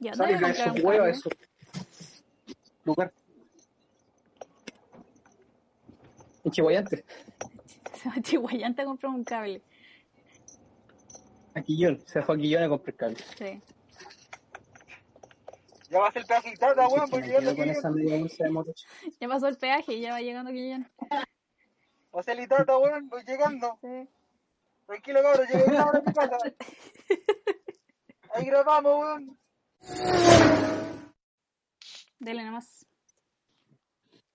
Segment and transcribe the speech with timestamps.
[0.00, 1.10] Ya, ¿Sabes ¿dónde que comprar eso un hueva, cable?
[1.18, 1.30] eso?
[2.84, 3.12] Lugar.
[6.44, 7.04] En Chihuayante.
[7.94, 9.62] Se va a Chihuayante a comprar un cable.
[11.54, 12.00] A Quillón.
[12.06, 13.16] Se fue a Quillón a comprar cable.
[13.38, 13.62] Sí.
[15.88, 18.50] Ya va a ser pedazo de tarda, weón, porque yo con esa media bolsa de
[18.50, 18.86] motos.
[19.20, 20.90] Ya pasó el peaje y ya va llegando Guillén.
[22.14, 23.78] Va a ser litarda, weón, voy llegando.
[23.80, 24.08] Sí.
[24.86, 26.36] Tranquilo, cabrón, llegué una hora a mi casa.
[28.34, 29.38] Ahí grabamos, weón.
[32.18, 32.86] Dele nomás.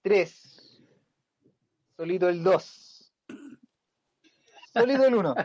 [0.02, 0.82] Tres.
[1.96, 3.14] Solito el dos.
[4.74, 5.36] Solito el uno.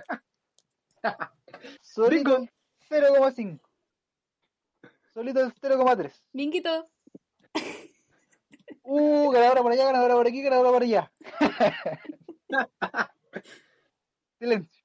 [1.80, 2.50] Solito el
[2.88, 3.60] 0,5.
[5.12, 6.12] Solito el 0,3.
[6.32, 6.86] Vinquito.
[8.82, 11.12] Uh, ganadora por allá, ganadora por aquí, ganadora por allá.
[14.38, 14.84] Silencio.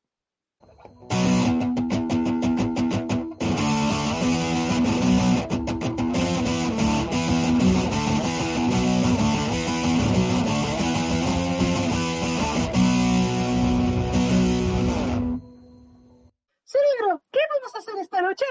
[16.71, 18.45] Cerebro, ¿qué vamos a hacer esta noche?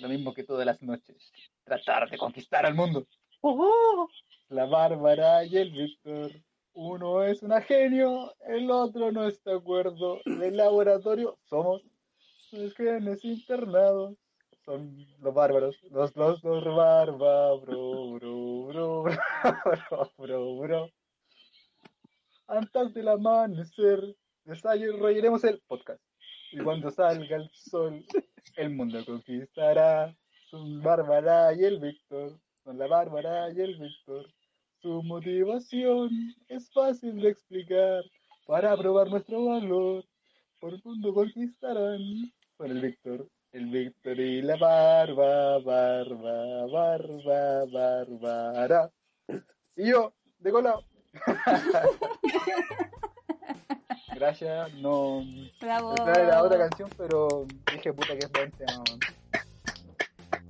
[0.00, 1.32] Lo mismo que todas las noches.
[1.64, 3.06] Tratar de conquistar al mundo.
[3.40, 4.06] ¡Oh!
[4.50, 6.30] La Bárbara y el Víctor.
[6.74, 10.20] Uno es una genio, el otro no está de acuerdo.
[10.26, 11.82] Del laboratorio somos
[12.52, 14.18] los genes internados.
[14.66, 20.90] Son los bárbaros, los, los, los bárbaros, bro, bro, bro, bro, bro, bro.
[22.46, 26.07] Antes del amanecer, desarrollaremos el podcast.
[26.52, 28.04] Y cuando salga el sol,
[28.56, 30.14] el mundo conquistará.
[30.50, 32.38] Son Bárbara y el Víctor.
[32.64, 34.26] Son la Bárbara y el Víctor.
[34.80, 36.10] Su motivación
[36.48, 38.02] es fácil de explicar.
[38.46, 40.04] Para probar nuestro valor,
[40.58, 42.00] por el mundo conquistarán.
[42.56, 48.90] Son el Víctor, el Víctor y la Barba, Barba, Barba, Bárbara.
[49.76, 50.82] Y yo, de colado.
[54.18, 55.22] Gracias, no.
[55.60, 55.94] Bravo.
[55.94, 58.82] Esta era la otra canción, pero dije puta que es buen tema.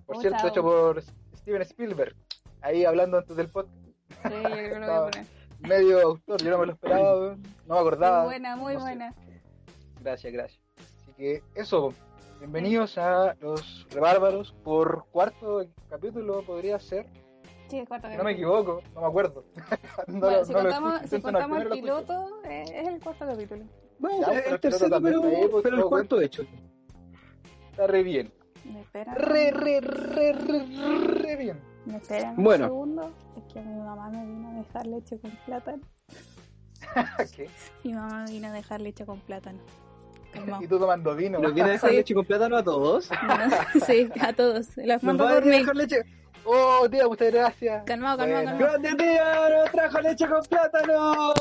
[0.06, 0.48] Por Oh, cierto, chao.
[0.48, 1.02] hecho por
[1.36, 2.16] Steven Spielberg.
[2.62, 3.74] Ahí hablando antes del podcast.
[3.84, 5.26] Sí, yo creo que lo voy a poner.
[5.60, 7.36] Medio autor, yo no me lo esperaba,
[7.66, 8.18] no me acordaba.
[8.20, 8.84] Muy buena, muy No sé.
[8.86, 9.14] buena.
[10.00, 10.60] Gracias, gracias.
[11.02, 11.92] Así que eso,
[12.38, 17.06] bienvenidos a Los Rebárbaros por cuarto capítulo, podría ser.
[17.68, 19.44] Sí, cuarto Si no me equivoco, no me acuerdo.
[20.08, 23.64] no, Bueno, lo- si no contamos, si el piloto, eh, es el cuarto capítulo.
[23.98, 26.42] Bueno, Ya, el tercero, también pero, está ahí, pues, pero el todo cuarto hecho.
[27.70, 28.32] Está re bien.
[28.64, 29.14] ¿Me esperan?
[29.16, 30.64] Re, re, re, re,
[31.22, 31.60] re bien.
[31.84, 32.64] ¿Me esperan Bueno.
[32.66, 33.12] un segundo?
[33.36, 35.82] Es que mi mamá me vino a dejar leche con plátano.
[37.36, 37.48] ¿Qué?
[37.84, 39.58] Mi mamá me vino a dejar leche con plátano.
[40.32, 40.62] Calmao.
[40.62, 41.38] Y tú tomando vino.
[41.38, 41.96] ¿Nos viene a dejar Sí.
[41.96, 43.08] leche con plátano a todos?
[43.86, 44.76] sí, a todos.
[44.76, 45.60] Las ¿Nos mando va a por mail.
[45.60, 46.02] dejar leche?
[46.50, 47.84] Oh, tía, muchas gracias.
[47.84, 48.58] Calmado, calmado, Bueno.
[48.58, 48.80] calmado.
[48.82, 49.48] ¡Grande tía!
[49.58, 51.34] ¡Nos trajo leche con plátano!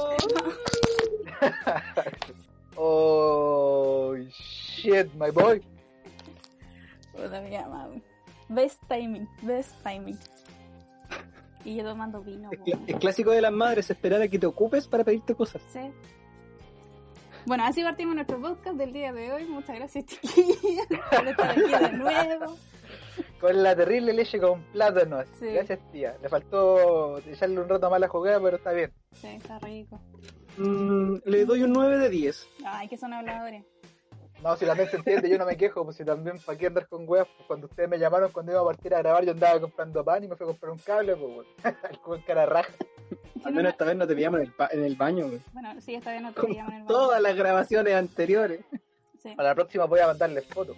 [2.80, 5.60] Oh, shit, my boy.
[7.12, 7.88] Puta mi mamá.
[8.50, 10.18] Best timing, best timing.
[11.66, 12.50] Y yo tomando vino.
[12.52, 12.66] Es, po.
[12.66, 15.62] cl- es clásico de las madres esperar a que te ocupes para pedirte cosas.
[15.74, 15.92] Sí.
[17.48, 19.46] Bueno, así partimos nuestro podcast del día de hoy.
[19.46, 22.58] Muchas gracias, chiquillas, por estar aquí de nuevo.
[23.40, 25.24] Con la terrible leche con plátano.
[25.40, 25.48] Sí.
[25.48, 26.18] Gracias, tía.
[26.22, 28.92] Le faltó echarle un rato más la jugada, pero está bien.
[29.14, 30.00] Sí, está rico.
[30.58, 32.48] Mm, le doy un 9 de 10.
[32.66, 33.64] Ay, que son habladores.
[34.44, 36.88] No, si también se entiende, yo no me quejo, pues si también, ¿para qué andar
[36.88, 37.28] con weas?
[37.38, 40.24] Pues cuando ustedes me llamaron cuando iba a partir a grabar, yo andaba comprando pan
[40.24, 41.48] y me fui a comprar un cable, pues.
[42.14, 42.72] El cara raja.
[43.44, 45.42] Al menos esta vez no te pillamos en el, pa- en el baño, güey.
[45.54, 46.88] Bueno, sí, esta vez no te Como llaman el baño.
[46.88, 48.62] todas las grabaciones anteriores.
[49.24, 49.34] Sí.
[49.36, 50.78] Para la próxima voy a mandarles fotos.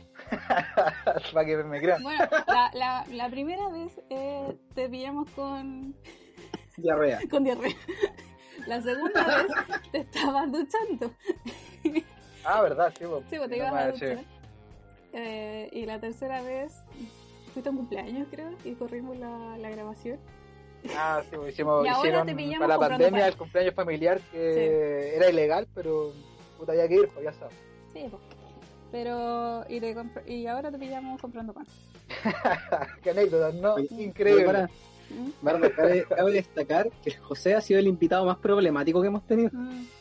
[1.33, 2.01] Para que me crean.
[2.03, 5.95] Bueno, la, la, la primera vez eh, te pillamos con,
[6.77, 7.19] Diarrea.
[7.29, 7.75] con diarrea.
[8.67, 9.47] La segunda vez
[9.91, 11.11] te estabas duchando.
[12.43, 13.23] Ah, verdad, sí, pues.
[13.29, 14.19] Sí, pues te ibas a duchar.
[15.13, 16.83] Eh, y la tercera vez
[17.53, 20.19] fuiste a un cumpleaños, creo, y corrimos la, la grabación.
[20.95, 23.29] Ah, sí, pues, hicimos, Y ahora te pillamos para la pandemia pan.
[23.29, 26.13] el cumpleaños familiar que era ilegal, pero
[26.57, 27.55] puta había que ir, pues ya sabes.
[27.93, 28.21] Sí, pues.
[28.91, 29.95] Pero, y, te
[30.27, 31.65] y ahora te pillamos comprando pan.
[33.03, 33.75] Qué anécdota, ¿no?
[33.75, 34.45] Oye, Increíble.
[34.45, 35.29] Para, ¿Mm?
[35.43, 39.51] para, cabe, cabe destacar que José ha sido el invitado más problemático que hemos tenido.
[39.53, 39.85] Mm.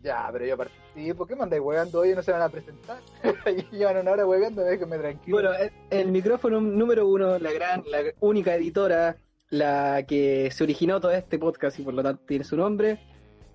[0.00, 1.18] Ya, pero yo participo.
[1.18, 2.98] ¿Por qué me andáis hueveando hoy y no se van a presentar?
[3.46, 5.36] y llevan una hora hueveando, déjenme tranquilo.
[5.36, 9.16] Bueno, el, el micrófono número uno, la gran, la única editora,
[9.50, 13.00] la que se originó todo este podcast y por lo tanto tiene su nombre,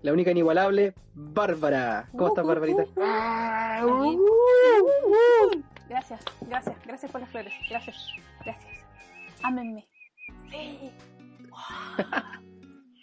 [0.04, 2.08] la única inigualable, Bárbara.
[2.12, 2.84] ¿Cómo estás, Barbarita?
[2.84, 3.88] uh.
[3.88, 5.64] Uh, uh.
[5.88, 7.54] Gracias, gracias, gracias por las flores.
[7.70, 7.96] Gracias,
[8.44, 8.86] gracias.
[9.42, 9.88] Ámenme.
[10.52, 10.92] Sí.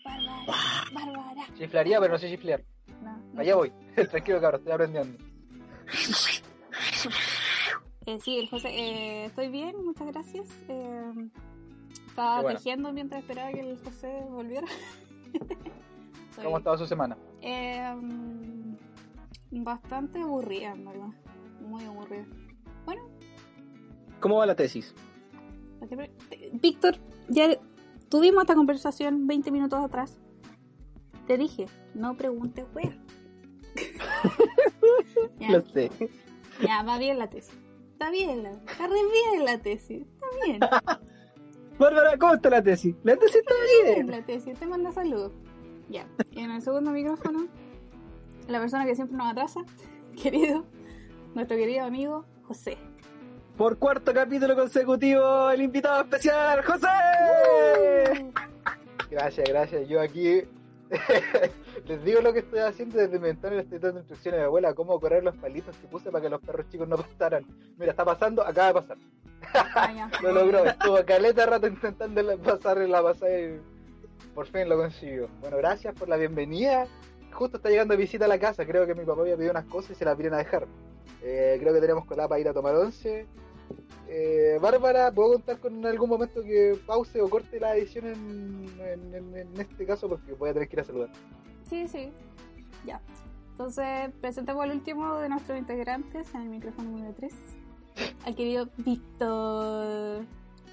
[0.05, 0.45] Bárbara,
[0.93, 1.47] Bárbara.
[1.57, 2.63] Chiflaría, pero no sé chiflear.
[3.03, 3.73] No, no Allá voy.
[4.11, 5.25] Tranquilo, cabrón, estoy aprendiendo.
[8.07, 10.49] Eh, sí, el José, eh, estoy bien, muchas gracias.
[10.69, 11.29] Eh,
[12.09, 12.59] estaba bueno.
[12.59, 14.67] tejiendo mientras esperaba que el José volviera.
[16.41, 17.17] Soy, ¿Cómo ha estado su semana?
[17.43, 18.77] eh, mm,
[19.65, 21.09] bastante aburrida, en verdad.
[21.61, 22.27] Muy aburrida.
[22.85, 23.03] Bueno,
[24.21, 24.95] ¿Cómo va la tesis?
[25.79, 26.97] ¿para qué pre- eh, Víctor,
[27.29, 27.59] ya
[28.09, 30.19] tuvimos esta conversación 20 minutos atrás.
[31.27, 32.97] Te dije, no preguntes, wea.
[35.39, 35.91] ya, Lo sé.
[36.67, 37.55] ya, va bien la tesis.
[37.93, 40.07] Está bien, la, está re bien la tesis.
[40.07, 40.61] Está bien.
[41.79, 42.95] Bárbara, ¿cómo está la tesis?
[43.05, 43.55] La tesis está
[43.95, 44.11] bien.
[44.11, 45.33] La tesis te manda saludos.
[45.91, 46.07] Ya.
[46.31, 47.49] Y en el segundo micrófono,
[48.47, 49.61] la persona que siempre nos atrasa,
[50.23, 50.65] querido,
[51.35, 52.79] nuestro querido amigo José.
[53.57, 56.87] Por cuarto capítulo consecutivo, el invitado especial, José.
[59.11, 59.89] Gracias, gracias.
[59.89, 60.43] Yo aquí
[61.87, 63.57] les digo lo que estoy haciendo desde mi ventana.
[63.57, 66.31] Le estoy dando instrucciones a mi abuela cómo correr los palitos que puse para que
[66.31, 67.45] los perros chicos no pasaran.
[67.77, 68.97] Mira, está pasando, acaba de pasar.
[69.53, 70.09] Ah.
[70.23, 70.65] Lo logró.
[70.65, 73.61] Estuvo caleta rato intentando pasar en la pasada y
[74.35, 75.29] por fin lo consiguió.
[75.41, 76.87] Bueno, gracias por la bienvenida.
[77.33, 78.67] Justo está llegando visita a la casa.
[78.67, 80.67] Creo que mi papá había pedido unas cosas y se las vienen a dejar.
[81.23, 83.27] Eh, creo que tenemos colada para ir a tomar once.
[84.09, 89.15] Eh, Bárbara, ¿puedo contar con algún momento que pause o corte la edición en, en-
[89.15, 90.09] en- en este caso?
[90.09, 91.09] Porque voy a tener que ir a saludar.
[91.69, 92.11] Sí, sí.
[92.85, 93.01] Ya.
[93.53, 97.33] Entonces, presentamos al último de nuestros integrantes en el micrófono número 3.
[98.25, 100.25] Al querido Víctor.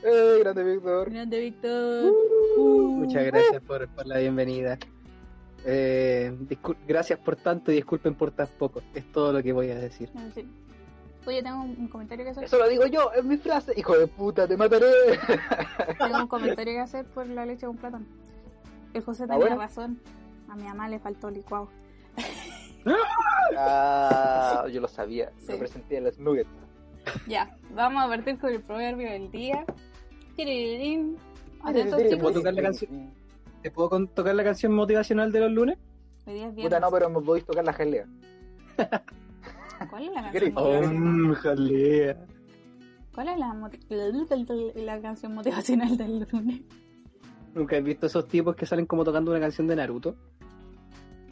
[0.04, 1.12] ¡Eh, grande Víctor!
[1.12, 2.14] Grande Víctor.
[2.58, 2.98] Uh.
[2.98, 4.78] Muchas gracias por, por la bienvenida.
[5.66, 6.36] Eh,
[6.88, 8.82] gracias por tanto y disculpen por tan poco.
[8.94, 10.10] Es todo lo que voy a decir.
[10.34, 10.50] Fin.
[11.26, 12.44] Oye, tengo un un comentario que hacer.
[12.46, 13.74] Eso lo digo yo, es mi frase.
[13.76, 14.88] Hijo de puta, te mataré.
[15.98, 18.06] Tengo un comentario que hacer por la leche con plátano.
[18.94, 20.00] El José ¿Está tenía razón.
[20.48, 21.70] A mi mamá le faltó licuado.
[23.58, 25.34] Ah, yo lo sabía.
[25.40, 25.52] Sí.
[25.52, 26.50] Lo presenté en las nuggets.
[27.28, 29.66] Ya, vamos a partir con el proverbio del día.
[31.64, 33.12] Atentos, ¿Te puedo tocar la canción?
[33.64, 35.78] ¿Te puedo con- tocar la canción motivacional de los lunes?
[36.28, 38.06] Hoy día es Puta, no, pero me podéis tocar la jalea.
[39.90, 41.32] ¿Cuál es la ¿Qué canción?
[41.32, 42.18] Oh, jalea.
[43.16, 43.70] ¿Cuál es la,
[44.76, 46.62] la canción motivacional del lunes?
[47.56, 50.16] ¿Nunca has visto esos tipos que salen como tocando una canción de Naruto?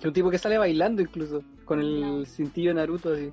[0.02, 2.26] Que un tipo que sale bailando incluso, con el No.
[2.26, 3.32] cintillo de Naruto así.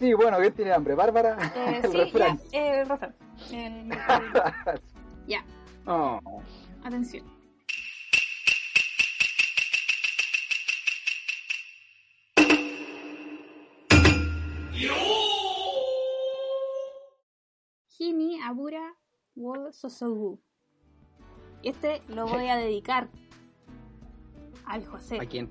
[0.00, 0.94] Sí, bueno, ¿quién tiene hambre?
[0.94, 1.36] ¿Bárbara?
[1.54, 2.38] Eh, el sí, refrán.
[2.50, 3.14] ya, eh, el refrán.
[3.52, 4.80] El- el-
[5.26, 5.44] ya,
[5.86, 6.20] Oh.
[6.84, 7.24] atención.
[17.98, 18.94] Himi Abura
[19.36, 20.40] wo Sosogu.
[21.62, 23.08] Este lo voy a dedicar
[24.66, 25.18] al José.
[25.20, 25.50] ¿A quién?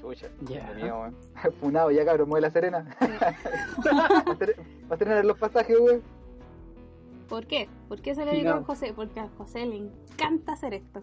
[0.00, 0.72] Chucha, Ya.
[0.74, 1.12] Dios mío.
[1.60, 2.96] Funado ya, cabrón, mueve la serena.
[3.00, 6.02] Va a estrenar los pasajes, güey.
[7.32, 7.66] ¿Por qué?
[7.88, 8.54] ¿Por qué se dedicó no.
[8.56, 8.92] al José?
[8.94, 11.02] Porque al José le encanta hacer esto.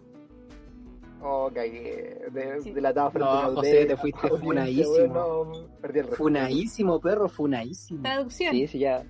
[1.20, 2.20] Oh, cagué.
[2.30, 2.70] De, Sí.
[2.70, 4.90] delatado frente No, a José, te fuiste audiencia, funadísimo.
[4.94, 6.06] güey, No, perdí el.
[6.06, 8.02] Funaísimo, perro, funaísimo.
[8.02, 8.52] Traducción.
[8.52, 9.02] Sí, sí, ya.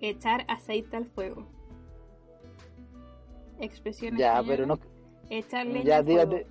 [0.00, 1.46] Echar aceite al fuego.
[3.60, 4.78] Expresión Ya, española, pero no.
[5.28, 6.24] Echar leña Ya, al fuego.
[6.30, 6.46] dígate.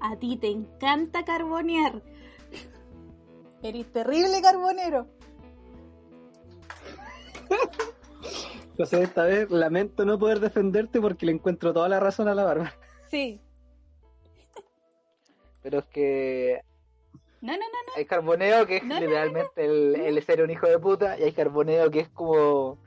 [0.00, 2.02] A ti te encanta carbonear.
[3.62, 5.06] Eres terrible carbonero.
[8.76, 12.44] José, esta vez lamento no poder defenderte porque le encuentro toda la razón a la
[12.44, 12.72] barba.
[13.10, 13.40] Sí.
[15.62, 16.60] Pero es que
[17.40, 20.66] No, no, no, hay carboneo que es No, no, literalmente el, el ser un hijo
[20.66, 22.78] de puta y hay carboneo que es como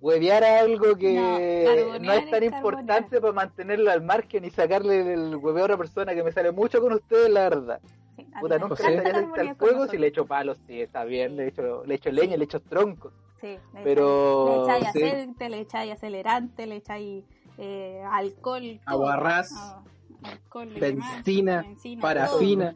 [0.00, 5.14] huevear a algo que No, no, es tan importante para mantenerlo al margen y sacarle
[5.14, 7.80] el hueveo a otra persona que me sale mucho con ustedes, la verdad.
[7.82, 7.88] no.
[8.16, 8.90] Sí, Puta, nunca José.
[8.90, 12.10] le estaría al fuego si le echo palos, sí, está bien, le echo, le echo
[12.10, 13.12] leña, le echo troncos.
[13.40, 15.02] Sí, le Pero- echáis- le echáis sí.
[15.02, 17.24] aceite, le echáis acelerante, le echáis
[17.58, 18.80] eh, alcohol.
[18.86, 19.82] Aguarrás, Ah.
[20.78, 22.72] Benzina, Benzina, parafina.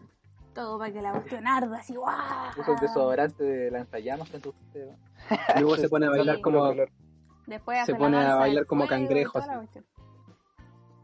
[0.55, 2.15] Todo, todo para que la cuestión arda así, ¡guau!
[2.59, 4.89] Uso el desodorante de lanzallamas que usted.
[5.61, 6.43] Luego se pone a bailar Sí.
[6.43, 6.73] como
[7.47, 9.81] Después Se pone a bailar como cangrejo, así.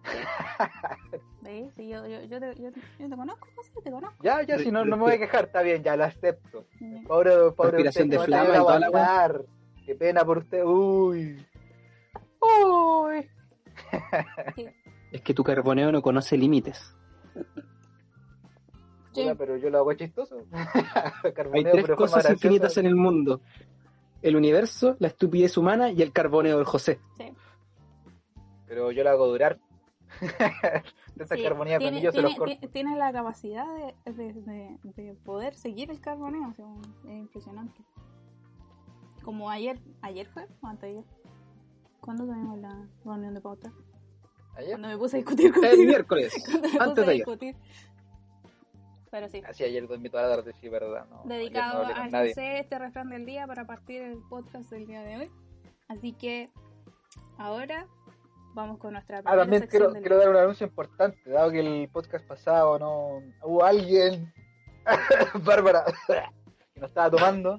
[1.77, 4.17] yo, yo, yo, te, yo, yo te conozco, José, te conozco.
[4.23, 6.67] Ya, ya, si no, no me voy a quejar, está bien, ya lo acepto.
[6.79, 7.05] Sí.
[7.07, 9.45] Pobre, pobre Respiración usted, de no flama te y toda la.
[9.87, 11.47] Qué pena por usted, uy.
[12.41, 13.29] Uy.
[15.13, 16.95] Es que tu carboneo no conoce límites.
[19.13, 19.29] Sí.
[19.37, 20.45] Pero yo lo hago chistoso.
[21.25, 23.41] Hay Carboneo, tres cosas infinitas en el mundo.
[24.23, 27.01] El universo, la estupidez humana y el carboneo del José.
[27.17, 27.35] Sí.
[28.69, 29.59] Pero yo lo hago durar.
[31.15, 32.61] de esa Sí, carbonía tiene, yo se los tiene, corto.
[32.61, 33.67] ti- tiene la capacidad
[34.05, 36.67] de, de, de- de poder seguir el carboneo, o sea,
[37.05, 37.81] es impresionante.
[39.23, 41.05] Como ayer, ¿ayer fue o antes de ayer?
[42.01, 43.73] ¿Cuándo tuvimos la reunión de pauta?
[44.57, 44.71] Ayer.
[44.71, 45.83] Cuando me puse a discutir El contigo.
[45.85, 47.57] miércoles, Cuando me antes puse de a discutir.
[49.11, 51.05] Pero sí, Así ayer dormí toda la tarde, sí, verdad.
[51.11, 52.11] No, dedicado no al.
[52.29, 55.31] José este refrán del día para partir el podcast del día de hoy.
[55.89, 56.51] Así que
[57.37, 57.89] ahora
[58.55, 62.27] vamos con nuestra Ah, también quiero, quiero dar un anuncio importante, dado que el podcast
[62.27, 64.33] pasado no hubo alguien,
[65.45, 65.85] Bárbara,
[66.75, 67.59] que no estaba tomando,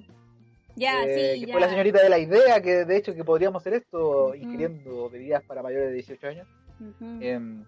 [0.76, 1.52] Ya, eh, sí, que ya.
[1.54, 4.34] fue la señorita de la idea, que de hecho que podríamos hacer esto Ujú.
[4.34, 6.48] ingiriendo bebidas para mayores de 18 años.
[6.80, 7.18] Ujú.
[7.20, 7.64] Em,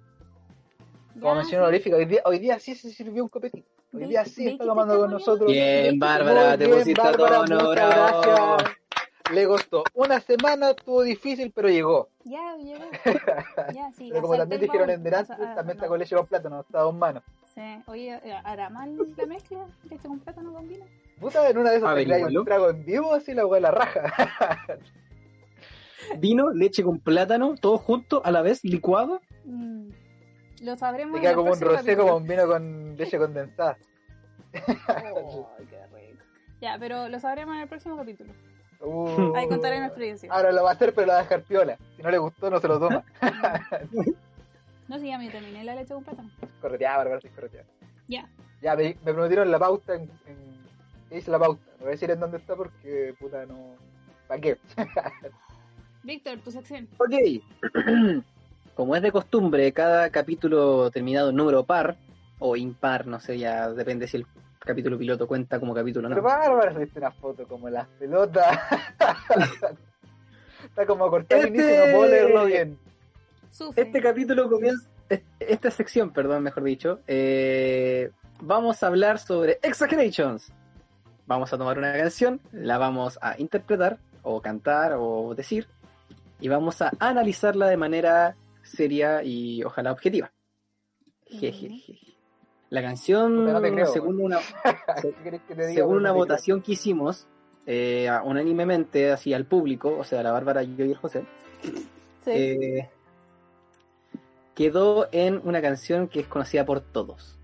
[1.14, 1.62] Ya, como mención sí.
[1.62, 3.68] honorífica, hoy día, hoy día sí se sirvió un copetito.
[3.92, 5.48] Hoy ¿Ve- día sí está tomando con nosotros.
[5.50, 8.20] Bien, Bárbara, te pusiste Bárbara, muchas bravo.
[8.20, 8.76] gracias.
[9.32, 12.08] Le costó una semana, estuvo difícil, pero llegó.
[12.24, 12.84] Ya, llegó.
[13.74, 14.08] Ya, sí.
[14.10, 15.72] Pero como también dijeron en delante, ah, también no.
[15.72, 17.22] está con leche con plátano, está a dos manos.
[17.54, 17.82] Sí.
[17.86, 19.66] Oye, eh, ¿hará mal la mezcla?
[19.90, 20.84] ¿Leche con plátano con vino?
[21.20, 22.26] Puta, en una de esas te Averígualo.
[22.26, 24.02] trae un trago en vivo, así la hueá la raja.
[26.18, 29.20] Vino, leche con plátano, todo junto a la vez, licuado.
[29.44, 29.88] Mm.
[30.62, 33.18] Lo sabremos Te en queda el como un próximo rosé, como un vino con leche
[33.18, 33.78] condensada.
[34.54, 34.62] Ay,
[35.68, 36.24] qué rico.
[36.60, 38.32] Ya, pero lo sabremos en el próximo capítulo.
[38.84, 39.34] Uh.
[39.34, 40.30] Ahí contaré mi experiencia.
[40.32, 41.78] Ahora lo va a hacer, pero lo va a dejar piola.
[41.96, 43.04] Si no le gustó, no se lo toma.
[44.86, 46.30] No sé, ya me terminé la leche con plátano.
[46.60, 47.66] Correteada, Bárbara, sí, correteada.
[48.06, 48.28] Ya.
[48.60, 50.36] Ya, me, me prometieron la pauta en, en...
[51.08, 51.62] ¿qué Hice la pauta.
[51.78, 53.76] No voy a decir en dónde está porque, puta, no...
[54.28, 54.58] ¿Para qué?
[56.02, 56.86] Víctor, tu sección.
[56.98, 57.14] Ok.
[58.74, 61.96] Como es de costumbre, cada capítulo terminado en número par
[62.38, 64.26] o impar, no sé, ya depende si el
[64.64, 66.28] capítulo piloto cuenta como capítulo o Pero no.
[66.28, 68.58] Bárbara, viste una foto como las pelotas.
[70.64, 72.78] está como cortado el inicio, no puedo leerlo bien.
[73.50, 73.82] Sufre.
[73.84, 80.52] Este capítulo comienza, es- esta sección, perdón, mejor dicho, eh, vamos a hablar sobre Exaggerations.
[81.26, 85.66] Vamos a tomar una canción, la vamos a interpretar, o cantar, o decir,
[86.40, 90.32] y vamos a analizarla de manera seria y ojalá objetiva.
[91.26, 92.13] Jejeje.
[92.74, 94.38] La canción, Puta, no te creo, según una,
[95.74, 97.28] según una votación que hicimos,
[97.66, 101.24] eh, unánimemente, así al público, o sea, la Bárbara, yo y el José,
[102.24, 102.30] Sí.
[102.32, 102.90] eh,
[104.56, 107.38] quedó en una canción que es conocida por todos.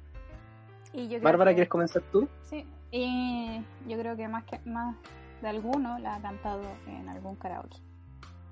[0.92, 2.28] Y yo creo Bárbara, que- ¿quieres comenzar tú?
[2.42, 2.66] Sí.
[2.90, 4.96] Y yo creo que más que más
[5.42, 7.76] de alguno la ha cantado en algún karaoke.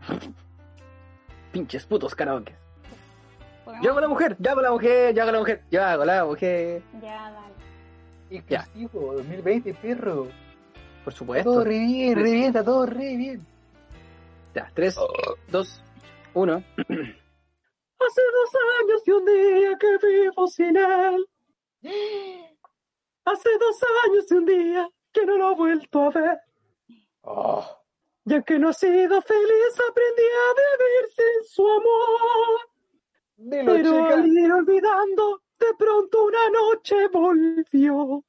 [1.53, 2.55] Pinches putos karaoke.
[3.83, 6.25] Yo hago la mujer, yo hago la mujer, yo hago la mujer, yo hago la
[6.25, 6.83] mujer.
[7.03, 7.55] Ya, dale.
[8.31, 10.29] Inclusivo, 2020, perro.
[11.05, 11.51] Por supuesto.
[11.51, 13.47] todo re bien, re bien, está todo re bien.
[14.55, 14.97] Ya, 3,
[15.49, 15.83] 2,
[16.35, 16.65] 1.
[18.01, 21.29] Hace dos años y un día que vivo sin él.
[23.25, 26.39] Hace dos años y un día que no lo he vuelto a ver.
[27.23, 27.65] Oh,
[28.25, 32.69] Ya que no he sido feliz, aprendí a vivir sin su amor.
[33.39, 34.15] Dilo, Pero chica.
[34.15, 38.25] al ir olvidando, de pronto una noche volvió.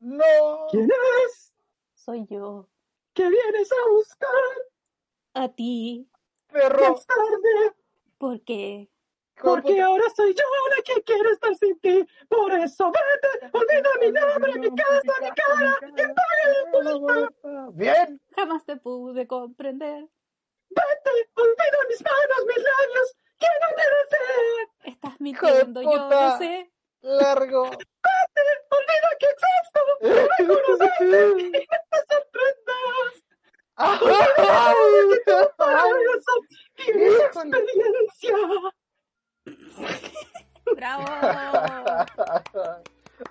[0.00, 0.24] No.
[0.70, 0.90] ¿Quién
[1.26, 1.52] es?
[1.94, 2.68] Soy yo.
[3.12, 4.30] que vienes a buscar?
[5.34, 6.08] A ti.
[6.52, 6.96] Perro.
[6.96, 7.74] es tarde,
[8.18, 8.88] Porque
[9.42, 12.06] porque ahora soy yo la que quiere estar sin ti.
[12.28, 16.08] Por eso vete, olvida mi nombre, mi casa, mi cara, que
[16.72, 18.20] pague Bien.
[18.34, 20.08] jamás te pude comprender.
[20.70, 24.92] Vete, olvida mis manos, mis labios, que no te desee.
[24.92, 26.70] Estás mintiendo, yo lo sé.
[27.02, 27.62] Largo.
[27.64, 29.80] Olvida que existo,
[30.36, 33.12] que me conociste y no te sorprendas.
[36.86, 38.34] Experiencia.
[40.74, 41.04] ¡Bravo!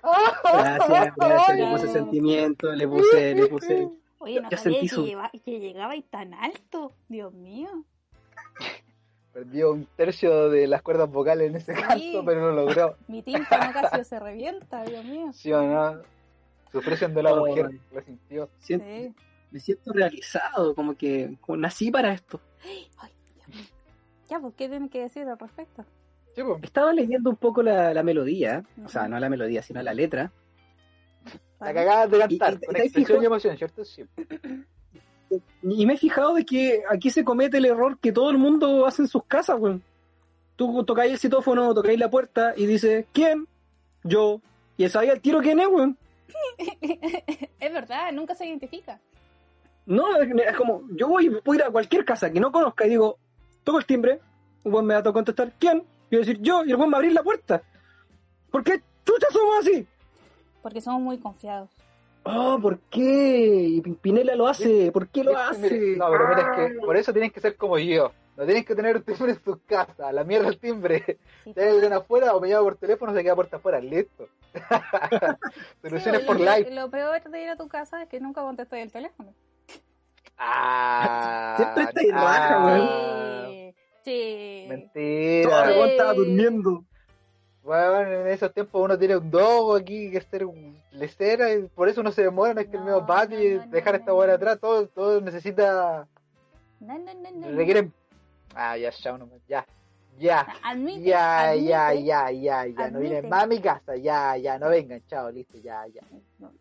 [0.03, 3.89] Gracias, gracias, le puse sentimiento, le puse, le puse.
[4.19, 6.93] Oye, no Ya sabía sentí que, su- lleva- que llegaba y tan alto.
[7.09, 7.69] Dios mío.
[9.35, 11.81] Perdió un tercio de las cuerdas vocales en ese Sí.
[11.81, 12.95] canto, pero lo logró.
[13.09, 15.33] Mi tímpano casi se revienta, Dios mío.
[15.33, 16.01] ¿Sí o no?
[16.71, 17.45] Su presión de la Oh.
[17.45, 18.49] mujer lo sintió.
[18.59, 19.13] Siento- Sí.
[19.51, 22.39] me siento realizado, como que como nací para esto.
[22.97, 23.65] Ay, Dios mío.
[24.29, 25.83] Ya, pues, ¿qué tienen que decir al respecto?
[26.33, 26.63] Sí, pues.
[26.63, 30.31] Estaba leyendo un poco la, la melodía, o sea, no la melodía, sino la letra.
[31.59, 33.83] La cagada de cantar, Y- y- con ¿te expresión y emoción, ¿cierto?
[33.83, 34.05] Sí.
[35.63, 38.85] Y me he fijado de que aquí se comete el error que todo el mundo
[38.85, 39.83] hace en sus casas, weón.
[40.55, 43.47] Tú tocáis el citófono, tocáis la puerta y dices, ¿quién?
[44.03, 44.41] Yo.
[44.77, 45.97] Y él sabía el tiro quién es, weón.
[47.59, 48.99] es verdad, nunca se identifica.
[49.85, 53.17] No, es como, yo voy, puedo ir a cualquier casa que no conozca y digo,
[53.63, 54.19] toco el timbre,
[54.63, 55.83] un weón me va a contestar, ¿quién?
[56.09, 57.61] Y yo decir, yo, y el weón me va a abrir la puerta.
[58.49, 59.87] ¿Por qué chucha somos así?
[60.61, 61.69] Porque somos muy confiados.
[62.27, 63.67] Oh, ¿por qué?
[63.69, 65.95] Y Pimpinela lo hace, ¿por qué lo hace?
[65.95, 68.11] No, pero mira, es que por eso tienen que ser como yo.
[68.35, 70.11] No tienen que tener un timbre en su casa.
[70.11, 71.03] La mierda el timbre.
[71.43, 73.79] Sí, Si hay alguien afuera o me llama por teléfono, se queda puerta afuera.
[73.79, 74.27] Listo.
[75.81, 76.71] Soluciones Sí, por lo, live.
[76.71, 79.33] Lo peor de ir a tu casa es que nunca contestas el teléfono.
[80.37, 82.87] Ah, Siempre está ah, raja, weón.
[82.87, 83.75] Sí.
[84.03, 84.63] Sí.
[84.65, 85.63] Todo el Mentira.
[85.77, 86.83] weón estaba durmiendo.
[87.65, 90.45] Bueno, en esos tiempos uno tiene un dogo aquí que ser
[90.91, 93.95] lecera y por eso no se demora, no es que el mismo patio y dejar
[93.95, 94.21] esta no.
[94.21, 96.07] atrás, todo, todo necesita,
[96.79, 97.91] No, no, no, no, requieren...
[98.53, 99.65] Ah, ya, chao nomás, ya,
[100.19, 104.37] ya, Admite, ya, admite ya, ya, ya, ya, no vienen más a mi casa, ya,
[104.37, 106.03] ya, no vengan, chao, listo, ya, ya.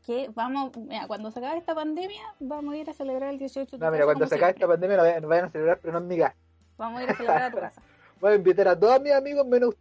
[0.06, 3.76] que vamos, mira, cuando se acabe esta pandemia, vamos a ir a celebrar el 18
[3.76, 6.08] de No, mira, cuando se acabe esta pandemia no vayan, a celebrar, pero no en
[6.08, 6.34] mi casa.
[6.78, 7.82] Vamos a ir a celebrar a tu casa.
[8.22, 9.74] Voy a invitar a todos mis amigos menos.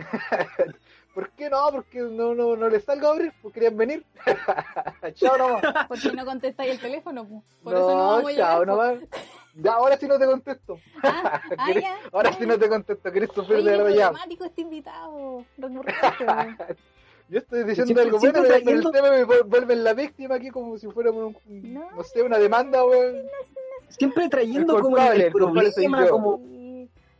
[1.14, 1.70] ¿Por qué no?
[1.72, 4.04] Porque no, no, no les salgo a abrir, pues querían venir.
[5.14, 5.62] chao nomás.
[5.88, 7.42] Porque no contestáis el teléfono, po.
[7.64, 8.64] por eso no No, vamos a chao po.
[8.66, 8.94] nomás.
[9.56, 10.78] Ya, ahora sí no te contesto.
[11.02, 12.38] Ah, ah, ¿Querés- ya, Ahora ya.
[12.38, 14.12] sí no te contesto, querés sufrir de verdad ya.
[14.46, 15.44] este invitado.
[17.28, 20.50] Yo estoy diciendo Siempre- algo bueno, pero el tema me vu- vuelven la víctima aquí
[20.50, 21.90] como si fuera un, un- No.
[21.90, 23.16] no sé, una demanda, weón.
[23.88, 26.38] Siempre trayendo El como el el problema, como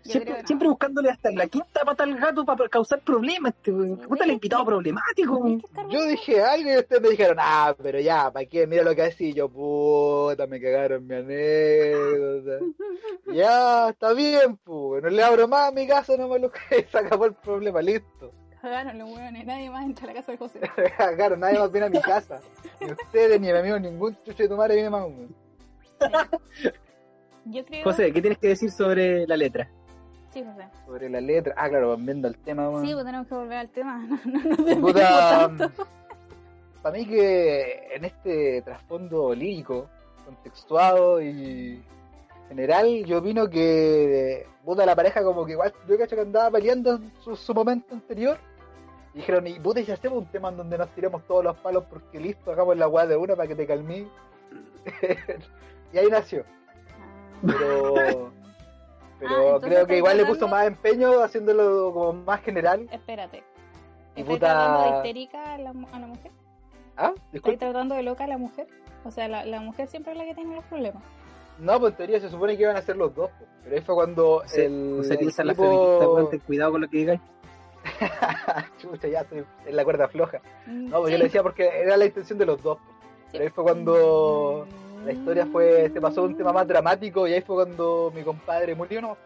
[0.02, 3.54] siempre, que buscándole hasta la quinta pata al gato para causar problemas.
[3.54, 4.00] Este, weón.
[4.00, 5.61] Sí, Puta, el invitado problemático.
[5.90, 8.66] Yo dije algo y ustedes me dijeron, ah, pero ya, ¿para qué?
[8.66, 9.35] Mira lo que decís.
[9.35, 12.64] Yo, puta, me cagaron mi anécdota.
[13.33, 15.02] ya, está bien, pues.
[15.02, 17.80] No le abro más a mi casa, no me lo que se acabó el problema,
[17.83, 18.33] listo.
[18.61, 20.61] Cagaron los hueones, nadie más entra a la casa de José.
[21.16, 22.40] claro, nadie más viene a mi casa.
[22.80, 25.07] Ni ustedes, ni mi amigo, ningún chucho de tu madre viene más.
[27.47, 27.85] Yo creo.
[27.85, 29.71] José, ¿qué tienes que decir sobre la letra?
[30.32, 30.69] Sí, José.
[30.86, 31.54] Sobre la letra.
[31.56, 32.69] Ah, claro, viendo el tema.
[32.82, 34.06] Sí, pues tenemos que volver al tema.
[34.25, 35.84] No, no Puta, tanto.
[36.82, 39.88] para mí que en este trasfondo lírico,
[40.25, 41.82] contextuado y
[42.49, 46.95] general, yo opino que puta la pareja como que igual yo cacho que andaba peleando
[46.97, 48.38] en su, su momento anterior.
[49.14, 51.56] Y dijeron, y puta, y si hacemos un tema en donde nos tiremos todos los
[51.58, 54.08] palos porque listo, hagamos la weá de una para que te calmí.
[55.93, 56.45] y ahí nació.
[57.43, 57.54] Ah.
[57.58, 58.32] Pero,
[59.21, 62.89] pero entonces creo que igual le puso más empeño haciéndolo como más general.
[62.91, 63.45] Espérate.
[64.17, 66.30] ¿Estás puta- tratando de histérica a la, a la mujer?
[66.97, 67.13] ¿Ah?
[67.33, 68.67] ¿Estás tratando de loca a la mujer?
[69.04, 71.02] O sea, la, la mujer siempre es la que tiene los problemas.
[71.59, 73.49] No, pues en teoría se supone que iban a ser los dos, pues.
[73.63, 76.80] pero ahí fue cuando José, el, José el piensa en la feminista, ten cuidado con
[76.80, 77.21] lo que digáis.
[78.78, 80.41] Chucha, ya estoy en la cuerda floja.
[80.67, 81.13] Mm, No, pues sí.
[81.13, 82.78] yo le decía porque era la intención de los dos.
[82.78, 82.97] pues.
[83.33, 84.67] Pero ahí fue cuando
[85.04, 88.23] la historia fue, se pasó a un tema más dramático y ahí fue cuando mi
[88.23, 89.17] compadre murió, ¿no?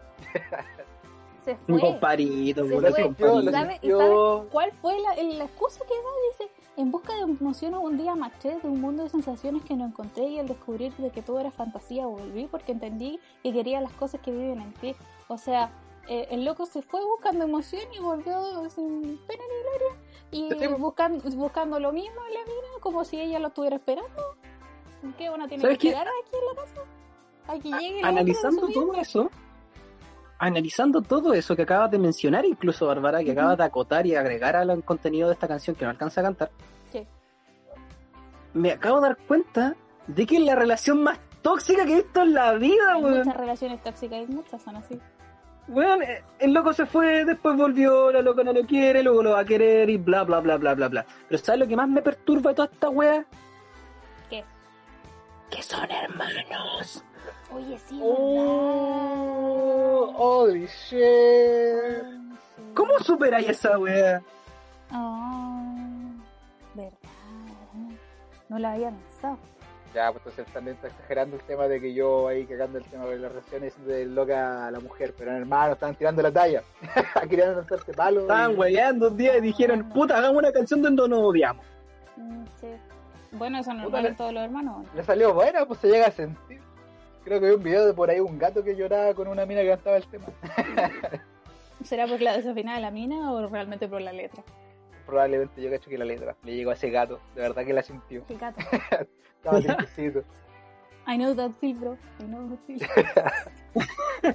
[1.44, 1.80] Se Un fue.
[1.80, 2.76] comparito, Se fue.
[2.78, 2.82] un
[3.44, 6.10] lo ¿Sabe- y sintió- ¿Cuál fue la, la excusa que da?
[6.46, 9.84] Dice, en busca de emociones un día marché de un mundo de sensaciones que no
[9.84, 13.92] encontré y al descubrir de que todo era fantasía volví porque entendí que quería las
[13.92, 14.96] cosas que viven en ti.
[15.28, 15.70] O sea,
[16.08, 19.42] eh, el loco se fue buscando emoción y volvió sin pena
[20.32, 23.76] ni gloria y buscando, buscando lo mismo en la mina como si ella lo estuviera
[23.76, 24.08] esperando.
[25.18, 25.30] ¿Qué?
[25.30, 25.88] ¿Uno tiene que ¿Sabes qué?
[25.90, 25.98] aquí
[26.32, 26.80] en la casa?
[27.46, 29.30] ¿A que llegue Analizando todo eso,
[30.38, 33.40] analizando todo eso que acabas de mencionar, incluso Bárbara, que Ujú.
[33.40, 36.50] acabas de acotar y agregar al contenido de esta canción que no alcanza a cantar,
[36.92, 37.06] Sí.
[38.54, 39.74] me acabo de dar cuenta
[40.06, 43.18] de que es la relación más tóxica que he visto en la vida, Hay weón.
[43.18, 44.98] muchas relaciones tóxicas y muchas son así.
[45.68, 49.30] Weón, eh, el loco se fue, después volvió, la loca no lo quiere, luego lo
[49.30, 51.06] va a querer y bla, bla, bla, bla, bla, bla.
[51.28, 53.24] Pero ¿sabes lo que más me perturba de toda esta wea?
[55.54, 57.04] Que son hermanos.
[57.52, 59.32] Oye, sí, Oh,
[60.16, 62.02] holy shit.
[62.74, 64.20] ¿Cómo superáis esa wea?
[64.90, 65.76] Ah,
[66.74, 66.98] verdad.
[68.48, 69.38] No la había pensado.
[69.94, 73.04] Ya, pues entonces también está exagerando el tema de que yo ahí cagando el tema
[73.06, 76.64] de las relaciones de loca a la mujer, pero hermano, estaban tirando la talla.
[77.30, 78.22] Querían lanzarse palos.
[78.22, 81.64] Estaban weyando un día y dijeron, puta, hagamos una canción donde nos odiamos.
[82.60, 82.68] Sí.
[83.32, 84.86] Bueno, eso es Puta, normal le- en todos los hermanos.
[84.94, 86.60] Le salió buena, pues se llega a sentir.
[87.24, 89.62] Creo que vi un video de por ahí un gato que lloraba con una mina
[89.62, 90.26] que cantaba el tema.
[91.84, 94.42] ¿Será por la desafinada de la mina o realmente por la letra?
[95.06, 97.82] Probablemente yo cacho que la letra le llegó a ese gato, de verdad que la
[97.82, 98.24] sintió.
[98.28, 98.60] El gato.
[99.36, 100.22] Estaba tristecito.
[101.06, 101.98] I know that feel, bro.
[102.20, 104.34] I know that feel.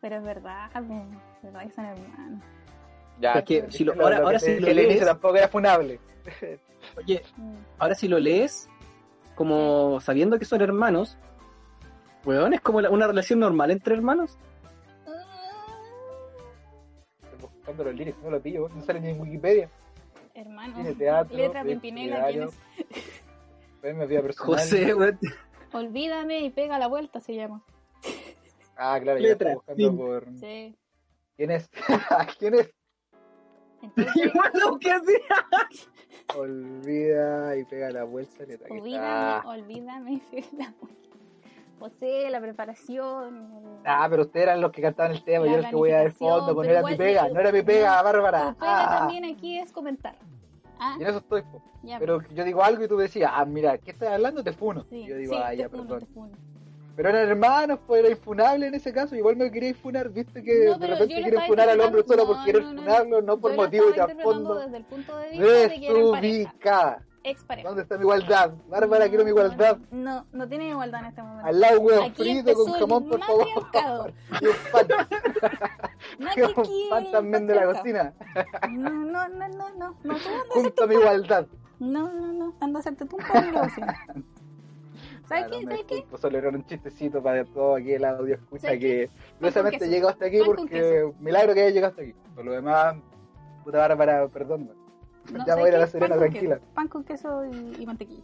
[0.00, 2.42] Pero es verdad, es verdad que son hermanos.
[3.20, 5.48] Ya, Es que sí, si lo- ahora- lo ahora te si lo lees- tampoco era
[5.48, 6.00] funable.
[6.96, 7.22] Oye,
[7.78, 8.68] ahora si lo lees,
[9.34, 11.16] como sabiendo que son hermanos,
[12.24, 14.38] weón, es como la- una relación normal entre hermanos.
[17.22, 19.70] Estoy buscando los lyrics, no lo pillo, no sale ni en Wikipedia.
[20.34, 22.48] Hermano, Tiene teatro, letra Pimpinela, ¿quién literario.
[22.88, 23.12] es?
[23.82, 24.54] Ven, mi vida personal.
[24.58, 25.18] José, weón.
[25.72, 27.62] Olvídame y pega la vuelta, se llama.
[28.76, 30.26] Ah, claro, ya Letra, estoy buscando por.
[30.40, 30.74] Sí.
[31.36, 31.70] ¿Quién es?
[32.38, 32.70] ¿Quién es?
[33.82, 35.18] Entonces, Igual lo que hacía.
[36.36, 38.44] Olvida y pega la vuelta.
[38.70, 41.02] Olvídame, olvídame y pega la vuelta.
[41.78, 43.80] José, la preparación.
[43.84, 45.96] Ah, pero ustedes eran los que cantaban el tema, yo era el que voy a
[45.98, 48.52] dar fondo, no pero era mi pega, no era mi pega, no, Bárbara.
[48.52, 50.14] Tu pega Ah, también aquí es comentar.
[50.78, 51.60] Ah, y en eso estoy, po.
[51.82, 51.98] ya.
[51.98, 54.44] Pero yo digo algo y tú decías, ah, mira, ¿qué estás hablando?
[54.44, 54.84] Te funo.
[54.90, 56.00] sí, yo digo, sí, ah, te ya, funo, perdón.
[56.00, 56.32] te funo.
[56.94, 59.16] Pero eran hermanos, pues era infunable en ese caso.
[59.16, 62.36] Igual me quería funar, viste que No, de repente quieren funar al hombre solo por
[62.36, 64.54] no, querer no, no, funarlo, no por Yo estaba de a interpretando fondo.
[64.58, 67.02] desde el punto de vista.
[67.24, 67.68] Ex pareja.
[67.68, 68.52] ¿Dónde está mi igualdad?
[68.68, 69.78] Bárbara, quiero mi igualdad.
[69.92, 71.46] No, no tiene igualdad en este momento.
[71.46, 74.12] Al lado huevo frito con jamón, por favor.
[74.40, 74.86] Y un pan,
[76.18, 78.12] No un pan también de la cocina.
[78.70, 79.96] No, no, no, no, no.
[80.02, 80.16] No,
[80.48, 81.46] Junto a mi igualdad.
[81.78, 82.54] No, no, no.
[82.60, 84.06] Anda a hacerte tú un pan la cocina.
[85.32, 85.66] ¿Sabes Ah, qué?
[85.66, 86.16] me ¿Sabes qué?
[86.18, 89.90] Solo era un chistecito para todo aquí el audio escucha ¿Sabes que queso.
[89.90, 92.14] llegó hasta aquí Pan porque milagro que haya llegado hasta aquí.
[92.34, 92.96] Por lo demás,
[93.64, 94.70] puta Bárbara, perdón.
[95.32, 95.86] No, ya me ¿sabes voy a ir a la?
[95.86, 96.54] Serena Pan con tranquila.
[96.56, 96.74] queso.
[96.74, 98.22] Pan con queso y, y mantequilla.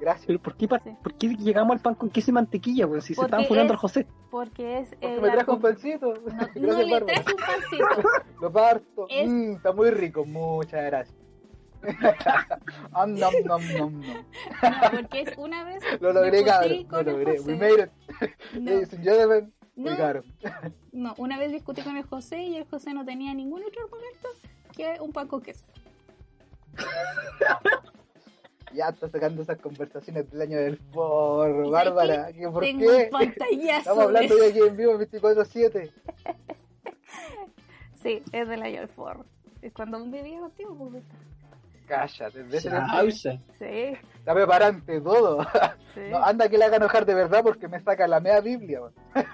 [0.00, 0.26] Gracias.
[0.26, 0.90] Pero ¿por qué, Sí.
[1.02, 3.00] ¿por qué llegamos al pan con queso y mantequilla, weón?
[3.00, 4.06] Si se Porque estaban funando es- al José.
[4.30, 4.88] Porque es.
[4.90, 6.14] Porque eh, me la trajo un pancito.
[6.14, 6.14] No,
[6.56, 8.08] no le traje un pancito.
[8.40, 9.06] Lo parto.
[9.08, 10.24] Es- Mm, está muy rico.
[10.24, 11.16] Muchas gracias.
[12.92, 14.00] Am, nom, nom, nom, nom.
[14.00, 15.82] No, porque es una vez.
[16.00, 16.86] Lo logré, cabrón.
[16.90, 17.40] Lo logré.
[17.40, 17.90] We made it.
[18.54, 19.96] No, Ladies and gentlemen, we No.
[19.96, 20.72] got 'em.
[20.92, 24.28] no, una vez discutí con el José y el José no tenía ningún otro argumento
[24.76, 25.64] que un pan con queso.
[28.72, 31.64] Ya está sacando esas conversaciones del año del forro.
[31.68, 33.08] ¿Y Bárbara, ¿qué, ¿por Tengo qué?
[33.12, 33.68] un.
[33.70, 35.92] Estamos hablando de- de aquí en vivo 24-7.
[38.02, 39.26] Sí, es del año del forro.
[39.62, 41.04] Es cuando vivía contigo, pues.
[41.86, 43.38] Cállate, vete de Pausa.
[43.58, 45.42] Sí, Está preparante todo.
[45.94, 46.00] sí.
[46.10, 48.80] No, anda que le haga enojar de verdad porque me saca la media Biblia.
[48.80, 48.92] man.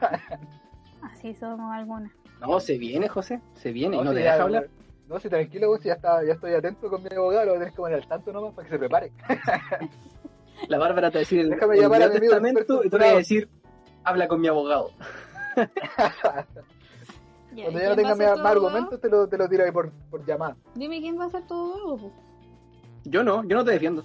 [1.12, 2.12] Así somos algunas.
[2.40, 3.40] No, se viene, José.
[3.54, 3.96] Se viene.
[3.96, 4.68] y no si te ya- deja hablar.
[5.08, 7.76] No, si tranquilo, si ya, está, ya estoy atento con mi abogado, lo tener que
[7.76, 9.10] poner al tanto nomás para que se prepare.
[10.68, 12.90] La Bárbara te va a decir el, Déjame el llamar a mi amigo testamento y
[12.90, 13.48] tú le vas a decir,
[14.04, 14.90] habla con mi abogado.
[17.52, 20.24] Cuando ¿y ya no tenga más argumentos, te lo, te lo tiro ahí por, por
[20.24, 20.56] llamada.
[20.76, 22.12] Dime quién va a ser tu abogado.
[23.04, 24.04] Yo no, yo no te defiendo.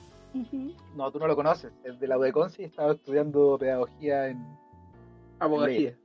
[0.95, 1.71] No, tú no lo conoces.
[1.83, 4.45] Es de la UDECONCI y estaba estudiando pedagogía en.
[5.39, 5.95] Abogacía.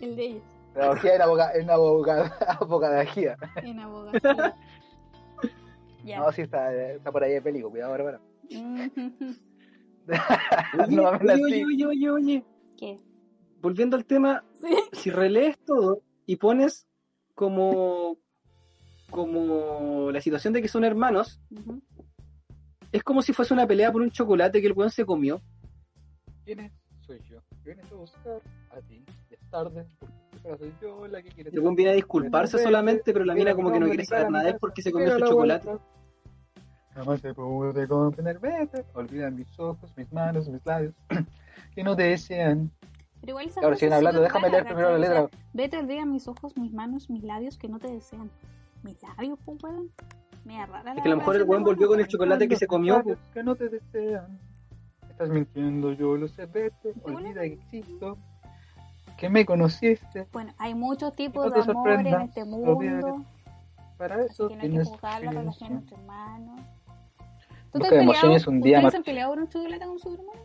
[0.00, 3.36] El de ellos, Pedagogía en, aboga, en aboga- abogadagía.
[3.62, 4.54] en abogacía.
[6.04, 6.18] ya.
[6.20, 7.70] No, sí, está, está por ahí de peligro.
[7.70, 8.20] Cuidado, Bárbara.
[10.06, 12.44] No me oye, la oye, oye, oye, oye.
[12.76, 13.00] ¿Qué?
[13.62, 14.74] Volviendo al tema, Sí.
[14.92, 16.86] si relees todo y pones
[17.34, 18.18] como
[19.10, 21.40] como la situación de que son hermanos.
[22.94, 25.42] Es como si fuese una pelea por un chocolate que el weón se comió.
[26.44, 26.72] ¿Quién es?
[27.00, 27.38] Soy yo.
[27.64, 29.04] Vienes a buscar a ti.
[29.30, 29.84] Es tarde.
[29.98, 31.50] Porque soy yo la que quiere.
[31.50, 34.48] El weón viene a disculparse solamente, pero la mina como que no quiere saber nada
[34.48, 35.70] él porque se comió su chocolate.
[36.94, 38.84] Jamás te pude comprender, vete.
[38.94, 40.94] Olvidan mis ojos, mis manos, mis labios.
[41.74, 42.70] que no te desean.
[43.20, 45.28] Pero igual esa Ahora siguen es hablando, déjame leer primero la letra.
[45.52, 48.30] Vete día mis ojos, mis manos, mis labios que no te desean.
[48.84, 49.90] ¿Mis labios, pues, weón?
[50.46, 53.02] Es que a lo mejor el weón de volvió con el chocolate que se comió.
[53.02, 53.18] pues.
[53.32, 54.38] Que no te desean.
[55.10, 56.92] Estás mintiendo, yo lo sé, vete.
[57.02, 58.18] Olvida que existo.
[59.16, 60.26] Que me conociste.
[60.32, 63.24] Bueno, hay muchos tipos No de amor en este mundo.
[63.96, 66.60] Para eso que no hay que juzgar la relación entre hermanos.
[67.72, 68.02] ¿Tú te has peleado?
[68.02, 68.94] emociones un día ¿Ustedes más.
[68.94, 70.42] han peleado por un chocolate con sus hermanos?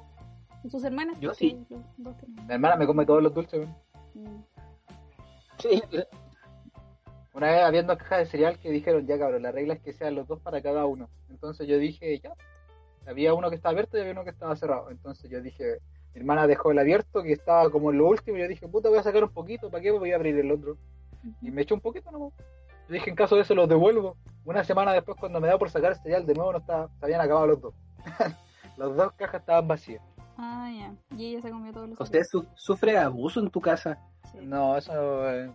[0.61, 1.19] ¿Con sus hermanas?
[1.19, 1.65] Yo sí.
[1.97, 3.67] Mi hermana me come todos los dulces.
[4.13, 4.37] Mm.
[5.57, 5.81] Sí,
[7.33, 9.93] Una vez había dos cajas de cereal que dijeron, ya cabrón, la regla es que
[9.93, 11.09] sean los dos para cada uno.
[11.29, 12.33] Entonces yo dije, ya.
[13.07, 14.89] Había uno que estaba abierto y había uno que estaba cerrado.
[14.91, 15.77] Entonces yo dije,
[16.13, 18.37] mi hermana dejó el abierto que estaba como en lo último.
[18.37, 20.51] Y yo dije, puta, voy a sacar un poquito, ¿para qué voy a abrir el
[20.51, 20.77] otro?
[21.41, 22.33] Y me echó un poquito nomás.
[22.87, 24.15] Yo dije, en caso de eso los devuelvo.
[24.45, 27.05] Una semana después, cuando me da por sacar el cereal, de nuevo no estaba, se
[27.05, 27.73] habían acabado los dos.
[28.77, 30.01] Las dos cajas estaban vacías.
[30.37, 30.93] Ah, ya.
[31.17, 33.97] Y ella se comió todos los su- sufre abuso en tu casa.
[34.31, 34.37] Sí.
[34.41, 35.29] No, eso...
[35.29, 35.51] eh,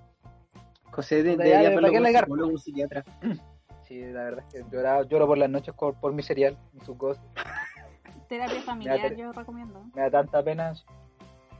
[0.94, 3.04] José de, Puta, debería verlo ¿para qué con psicólogo o psiquiatra.
[3.86, 6.82] Sí, la verdad es que lloraba- lloro por las noches por, por mi cereal y
[6.86, 7.22] sus cosas.
[8.30, 9.84] Terapia familiar, yo recomiendo.
[9.94, 10.70] Me da tanta pena.
[10.70, 10.84] eso.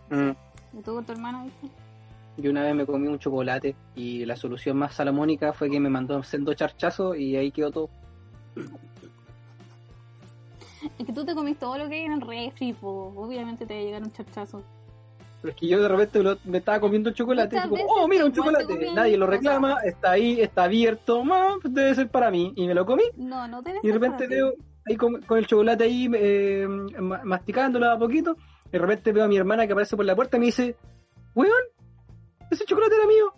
[0.09, 0.31] Mm.
[0.79, 1.69] ¿Y tú con tu hermana, viste?
[2.39, 5.91] Yo una vez me comí un chocolate y la solución más salomónica fue que me
[5.91, 7.91] mandó sendo charchazo y ahí quedó todo.
[10.99, 13.13] Es que tú te comiste todo lo que hay en el refri, po.
[13.17, 14.63] obviamente te va a llegar un chachazo.
[15.45, 18.25] Pero es que yo de repente me estaba comiendo el chocolate y veces oh, mira
[18.25, 18.93] un chocolate.
[18.95, 22.55] Nadie lo reclama, está ahí, está abierto, "Ah, pues debe ser para mí.
[22.57, 24.35] Y me lo comí No, no debe y de ser repente para ti.
[24.37, 24.55] veo
[24.89, 26.67] ahí con, con el chocolate ahí eh,
[26.99, 28.39] ma- masticándolo a poquito.
[28.73, 30.77] De repente veo a mi hermana que aparece por la puerta y me dice,
[31.35, 31.53] weón,
[32.51, 33.35] ese chocolate era mío.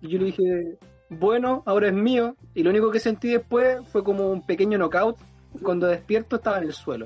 [0.00, 0.78] Y yo le dije,
[1.10, 2.34] bueno, ahora es mío.
[2.54, 5.18] Y lo único que sentí después fue como un pequeño knockout.
[5.62, 7.04] Cuando despierto estaba en el suelo.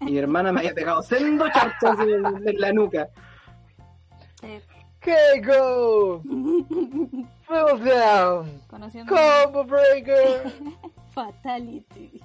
[0.00, 3.08] Y mi hermana me había pegado sendo charchas en, en la nuca.
[5.00, 6.22] Keiko!
[7.46, 8.60] Fall down!
[8.68, 10.52] Conociendo Combo breaker!
[11.14, 12.20] Fatality.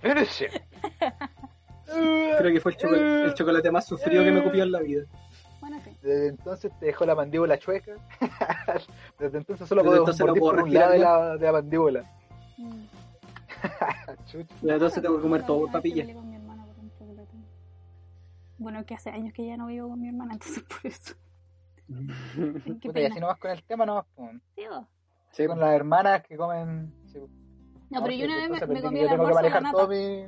[0.00, 0.50] Finish him!
[1.86, 5.04] Creo que fue el chocolate, el chocolate más sufrido que me copió en la vida.
[5.60, 5.90] Bueno, sí.
[6.02, 7.92] Desde entonces te dejó la mandíbula chueca.
[9.18, 11.52] Desde entonces solo Desde puedo entonces no puedo por un lado de la, de la
[11.52, 12.10] mandíbula.
[12.58, 12.84] Mm.
[14.62, 16.04] Y entonces tengo que comer todo por papilla.
[18.58, 21.14] Bueno, que hace años que ya no vivo con mi hermana, entonces por eso.
[22.80, 23.16] Qué así pena.
[23.16, 24.30] nomás con el tema, nomás pues.
[24.54, 24.86] Sí, vos.
[25.30, 26.94] Sí, con las hermanas que comen.
[27.06, 27.18] sí.
[27.90, 29.86] No, pero yo una vez me, comí el almuerzo de la nata.
[29.86, 30.26] mi.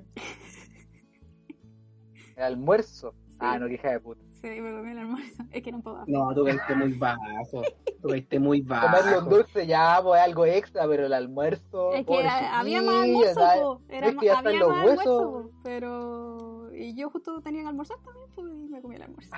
[2.37, 3.15] El almuerzo.
[3.39, 4.26] Ah, no, que hija de puta.
[4.41, 5.43] Sí, me comí el almuerzo.
[5.51, 6.07] Es que era un poco bajo.
[6.11, 7.63] No, tú caíste muy bajo.
[8.03, 9.31] Tú caíste muy Comerle un bajo.
[9.31, 11.93] dulce ya, pues algo extra, pero el almuerzo.
[11.93, 13.81] Es que pobre a- había más almuerzo.
[13.89, 15.07] Era ¿Ves ma- que ya están había los más huesos?
[15.23, 15.51] almuerzo.
[15.65, 16.75] Pero.
[16.75, 19.31] Y yo justo tenía que almorzar también, pues, y me comí el almuerzo.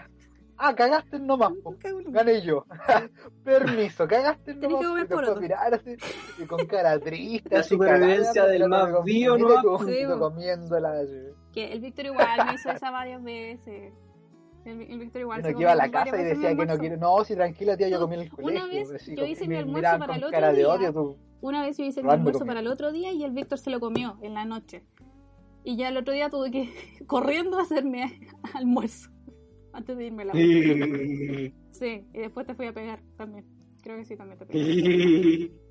[0.61, 1.53] Ah, cagaste nomás,
[2.09, 2.65] Gané yo.
[3.45, 4.81] Permiso, cagaste Tenés nomás.
[4.81, 5.41] que comer y después poroto.
[5.41, 5.97] mirar así,
[6.43, 7.49] y con cara triste.
[7.55, 9.47] La supervivencia cagada, del más vivo, ¿no?
[9.47, 10.91] un Sí, comiéndola.
[11.01, 11.15] así.
[11.53, 13.93] Que el Víctor igual me hizo esa varias veces.
[14.69, 16.79] El, el Víctor igual Uno se que iba a la casa y decía que no
[16.79, 16.97] quiere.
[16.97, 18.69] No, si tranquila, tía, yo comí en el una colegio.
[18.69, 20.69] vez así, yo hice mi almuerzo para el otro día.
[20.69, 20.93] odio.
[20.93, 21.17] Tú.
[21.41, 23.81] Una vez yo hice mi almuerzo para el otro día y el Víctor se lo
[23.81, 24.85] comió en la noche.
[25.65, 26.69] Y ya el otro día tuve que
[27.07, 28.21] corriendo a hacerme
[28.55, 29.11] almuerzo
[29.73, 30.33] antes de irme a la.
[30.33, 33.45] Sí, y después te fui a pegar también.
[33.83, 35.53] Creo que sí, también te pegué.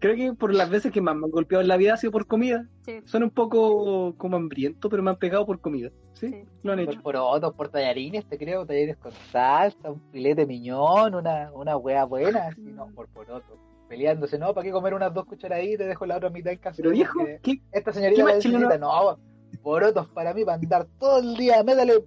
[0.00, 2.12] Creo que por las veces que más me han golpeado en la vida ha sido
[2.12, 2.66] por comida.
[2.82, 5.90] Sí, Son un poco como hambriento, pero me han pegado por comida.
[6.14, 6.28] ¿Sí?
[6.28, 6.44] sí.
[6.62, 7.02] Lo han Por hecho.
[7.02, 12.48] porotos, por tallarines, te creo, tallarines con salsa, un filete miñón, una, una wea buena,
[12.48, 12.94] así, no, Mm.
[12.94, 13.58] por porotos.
[13.88, 14.52] Peleándose, ¿no?
[14.52, 16.76] ¿Para qué comer unas dos cucharaditas y te dejo la otra mitad en casa?
[16.76, 17.60] Pero viejo, ¿qué?
[17.72, 19.18] Esta señorita ¿qué necesita, no,
[19.62, 22.04] porotos para mí, para andar todo el día, métale,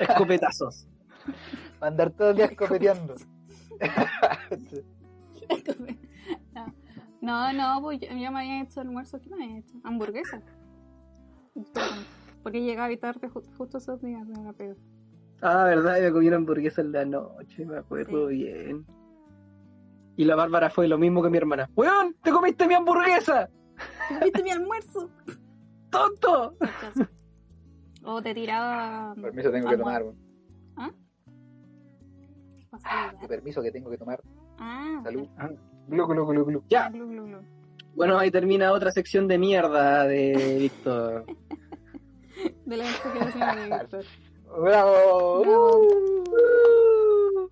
[0.00, 0.86] Escopetazos.
[1.78, 3.14] para andar todo el día escopeteando.
[7.20, 9.18] No, no, pues yo, yo me había hecho almuerzo.
[9.20, 9.74] ¿Qué me había hecho?
[9.84, 10.42] Hamburguesa.
[12.42, 14.76] Porque llegaba tarde ju- justo esos días me la pego.
[15.40, 18.34] Ah, verdad, me comí una hamburguesa en la noche, me acuerdo Sí.
[18.36, 18.86] bien.
[20.16, 21.68] Y la Bárbara fue lo mismo que mi hermana.
[21.74, 22.14] ¡Weón!
[22.22, 23.48] ¡Te comiste mi hamburguesa!
[24.22, 25.10] ¿Viste mi almuerzo?
[25.90, 26.56] ¡Tonto!
[28.06, 29.14] O te tiraba.
[29.14, 30.16] Permiso tengo que tomar, weón.
[30.76, 30.90] ¿Ah?
[32.58, 32.86] ¿Qué pasa?
[32.90, 34.20] Ah, qué permiso que tengo que tomar.
[34.58, 35.26] Ah, Salud.
[35.38, 35.48] Ah.
[35.88, 36.62] Glu, glu, glu, glu.
[36.68, 36.88] Ya.
[36.88, 37.38] Glu, glu, glu.
[37.94, 41.24] Bueno, ahí termina otra sección de mierda de Víctor.
[42.66, 42.90] De la de
[43.78, 44.04] Víctor.
[44.60, 45.40] ¡Bravo!
[45.42, 45.80] Bravo.
[45.80, 47.48] Uh.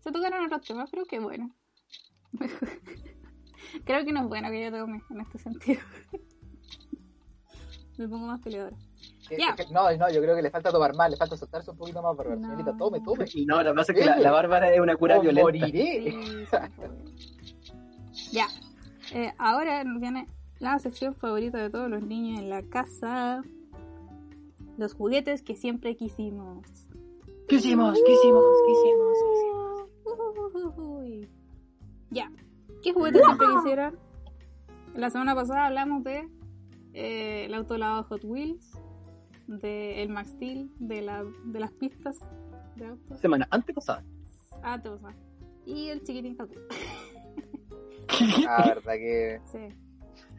[0.00, 1.54] Se tocaron otros temas, pero qué bueno.
[3.84, 5.80] Creo que no es bueno que yo tome en este sentido.
[7.98, 8.76] Me pongo más peleadora.
[9.28, 9.54] Que- Ya.
[9.56, 12.02] que- No, no, yo creo que le falta tomar más, le falta soltarse un poquito
[12.02, 12.36] más, Bárbara.
[12.36, 12.48] No.
[12.48, 13.24] Señorita, tome, tome.
[13.46, 15.42] No, la pasa es que la, la Bárbara es una cura violenta.
[15.42, 16.12] moriré.
[16.12, 16.46] Sí.
[18.32, 18.48] Ya.
[19.12, 20.26] Eh, ahora viene
[20.58, 23.42] la sección favorita de todos los niños en la casa.
[24.76, 26.66] Los juguetes que siempre quisimos.
[27.48, 27.98] ¿Qué hicimos?
[28.04, 28.44] ¿Qué hicimos?
[28.66, 29.18] ¿Qué hicimos?
[29.22, 30.12] ¿Qué
[30.52, 30.78] hicimos?
[30.78, 31.28] Uy.
[32.10, 32.30] Ya.
[32.82, 33.98] ¿Qué juguetes siempre quisieran?
[34.94, 36.28] La semana pasada hablamos de
[36.94, 38.72] eh, el auto lavado Hot Wheels,
[39.46, 42.18] de el Max Steel, de, la, de las pistas
[42.76, 43.20] de autos.
[43.20, 44.02] Semana antepasada.
[44.62, 44.90] Ah, te.
[45.70, 46.66] Y el chiquitín Hot Wheels.
[48.48, 49.40] Ah, verdad que.
[49.44, 49.68] Sí.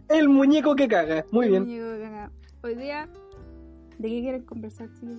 [0.09, 1.25] El muñeco que caga.
[1.31, 1.63] Muy El bien.
[1.63, 2.31] muñeco de caca.
[2.63, 3.09] Hoy día,
[3.97, 5.17] ¿de qué quieren conversar, chicos?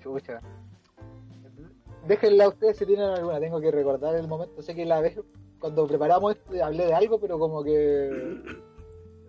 [0.00, 0.40] Chucha.
[2.06, 3.40] Déjenla a ustedes si tienen alguna.
[3.40, 4.62] Tengo que recordar el momento.
[4.62, 5.18] Sé que la vez
[5.58, 8.40] cuando preparamos esto hablé de algo, pero como que.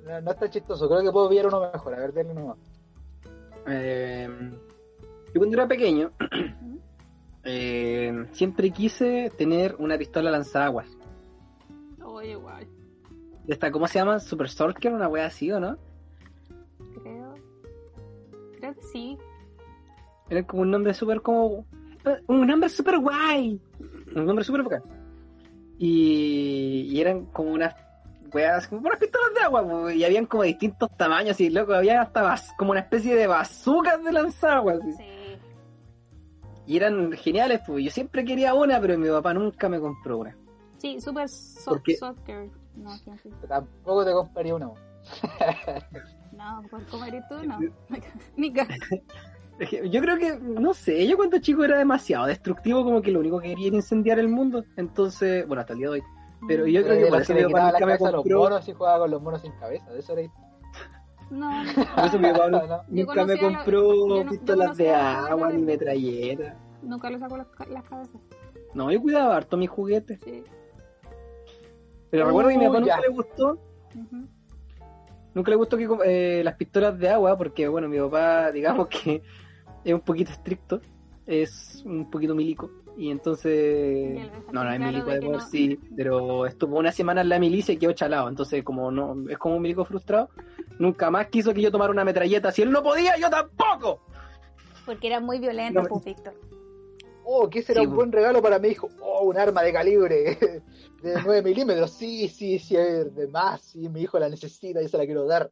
[0.04, 0.88] No, no está chistoso.
[0.88, 1.94] Creo que puedo pillar uno mejor.
[1.96, 2.58] A ver, denle uno más.
[3.68, 4.30] Eh,
[5.34, 6.12] yo cuando era pequeño,
[7.44, 10.97] eh, siempre quise tener una pistola lanzaguas.
[12.18, 12.36] Oye,
[13.46, 14.20] De esta, ¿cómo se llama?
[14.20, 15.78] Super Stalker, una wea así, ¿o no?
[17.04, 17.36] creo.
[18.58, 19.18] Creo que sí.
[20.30, 21.66] Era como un nombre súper como...
[22.28, 23.62] un nombre súper guay.
[24.16, 24.82] Un nombre súper bacán.
[25.78, 27.76] Y, y eran como unas
[28.34, 32.24] weas, como unas pistolas de agua, y habían como distintos tamaños, y loco, había hasta
[32.24, 34.80] bas- como una especie de bazookas de lanzaguas.
[34.98, 35.04] Sí.
[36.66, 37.86] Y eran geniales, pues.
[37.86, 40.36] Yo siempre quería una, pero mi papá nunca me compró una.
[40.78, 41.96] Sí, super so ¿Por qué?
[41.98, 42.50] soccer.
[42.76, 42.92] No.
[43.48, 44.74] Tampoco te compraría uno.
[46.38, 47.36] No, ¿por cómo eres tú?
[47.46, 47.58] No.
[49.58, 53.22] Que Yo creo que, no sé, yo cuando chico era demasiado destructivo, como que lo
[53.22, 54.64] único que quería era incendiar el mundo.
[54.76, 56.04] Entonces, bueno, hasta el día de hoy.
[56.48, 58.22] Pero yo creo que por eso que papá quitaba la nunca me cabeza a los
[58.22, 58.40] compró.
[58.40, 59.92] monos y jugaba con los monos sin cabeza.
[59.92, 60.32] De eso era.
[61.32, 61.50] No,
[61.96, 62.84] Por eso mi papá No.
[62.88, 63.84] nunca me compró
[64.24, 66.56] no- pistolas de agua ni de- metralletas.
[66.84, 68.22] nunca le saco las, ca- las cabezas.
[68.76, 70.20] No, yo cuidaba harto mis juguetes.
[70.24, 70.44] Sí.
[72.10, 72.96] Pero Uh, recuerdo que a mi papá ya.
[72.96, 73.60] nunca le gustó.
[75.34, 79.22] Nunca le gustó que eh, las pistolas de agua, porque bueno, mi papá, digamos que
[79.84, 80.82] es un poquito estricto,
[81.26, 82.72] es un poquito milico.
[82.98, 84.20] Y entonces.
[84.52, 87.74] No, no es milico de por no- sí, pero estuvo una semana en la milicia
[87.74, 88.28] y quedó chalado.
[88.28, 90.30] Entonces, como no es como un milico frustrado,
[90.80, 92.52] nunca más quiso que yo tomara una metralleta.
[92.52, 94.02] Si él no podía, yo tampoco.
[94.86, 96.34] Porque era muy violento, No, pues, Víctor.
[97.30, 98.90] Oh, que ese era Sí, un buen regalo para mi hijo.
[99.02, 100.38] Oh, un arma de calibre
[101.04, 101.92] de 9 milímetros.
[101.92, 103.62] Sí, sí, sí, de más.
[103.64, 105.52] Sí, mi hijo la necesita y se la quiero dar.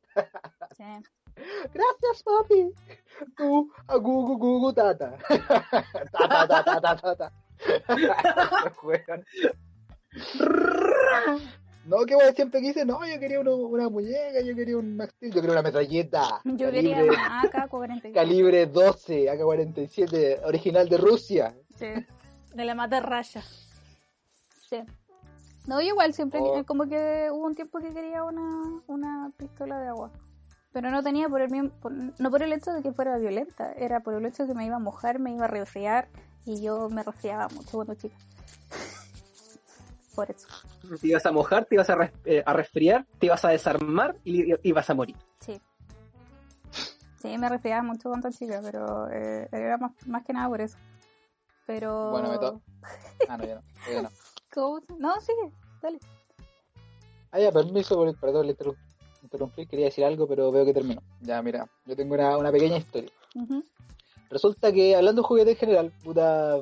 [0.78, 0.84] Sí.
[1.74, 2.72] Gracias, papi.
[3.38, 5.18] Gu, a gu, gu, gu, gu, tata.
[6.12, 7.34] Tata, tata, tata, tata.
[11.86, 15.14] No, que bueno, siempre quise, no, yo quería uno- una muñeca, yo quería un Max
[15.18, 16.42] Steel, yo quería una metralleta.
[16.44, 18.12] Yo quería calibre, una AK-47.
[18.14, 21.56] calibre 12, AK-47, original de Rusia.
[21.78, 21.88] Sí.
[22.56, 23.44] De la mata raya.
[24.70, 24.78] Sí.
[25.68, 26.64] No, yo igual siempre, Oh.
[26.66, 30.12] como que hubo un tiempo que quería una, una pistola de agua.
[30.74, 33.72] Pero no tenía por el mismo, por- no por el hecho de que fuera violenta,
[33.74, 36.08] era por el hecho de que me iba a mojar, me iba a resfriar
[36.46, 38.16] y yo me resfriaba mucho cuando chica.
[40.16, 40.48] Por eso,
[41.02, 44.16] Te ibas a mojar, te ibas a, res- eh, a resfriar, te ibas a desarmar
[44.24, 45.16] y y ibas a morir.
[45.40, 45.60] sí.
[47.22, 50.78] Sí, me resfriaba mucho cuando chica, pero eh, era más, más que nada por eso.
[51.66, 52.12] Pero...
[52.12, 52.62] Bueno, me to-
[53.28, 54.10] Ah, no, ya no, ya no.
[54.54, 54.80] ¿Cómo?
[55.00, 55.52] No, sigue,
[55.82, 56.00] dale.
[57.32, 58.78] Ah, ya, permiso, por, perdón, le interrum-
[59.24, 61.02] interrumpí, quería decir algo, pero veo que terminó.
[61.22, 63.10] Ya, mira, yo tengo una, una pequeña historia.
[63.34, 63.64] Ujú.
[64.30, 66.58] Resulta que, hablando de juguete en general, puta...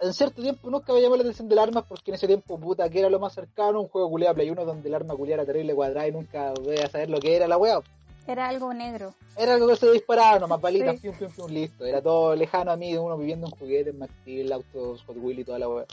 [0.00, 2.88] En cierto tiempo nunca me llamó la atención del arma porque en ese tiempo, puta,
[2.88, 5.52] que era lo más cercano, un juego culiado Play 1 donde el arma culiada era
[5.52, 7.80] terrible cuadrada y nunca voy a saber lo que era la weá.
[8.26, 9.14] Era algo negro.
[9.36, 11.00] Era algo que se disparaba, nomás balitas, Sí.
[11.02, 11.84] pium, pium, pium, listo.
[11.84, 15.44] Era todo lejano a mí, uno viviendo en juguetes, Max Steel, autos, Hot Wheels y
[15.44, 15.84] toda la weá.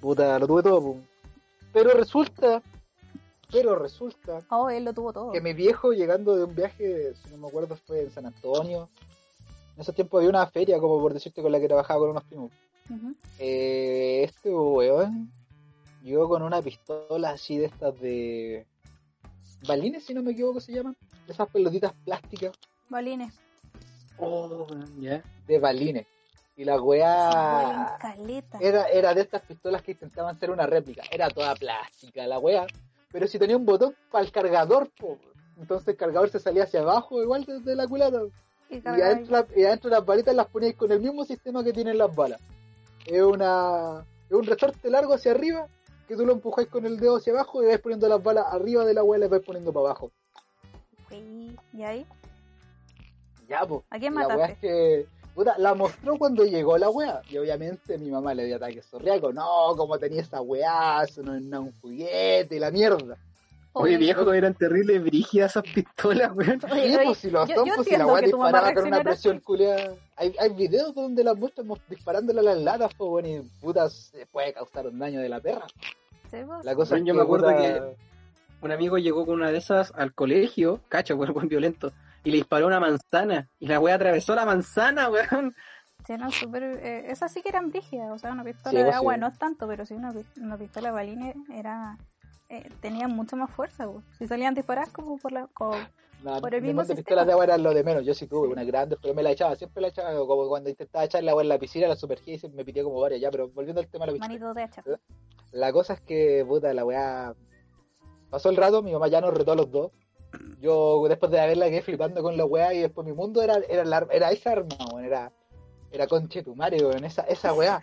[0.00, 1.02] Puta, lo tuve todo, pum.
[1.72, 2.60] Pero resulta,
[3.50, 5.32] pero resulta Oh, él lo tuvo todo.
[5.32, 8.88] que mi viejo llegando de un viaje, si no me acuerdo, fue en San Antonio.
[9.76, 12.24] En ese tiempo había una feria, como por decirte, con la que trabajaba con unos
[12.24, 12.50] primos.
[13.38, 15.30] Eh, este weón
[16.02, 18.66] llegó con una pistola así de estas de.
[19.66, 20.96] balines, si no me equivoco, se llaman.
[21.28, 22.52] Esas pelotitas plásticas
[22.88, 23.34] Balines.
[24.18, 24.66] Oh,
[24.98, 25.22] ya.
[25.46, 26.06] de balines.
[26.56, 27.96] Y la weá.
[28.60, 31.02] Era, era de estas pistolas que intentaban ser una réplica.
[31.10, 32.66] Era toda plástica la weá.
[33.12, 35.18] Pero si tenía un botón para el cargador, po.
[35.58, 38.20] Entonces el cargador se salía hacia abajo, igual desde la culata.
[38.68, 41.72] Y Y adentro, la- y adentro las balitas las poníais con el mismo sistema que
[41.72, 42.40] tienen las balas.
[43.10, 45.66] Es una es un resorte largo hacia arriba
[46.06, 48.84] que tú lo empujáis con el dedo hacia abajo y vais poniendo las balas arriba
[48.84, 50.12] de la hueá y las vais poniendo para abajo.
[51.10, 52.06] ¿Y ahí?
[53.48, 53.82] Ya, pues.
[53.90, 54.52] ¿A quién La weá mataste?
[54.52, 57.20] es que puta, la mostró cuando llegó la weá.
[57.28, 59.32] Y obviamente mi mamá le dio ataque sorriaco.
[59.32, 63.18] No, como tenía esa weá, eso no es nada un juguete y la mierda.
[63.72, 66.60] Oye, viejo, eran terribles brígidas esas pistolas, weón.
[66.72, 68.86] Oye, Sí, oye, pues si lo yo- son, yo pues si la weá disparaba con
[68.86, 69.44] una presión así.
[69.44, 69.94] culiada.
[70.16, 74.26] Hay, hay videos donde las muestran disparándole a las latas, pues bueno, y putas se
[74.26, 75.66] puede causar un daño de la perra.
[76.30, 76.64] Sí, pues.
[76.64, 77.96] La cosa Bueno, es yo que, me acuerdo puta, que-
[78.62, 81.92] Un amigo llegó con una de esas al colegio, cacho, weón, buen violento,
[82.24, 83.48] y le disparó una manzana.
[83.60, 85.54] Y la weá atravesó la manzana, weón.
[86.06, 86.62] Sí, no, súper.
[86.64, 88.10] Eh, esas sí que eran brígidas.
[88.10, 89.20] O sea, una pistola Sí, de pues, agua sí.
[89.20, 91.96] no es tanto, pero sí una, una pistola de balines era.
[92.52, 94.04] Eh, tenía mucho más fuerza, pues.
[94.18, 95.46] Si salían disparadas como por la.
[95.54, 95.76] como-
[96.42, 98.04] Por el mi mismo pistolas de agua eran lo de menos.
[98.04, 100.12] Yo sí tuve una grande, pero me la echaba, siempre la echaba.
[100.26, 102.84] Como cuando intentaba echar la agua en la piscina, la sumergía y se me pitió
[102.84, 103.30] como varias ya.
[103.30, 104.28] Pero volviendo al tema de la piscina.
[104.28, 104.82] manito de hacha.
[105.52, 107.34] La cosa es que, puta, la weá.
[108.28, 109.92] Pasó el rato, mi mamá ya nos retó a los dos.
[110.60, 113.84] Yo, después de haberla, quedé flipando con la weá y después mi mundo era, era,
[113.84, 114.68] la- era esa arma.
[115.02, 115.32] Era,
[115.90, 116.78] era conche tu madre.
[117.04, 117.80] Esa, esa weá.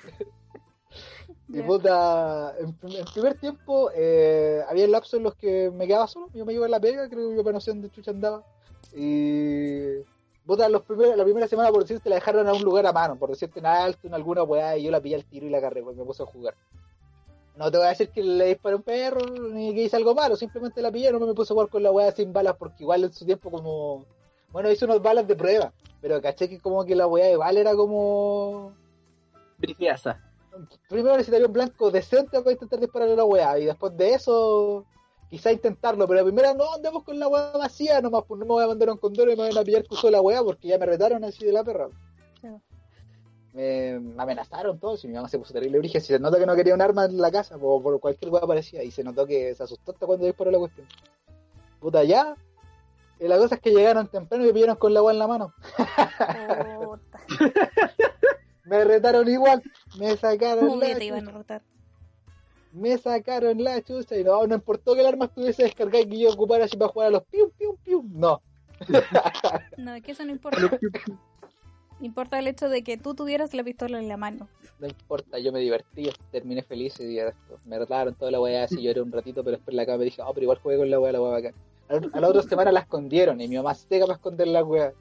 [1.50, 1.66] Y Ya.
[1.66, 6.46] puta, en, en primer tiempo eh, había lapsos en los que me quedaba solo, yo
[6.46, 8.44] me iba a la pega, creo que mi papá no sé dónde chucha andaba.
[8.94, 10.04] Y
[10.48, 13.18] Puta, los primeros, la primera semana, por decirte, la dejaron a un lugar a mano,
[13.18, 15.58] por decirte en alto, en alguna weá, y yo la pillé al tiro y la
[15.58, 16.56] agarré, porque me puse a jugar.
[17.58, 19.20] No te voy a decir que le disparé a un perro,
[19.52, 21.92] ni que hice algo malo, simplemente la pillé, no me puse a jugar con la
[21.92, 24.06] weá sin balas, porque igual en su tiempo como...
[24.54, 27.60] Bueno, hice unas balas de prueba, pero caché que como que la weá de bala
[27.60, 28.72] era como...
[29.58, 30.24] Brifiasa.
[30.90, 34.86] Primero necesitaría un blanco decente para intentar dispararle a la weá, y después de eso
[35.30, 38.52] quizá intentarlo, pero la primera no andemos con la weá vacía, nomás pues no me
[38.52, 40.70] voy a mandar un condoro y me van a pillar que uso la weá porque
[40.70, 41.90] ya me retaron así de la perra.
[42.42, 42.48] Sí.
[43.54, 46.00] Me amenazaron todos y mi mamá se puso terrible origen.
[46.00, 48.46] Si se nota que no quería un arma en la casa, por, por cualquier weá
[48.46, 50.88] parecía, y se notó que se asustó hasta cuando disparó la cuestión.
[51.80, 52.36] Puta ya.
[53.20, 55.28] Y la cosa es que llegaron temprano y me pillaron con la weá en la
[55.28, 55.54] mano.
[56.86, 57.20] Puta.
[58.68, 59.64] Me retaron igual,
[59.98, 61.62] me sacaron ¿Cómo que la te iban a rotar?
[62.74, 66.20] me sacaron la chucha y no, no importó que el arma estuviese descargada y que
[66.20, 68.42] yo ocupara así para jugar a los pium pium pium, no.
[69.78, 70.80] No, es que eso no importa.
[72.02, 74.48] Importa el hecho de que tú tuvieras la pistola en la mano.
[74.80, 77.34] No importa, yo me divertí, terminé feliz y día.
[77.66, 80.22] Me retaron toda la weá así, lloré un ratito, pero después la cama me dije,
[80.22, 81.54] oh, pero igual jugué con la weá, la weá bacán.
[81.90, 84.64] A la- a la otra semana la escondieron y mi mamá se para esconder la
[84.64, 84.94] weá.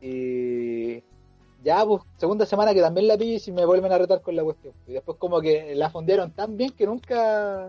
[0.00, 1.02] Y
[1.62, 4.36] ya, pues, segunda semana que también la pillo y si me vuelven a retar con
[4.36, 4.74] la cuestión.
[4.86, 7.68] Y después como que la fondearon tan bien que nunca,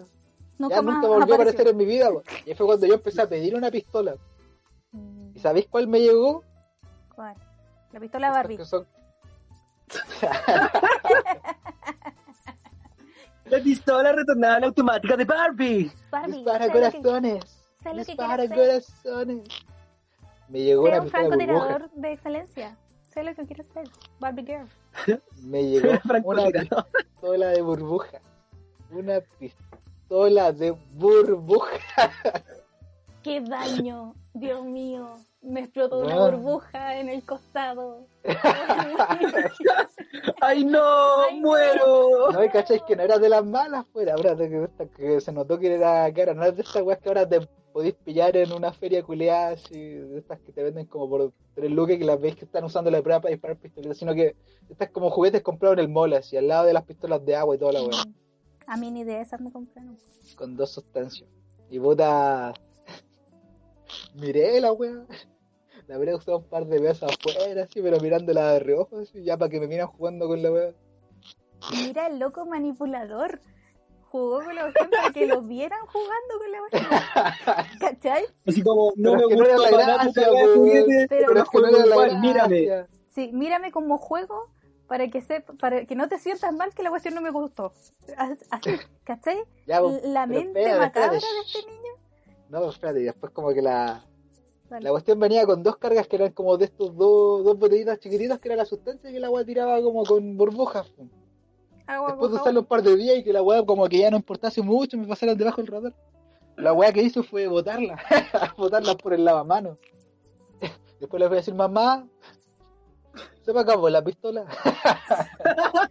[0.57, 2.09] Nunca ya nunca volvió a aparecer en mi vida.
[2.11, 2.25] pues.
[2.45, 4.15] Y fue cuando yo empecé a pedir una pistola.
[4.91, 6.43] Mm, ¿Y sabéis cuál me llegó?
[7.15, 7.35] ¿Cuál?
[7.91, 8.63] La pistola Barbie.
[8.65, 8.85] Son-
[13.45, 15.91] La pistola retornada automática de Barbie.
[16.11, 17.45] Barbie, Dispara corazones.
[17.83, 19.43] que Dispara corazones.
[20.49, 22.77] Me llegó Sé una un francotirador de excelencia.
[23.13, 23.87] Sé lo que quieres ser.
[24.19, 24.67] Barbie Girl.
[25.43, 25.89] Me llegó
[26.23, 28.21] una pistola de burbuja.
[28.91, 31.79] Una pistola de burbuja.
[33.23, 34.13] ¡Qué daño!
[34.33, 35.17] Dios mío.
[35.41, 38.05] Me explotó una burbuja en el costado.
[40.41, 41.23] ¡Ay no!
[41.23, 41.39] Ay.
[41.39, 42.31] ¡Muero!
[42.31, 44.13] No, y cacháis que no era de las malas, fuera.
[44.13, 46.33] Ahora que, que se notó que era cara.
[46.33, 47.47] No es de estas weas que ahora te
[47.79, 51.71] podéis pillar en una feria culeada así, de estas que te venden como por tres
[51.71, 54.35] lucas que las veis que están usando la prueba para disparar pistoletas, sino que
[54.69, 57.55] estas como juguetes comprados en el mall, así, al lado de las pistolas de agua
[57.55, 58.03] y toda la wea.
[58.67, 59.97] A mí ni de esas me compraron.
[60.35, 61.29] con dos sustancias.
[61.69, 62.51] Y puta.
[64.15, 65.05] Miré la wea.
[65.87, 69.37] La habría usado un par de veces afuera, así, pero mirándola de reojo, así, ya
[69.37, 70.73] para que me miran jugando con la wea.
[71.71, 73.39] Mira el loco manipulador.
[74.11, 77.79] Jugó con la cuestión para que lo vieran jugando con la cuestión.
[77.79, 78.25] ¿Cachai?
[78.47, 81.67] Así como, no Pero me no gusta la gracia, juguete, Pero- Pero es que no
[81.67, 82.61] era la igual, mírame.
[82.65, 82.87] gracia.
[83.09, 84.47] Sí, mírame como juego
[84.87, 87.71] para que sepa, para que no te sientas mal que la cuestión no me gustó.
[88.17, 88.71] As- Así,
[89.03, 89.43] ¿cachai?
[89.67, 91.35] Ya, pues, La mente espérate, macabra espérate.
[91.35, 91.93] de este niño.
[92.49, 94.03] No, pues, espérate, y después como que la,
[94.71, 98.39] la cuestión venía con dos cargas que eran como de estos dos, dos botellitas chiquititas
[98.39, 100.91] que era la sustancia que la weá tiraba como con burbujas.
[101.89, 104.11] Agua, Después de usarlo un par de días y que la weá como que ya
[104.11, 105.93] no importase mucho, me pasaron debajo del radar.
[106.55, 107.97] La weá que hizo fue botarla,
[108.57, 109.79] botarla por el lavamanos.
[110.99, 112.07] Después le voy a decir, mamá,
[113.41, 114.45] se me acabó la pistola.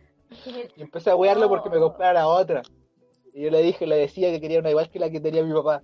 [0.77, 2.63] Y empecé a wearlo porque me comprara otra.
[3.35, 5.53] Y yo le dije, le decía que quería una igual que la que tenía mi
[5.53, 5.83] papá.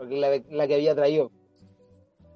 [0.00, 1.30] La, la que había traído.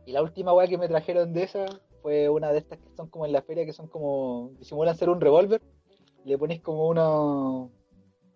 [0.06, 1.66] Y la última weá que me trajeron de esa
[2.00, 5.10] fue una de estas que son como en la feria, que son como, disimulan ser
[5.10, 5.60] un revólver.
[6.24, 7.70] Le pones como uno,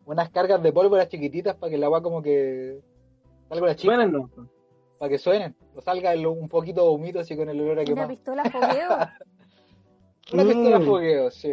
[0.06, 2.80] unas cargas de pólvora chiquititas para que la weá como que
[3.48, 4.30] salga la chica, no.
[4.98, 5.54] para que suenen.
[5.76, 8.08] O salga el- un poquito humito así con el olor a Una quemado.
[8.08, 8.88] pistola fogueo.
[10.32, 10.86] Una pistola Mm.
[10.86, 11.52] fogueo, sí.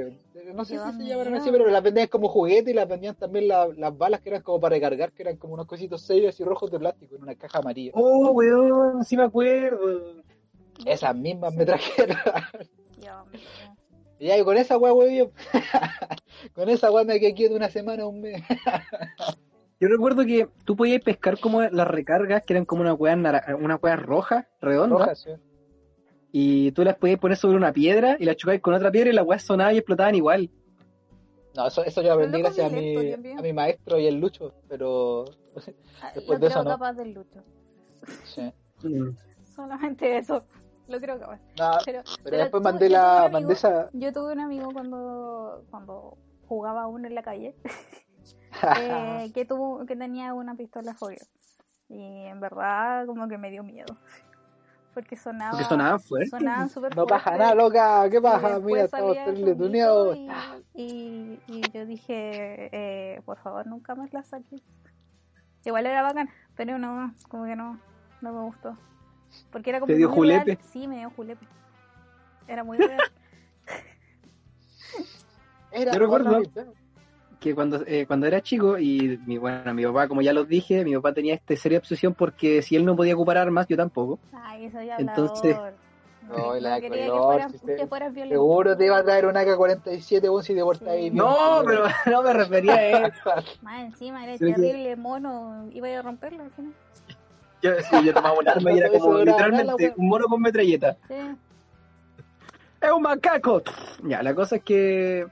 [0.53, 3.15] No sé Dios si se llamaron así, pero las vendían como juguete y las vendían
[3.15, 6.39] también la- las balas que eran como para recargar, que eran como unos cositos serios
[6.39, 7.91] y rojos de plástico en una caja amarilla.
[7.95, 10.23] Oh, weón, sí me acuerdo.
[10.85, 12.17] Esas mismas me trajeron.
[12.97, 13.75] Dios mío.
[14.21, 15.31] Y ya, y con esa weá, weón,
[16.53, 18.41] con esa weá me quedé quieto una semana, un mes.
[19.79, 23.55] Yo recuerdo que tú podías pescar como las recargas, que eran como una weá, nara-
[23.59, 25.31] una weá roja, redonda, sí.
[26.31, 29.13] y tú las podías poner sobre una piedra y las chocabas con otra piedra y
[29.13, 30.51] las weas sonaban y explotaban igual.
[31.55, 34.53] No, eso, eso yo lo aprendí gracias a mi, a mi maestro y el Lucho,
[34.69, 35.25] pero
[36.01, 36.69] Ah, Después de eso, no.
[36.69, 37.43] capaz del lucho.
[38.23, 38.53] sí.
[39.55, 40.45] Solamente eso.
[40.91, 41.39] Lo creo capaz.
[41.57, 44.33] No, Pero, pero después tú- mandé yo tuve un la, amigo- mandé esa, Yo tuve
[44.33, 46.17] un amigo cuando, cuando
[46.47, 47.55] jugaba uno en la calle
[48.77, 51.25] eh, que tuvo que tenía una pistola fogueo.
[51.89, 53.97] Y en verdad como que me dio miedo.
[54.93, 56.29] Porque sonaba Porque sonaban fuerte.
[56.29, 58.59] sonaban súper no pasa nada, loca, ¿qué pasa?
[58.59, 59.17] Mira, estamos
[59.57, 60.17] tuneados.
[60.17, 60.29] Y,
[60.73, 62.69] y, y yo dije,
[63.15, 64.61] eh, por favor, nunca más la saques.
[65.63, 67.79] Igual era bacán, pero no, como que no,
[68.21, 68.77] no me gustó.
[69.51, 70.41] Porque era como ¿Te dio muy real.
[70.43, 70.61] julepe?
[70.71, 71.45] Sí, me dio julepe.
[72.47, 72.99] Era muy real.
[75.71, 76.41] Era Yo recuerdo-
[77.39, 80.83] que cuando, eh, cuando era chico y mi, bueno, mi papá, como ya los dije,
[80.85, 84.19] mi papá tenía este seria obsesión porque si él no podía ocupar armas, yo tampoco.
[84.31, 85.73] Ay, soy Entonces- hablador.
[86.29, 88.35] No, la No quería que color, fueras, si te- que fueras violento.
[88.35, 91.15] Seguro te iba a traer una AK-47 vos si te portáis bien.
[91.15, 93.13] No, pero no me refería a él.
[93.63, 95.67] Más encima, que- terrible mono.
[95.73, 96.73] Iba a romperlo al final.
[97.61, 100.97] Yo, sí, yo tomaba un arma y era como literalmente un mono con metralleta.
[101.07, 101.15] Sí.
[102.81, 103.61] ¡Es un macaco!
[104.03, 105.27] Ya, la cosa es que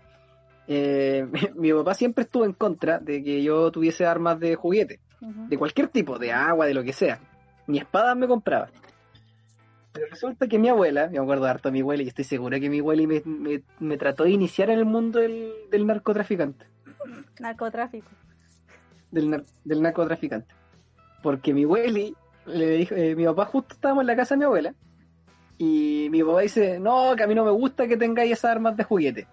[0.67, 1.39] eh, mi,
[1.71, 5.87] mi papá siempre estuvo en contra de que yo tuviese armas de juguete, de cualquier
[5.87, 7.19] tipo, de agua, de lo que sea.
[7.67, 8.69] Ni espadas me compraba.
[9.91, 12.69] Pero resulta que mi abuela, me acuerdo harto de mi abuela y estoy segura que
[12.69, 16.65] mi abuela me, me- me trató de iniciar en el mundo del, del narcotraficante.
[17.39, 18.07] Narcotráfico.
[19.09, 20.53] Del, nar- del narcotraficante.
[21.21, 22.15] Porque mi abueli,
[22.45, 24.73] le dijo, eh, mi papá justo estábamos en la casa de mi abuela
[25.57, 28.77] y mi papá dice, no, que a mí no me gusta que tengáis esas armas
[28.77, 29.27] de juguete.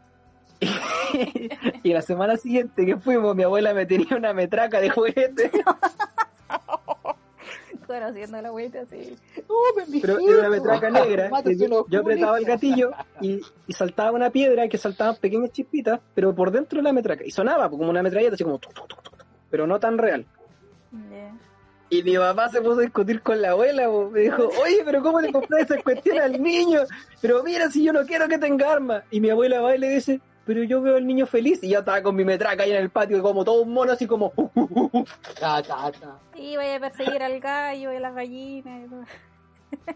[1.83, 5.51] y la semana siguiente que fuimos, mi abuela me tenía una metraca de juguete,
[7.87, 9.17] Conociendo a la vuelta así.
[10.03, 11.31] pero era una metraca negra.
[11.45, 16.35] Que yo apretaba el gatillo y, y saltaba una piedra que saltaban pequeñas chispitas, pero
[16.35, 17.25] por dentro de la metraca.
[17.25, 18.59] Y sonaba como una metralleta, así como...
[18.59, 20.27] tuc, tuc, tuc, tuc, pero no tan real.
[21.89, 24.11] Y mi papá se puso a discutir con la abuela, po.
[24.11, 26.81] me dijo, oye, pero ¿cómo le compras esa cuestión al niño?
[27.21, 29.05] Pero mira, si yo no quiero que tenga armas.
[29.11, 31.63] Y mi abuela va y le dice, pero yo veo al niño feliz.
[31.63, 34.07] Y yo estaba con mi metraca ahí en el patio, como todo un mono, así
[34.07, 34.33] como...
[35.39, 36.19] Ta, ta, ta.
[36.35, 39.05] Y vaya a perseguir al gallo y a las gallinas y todo.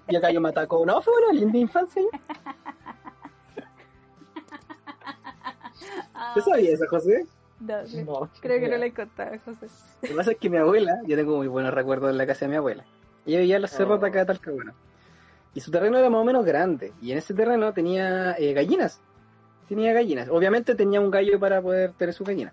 [0.08, 0.86] Y acá yo me atacó.
[0.86, 2.02] No, fue una linda infancia.
[6.34, 7.26] ¿Tú sabías eso, José?
[7.60, 8.02] No, sí.
[8.04, 9.66] No, Creo que no le he contado, José.
[10.02, 12.44] Lo que pasa es que mi abuela, yo tengo muy buenos recuerdos en la casa
[12.46, 12.84] de mi abuela.
[13.26, 14.00] Ella vivía en los cerros Oh.
[14.00, 14.74] de acá de Talcahuano.
[15.54, 16.92] Y su terreno era más o menos grande.
[17.02, 19.00] Y en ese terreno tenía eh, gallinas.
[19.68, 20.28] Tenía gallinas.
[20.30, 22.52] Obviamente tenía un gallo para poder tener su gallina.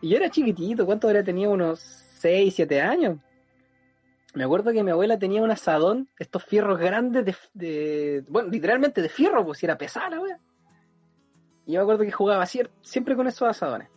[0.00, 1.50] Y yo era chiquitito, ¿cuánto habría tenido?
[1.52, 3.18] Unos 6, 7 años.
[4.34, 9.00] Me acuerdo que mi abuela tenía un asadón, estos fierros grandes de, de- bueno, literalmente
[9.00, 10.38] de fierro, pues si era pesada la wea.
[11.66, 13.88] Y yo me acuerdo que jugaba siempre con esos asadones.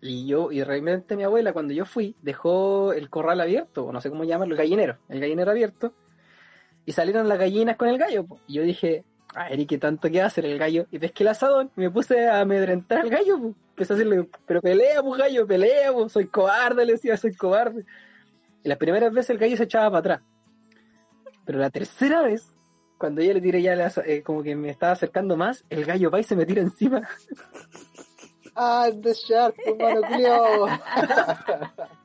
[0.00, 4.00] Y yo, y realmente mi abuela, cuando yo fui, dejó el corral abierto, o no
[4.00, 5.92] sé cómo llamarlo, el gallinero, el gallinero abierto,
[6.86, 8.24] y salieron las gallinas con el gallo.
[8.24, 8.38] po.
[8.46, 10.86] Y yo dije, a ver, ¿y qué tanto que hacer el gallo?
[10.92, 13.38] Y pesqué el asadón me puse a amedrentar al gallo.
[13.40, 13.54] po.
[13.70, 17.84] Empecé a decirle, pero pelea, pues gallo, pelea, pues, soy cobarde, le decía, soy cobarde.
[18.62, 20.20] Y las primeras veces el gallo se echaba para atrás.
[21.44, 22.54] Pero la tercera vez,
[22.98, 26.10] cuando yo le tiré ya las- eh, como que me estaba acercando más, el gallo
[26.10, 27.02] va y se me tira encima.
[28.60, 29.54] Ah, The Shark.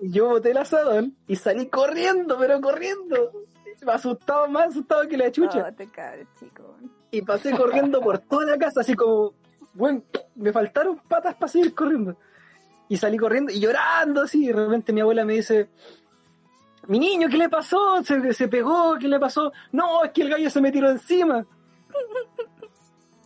[0.00, 3.32] Y yo boté el asadón y salí corriendo, pero corriendo.
[3.84, 5.66] Me asustaba más asustado que la chucha.
[5.68, 6.76] Oh, te cabrón, chico.
[7.10, 9.34] Y pasé corriendo por toda la casa, así como,
[9.74, 10.04] bueno,
[10.36, 12.16] me faltaron patas para seguir corriendo.
[12.88, 14.44] Y salí corriendo y llorando así.
[14.44, 15.68] Y de repente mi abuela me dice,
[16.86, 18.00] mi niño, ¿qué le pasó?
[18.04, 18.96] ¿Se, se pegó?
[19.00, 19.50] ¿Qué le pasó?
[19.72, 21.44] No, es que el gallo se me tiró encima.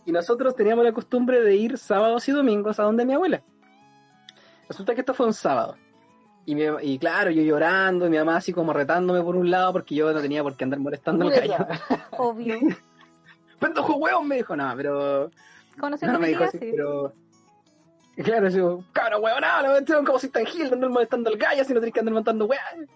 [0.05, 3.41] Y nosotros teníamos la costumbre de ir sábados y domingos a donde mi abuela.
[4.67, 5.77] Resulta que esto fue un sábado.
[6.45, 9.71] Y, mi- y claro, yo llorando, y mi mamá así como retándome por un lado
[9.71, 11.55] porque yo no tenía por qué andar molestando al gallo.
[12.17, 12.57] Obvio.
[13.59, 14.27] ¡Pendejo hueón!
[14.27, 15.31] Me dijo, no, pero.
[15.79, 16.67] Conociendo No me dijo así, sí.
[16.75, 17.13] pero.
[18.17, 19.41] Y Claro, yo, cabrón, hueón,
[19.87, 22.45] no, como si tan gil, andar molestando al gallo, si no tenés que andar montando
[22.45, 22.89] weón.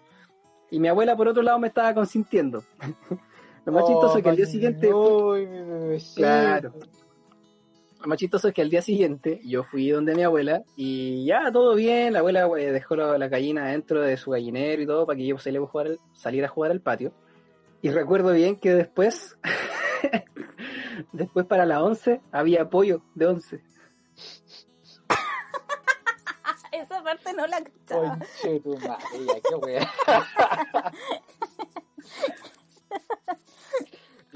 [0.70, 2.64] Y mi abuela, por otro lado, me estaba consintiendo.
[3.68, 4.94] Lo más chistoso es que al día siguiente.
[4.94, 6.16] Uy, mi bebecito.
[6.22, 6.74] Claro.
[8.00, 11.52] Lo más chistoso es que al día siguiente yo fui donde mi abuela y ya
[11.52, 12.14] todo bien.
[12.14, 15.28] La abuela eh, dejó la, la gallina dentro de su gallinero y todo para que
[15.28, 17.12] yo saliera a jugar al- saliera a jugar al patio.
[17.82, 19.38] Y recuerdo bien que después,
[21.12, 23.62] después para la 11 había pollo de 11.
[26.72, 28.18] Esa parte no la cachaba.
[28.20, 29.92] Conche tu madre, qué wea.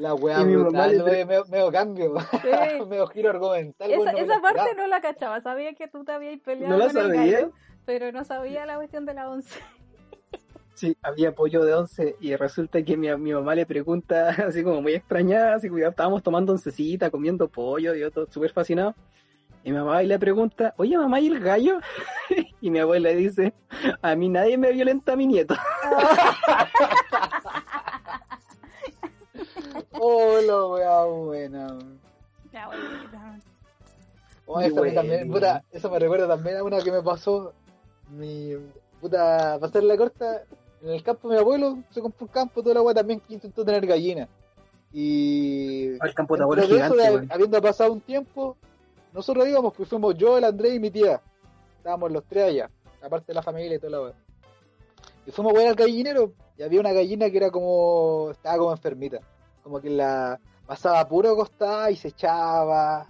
[0.02, 2.86] La Y mamá brutal, le pre- medio, cambio, Sí.
[2.88, 3.92] medio giro argumental.
[3.92, 4.74] Esa, no me parte esperaba.
[4.76, 5.42] no la cachaba.
[5.42, 7.32] Sabía que tú te habías peleado ¿No la con el sabía?
[7.40, 7.52] gallo,
[7.86, 9.60] pero no sabía la cuestión de la once.
[10.74, 14.82] Sí, había pollo de 11 y resulta que mi, mi mamá le pregunta, así como
[14.82, 18.96] muy extrañada, así que estábamos tomando oncecita, comiendo pollo, yo todo súper fascinado.
[19.64, 21.80] Y mi mamá y le pregunta, oye mamá, ¿y el gallo?
[22.62, 23.54] y mi abuela dice,
[24.02, 25.54] a mí nadie me violenta a mi nieto.
[30.04, 31.78] Oh, la wea buena.
[34.48, 34.94] Oh, eso, a mí Bueno.
[34.96, 37.54] también, puta, eso me recuerda también a una que me pasó.
[38.10, 38.54] Mi
[39.00, 40.44] puta, para hacer la corta,
[40.82, 43.36] en el campo de mi abuelo se compró un campo, toda la wea también que
[43.36, 44.28] intentó tener gallina.
[44.92, 47.28] Y El campo de eso, gigante, de- weón.
[47.32, 48.58] habiendo pasado un tiempo,
[49.14, 51.22] nosotros íbamos, pues fuimos yo, el Andrés y mi tía.
[51.78, 52.70] Estábamos los tres allá,
[53.02, 54.14] aparte de la familia y toda la weá.
[55.28, 58.30] Y fuimos a ver al gallinero y había una gallina que era como.
[58.32, 59.20] estaba como enfermita.
[59.64, 63.08] Como que la pasaba puro acostada y se echaba.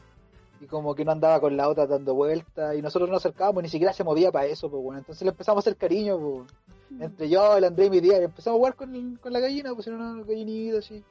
[0.60, 2.76] Y como que no andaba con la otra dando vueltas.
[2.76, 5.00] Y nosotros nos acercábamos, ni siquiera se movía para eso, pues bueno.
[5.00, 6.54] Entonces le empezamos a hacer cariño, pues.
[7.00, 9.74] Entre yo, el Andrés y mi tía, y empezamos a jugar con, con la gallina,
[9.74, 11.04] pues era una gallinita así.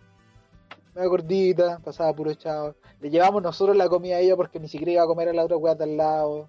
[0.95, 2.75] Media gordita, pasaba puro echado.
[3.01, 5.45] Le llevamos nosotros la comida a ella porque ni siquiera iba a comer a la
[5.45, 6.49] otra weá de al lado.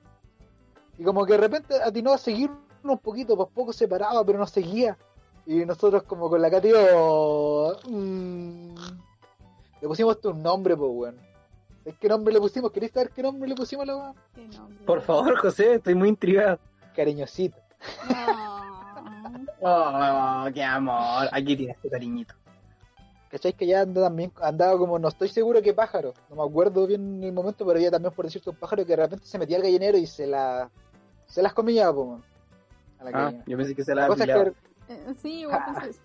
[0.98, 4.40] Y como que de repente atinó a seguirnos un poquito, pues poco se paraba, pero
[4.40, 4.98] nos seguía.
[5.52, 8.74] Y nosotros como con la Katy, oh, mm,
[9.82, 11.18] le pusimos un nombre, pues weón.
[11.84, 12.72] ¿Es qué nombre le pusimos?
[12.72, 13.94] ¿Queréis saber qué nombre le pusimos a la
[14.38, 14.86] nombre.
[14.86, 16.58] Por favor, José, estoy muy intrigado.
[16.96, 17.58] Cariñosito.
[19.60, 21.28] Oh, qué amor.
[21.32, 22.34] Aquí tienes tu cariñito.
[23.30, 23.54] ¿Cachai?
[23.54, 27.24] Que ya anda también, andaba como, no estoy seguro qué pájaro, no me acuerdo bien
[27.24, 29.64] el momento, pero ya también por decirte un pájaro que de repente se metía al
[29.64, 30.70] gallinero y se la
[31.28, 32.24] se las comía, po, man,
[33.00, 33.44] a la Ah, gallina.
[33.48, 34.54] yo pensé que se la La cosa es que,
[35.22, 36.02] Sí, igual pensé eso.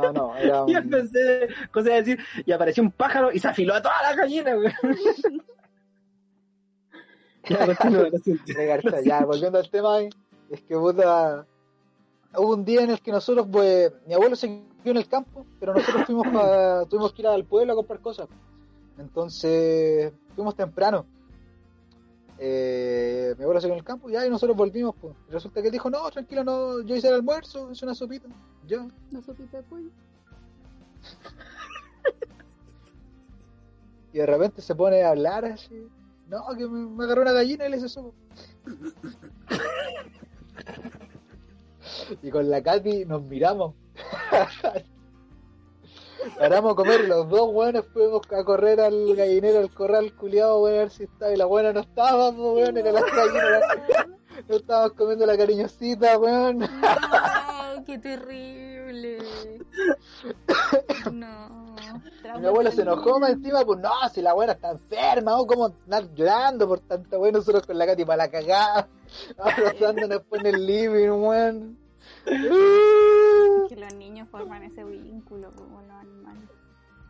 [0.00, 3.38] no, no, era Yo un, pensé, José iba a decir, y apareció un pájaro y
[3.38, 4.72] se afiló a toda la gallina, güey.
[7.48, 8.44] ya, continúa, lo siento.
[9.04, 10.10] Ya, volviendo al tema, eh,
[10.50, 11.46] es que puta,
[12.36, 14.46] hubo un día en el que nosotros, pues, mi abuelo se
[14.82, 18.00] quedó en el campo, pero nosotros fuimos pa- tuvimos que ir al pueblo a comprar
[18.00, 18.28] cosas.
[18.98, 21.06] Entonces, fuimos temprano.
[22.42, 24.94] Eh, mi abuelo se quedó en el campo ya, y nosotros volvimos.
[24.98, 25.14] Pues.
[25.28, 28.28] Resulta que él dijo, no, tranquilo, no, yo hice el almuerzo, hice una sopita.
[28.66, 28.88] Yo.
[29.10, 29.90] Una sopita de pollo.
[34.12, 35.86] Y de repente se pone a hablar así.
[36.28, 38.16] No, que me, me agarró una gallina y le hice sopa.
[42.22, 43.74] y con la Katy nos miramos.
[46.38, 50.76] Paramos a comer los dos buenos fuimos a correr al gallinero, al corral culiado, weón,
[50.76, 51.32] a ver si estaba.
[51.32, 54.08] Y la buena no estaba, weón, era la gallina.
[54.48, 56.58] No estábamos comiendo la cariñosita, weón.
[56.58, 59.18] No, qué terrible.
[61.12, 61.76] No.
[62.38, 65.46] Mi abuelo se enojó más encima, pues no, si la buena está enferma, ¿no?
[65.46, 67.38] ¿cómo andar llorando por tanta buena?
[67.38, 68.88] Nosotros con la Katy para la cagada,
[69.38, 71.78] abrazándonos después en el living, weón.
[73.68, 76.48] Que los niños forman ese vínculo con los animales.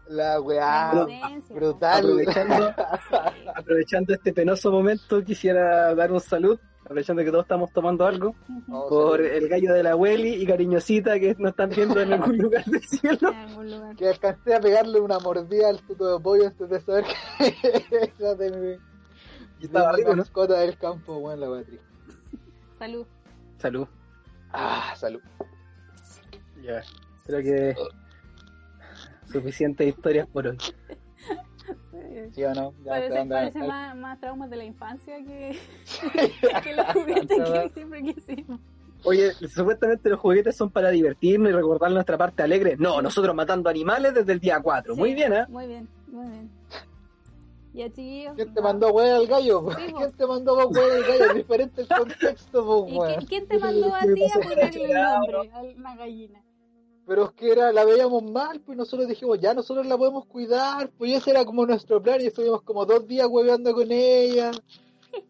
[0.09, 1.07] La weá,
[1.51, 1.99] brutal.
[2.01, 2.75] Aprovechando,
[3.55, 8.35] aprovechando este penoso momento, quisiera dar un salud, aprovechando que todos estamos tomando algo.
[8.73, 9.33] Oh, por salud.
[9.33, 12.83] el gallo de la abueli y cariñosita que nos están viendo en algún lugar del
[12.83, 13.33] cielo.
[13.63, 13.95] Lugar.
[13.97, 17.05] Que alcancé a pegarle una mordida al tuto de pollo antes de saber
[17.39, 18.77] que era de mi,
[19.61, 21.65] Y estaba mascota del campo, weón, la weá.
[22.81, 23.07] Salud.
[23.59, 23.87] Salud.
[24.53, 25.21] Ah, salud.
[26.63, 26.83] Ya.
[27.27, 27.75] Creo que
[29.31, 30.59] suficientes historias por hoy.
[31.93, 32.31] Sí.
[32.33, 32.75] ¿Sí o no?
[32.85, 35.57] Ya Parece, anda- parece más, más traumas de la infancia que,
[36.65, 38.61] que los juguetes que siempre quisimos.
[39.05, 42.77] Oye, supuestamente los juguetes son para divertirnos y recordar nuestra parte alegre.
[42.79, 44.95] No, nosotros matando animales desde el día 4.
[44.97, 45.45] Muy bien, ¿eh?
[45.49, 46.51] Muy bien, muy bien.
[47.73, 48.35] Ya, chiquillos.
[48.35, 48.69] ¿Quién te va.
[48.69, 49.69] mandó weá al gallo?
[49.77, 49.93] Sí.
[49.97, 51.35] ¿Quién te mandó weá al gallo?
[51.35, 55.51] Diferente el contexto, po, ¿Y quién, quién te mandó a ti a ponerle el nombre
[55.53, 56.45] a una gallina?
[57.07, 60.91] Pero es que era, la veíamos mal, pues nosotros dijimos, ya nosotros la podemos cuidar,
[60.97, 64.53] pues y ese era como nuestro plan, y estuvimos como dos días hueveando con ella.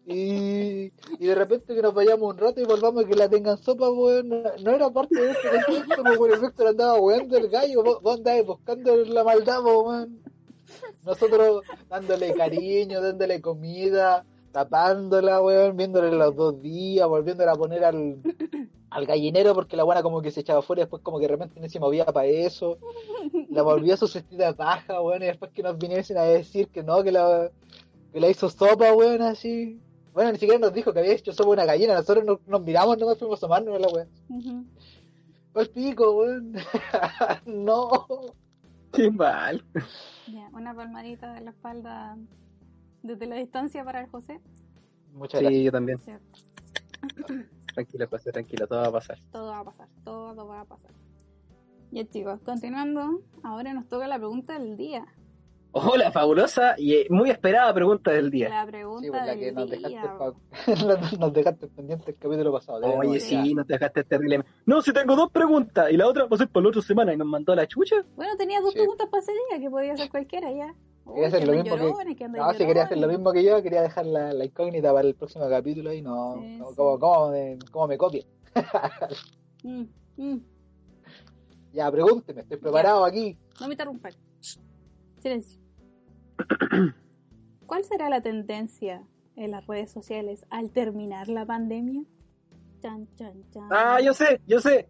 [0.05, 3.57] Y, y de repente que nos vayamos un rato y volvamos a que la tengan
[3.57, 7.37] sopa, weón, no, no era parte de este contexto, pues weón, el Víctor andaba hueando
[7.37, 10.21] el gallo, vos, vos andabas buscando la maldad, pues, weón.
[11.05, 18.17] Nosotros dándole cariño, dándole comida, tapándola, weón, viéndole los dos días, volviéndola a poner al,
[18.89, 21.31] al gallinero porque la buena como que se echaba fuera y después como que de
[21.31, 22.77] repente no se movía para eso.
[23.49, 26.67] La volvió a su cestita de paja, weón, y después que nos viniesen a decir
[26.67, 27.49] que no, que la,
[28.11, 29.79] que la hizo sopa, weón, así.
[30.13, 32.97] Bueno, ni siquiera nos dijo que había hecho sopa una gallina, nosotros nos, nos miramos,
[32.97, 34.09] no nos fuimos a asomarnos a la weón.
[34.29, 34.65] Ujú.
[35.53, 36.53] Al pico, weón.
[37.45, 38.07] no.
[38.93, 39.63] Qué mal.
[40.27, 42.17] Ya, una palmadita de la espalda
[43.03, 44.39] desde la distancia para el José.
[45.13, 45.59] Muchas gracias.
[45.59, 45.99] Sí, yo también.
[47.73, 49.17] Tranquilo, José, tranquilo, todo va a pasar.
[49.31, 50.91] Todo va a pasar, todo va a pasar.
[51.91, 55.05] Ya chicos, continuando, ahora nos toca la pregunta del día.
[55.73, 58.49] Hola, fabulosa y eh, muy esperada pregunta del día.
[58.49, 59.79] La Sí, pregunta pues la del que nos día.
[59.89, 62.81] dejaste, pa- nos dejaste pendiente el capítulo pasado.
[62.97, 64.43] Oye, sí, nos dejaste terrible.
[64.65, 67.13] No, si tengo dos preguntas y la otra va a ser para la otra semana
[67.13, 67.95] y nos mandó la chucha.
[68.17, 68.79] Bueno, tenía dos Sí.
[68.79, 70.75] preguntas para ese día, que podía ser cualquiera ya.
[71.07, 73.17] Quería hacer que lo mismo que- llorones, que No, si quería hacer lo llorones.
[73.19, 76.57] mismo que yo, quería dejar la, la incógnita para el próximo capítulo y no, Sí,
[76.57, 78.25] no como me, como me copia.
[79.63, 79.83] Mm,
[80.17, 80.37] mm.
[81.73, 83.37] Ya, pregúnteme, estoy preparado aquí.
[83.61, 84.11] No me interrumpan.
[85.21, 85.60] Silencio.
[87.65, 89.03] ¿Cuál será la tendencia
[89.35, 92.03] en las redes sociales al terminar la pandemia?
[92.81, 93.67] Chan, chan, chan.
[93.71, 94.87] Ah, yo sé, yo sé.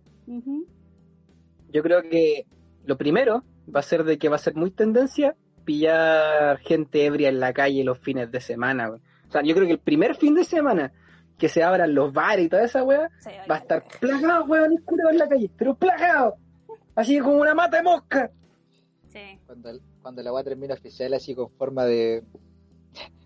[1.70, 2.46] Yo creo que
[2.86, 3.44] lo primero
[3.74, 7.54] va a ser de que va a ser muy tendencia pillar gente ebria en la
[7.54, 9.02] calle los fines de semana, güey.
[9.28, 10.92] O sea, yo creo que el primer fin de semana
[11.38, 14.74] que se abran los bares y toda esa weá, Sí, va a estar plagado, weón,
[15.12, 16.36] en la calle, pero plagado.
[16.96, 18.32] Así como una mata de mosca.
[19.10, 19.40] Sí.
[19.46, 19.72] Cuando,
[20.02, 22.24] cuando la weá termina oficial así con forma de.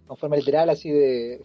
[0.08, 1.42] con forma literal así de.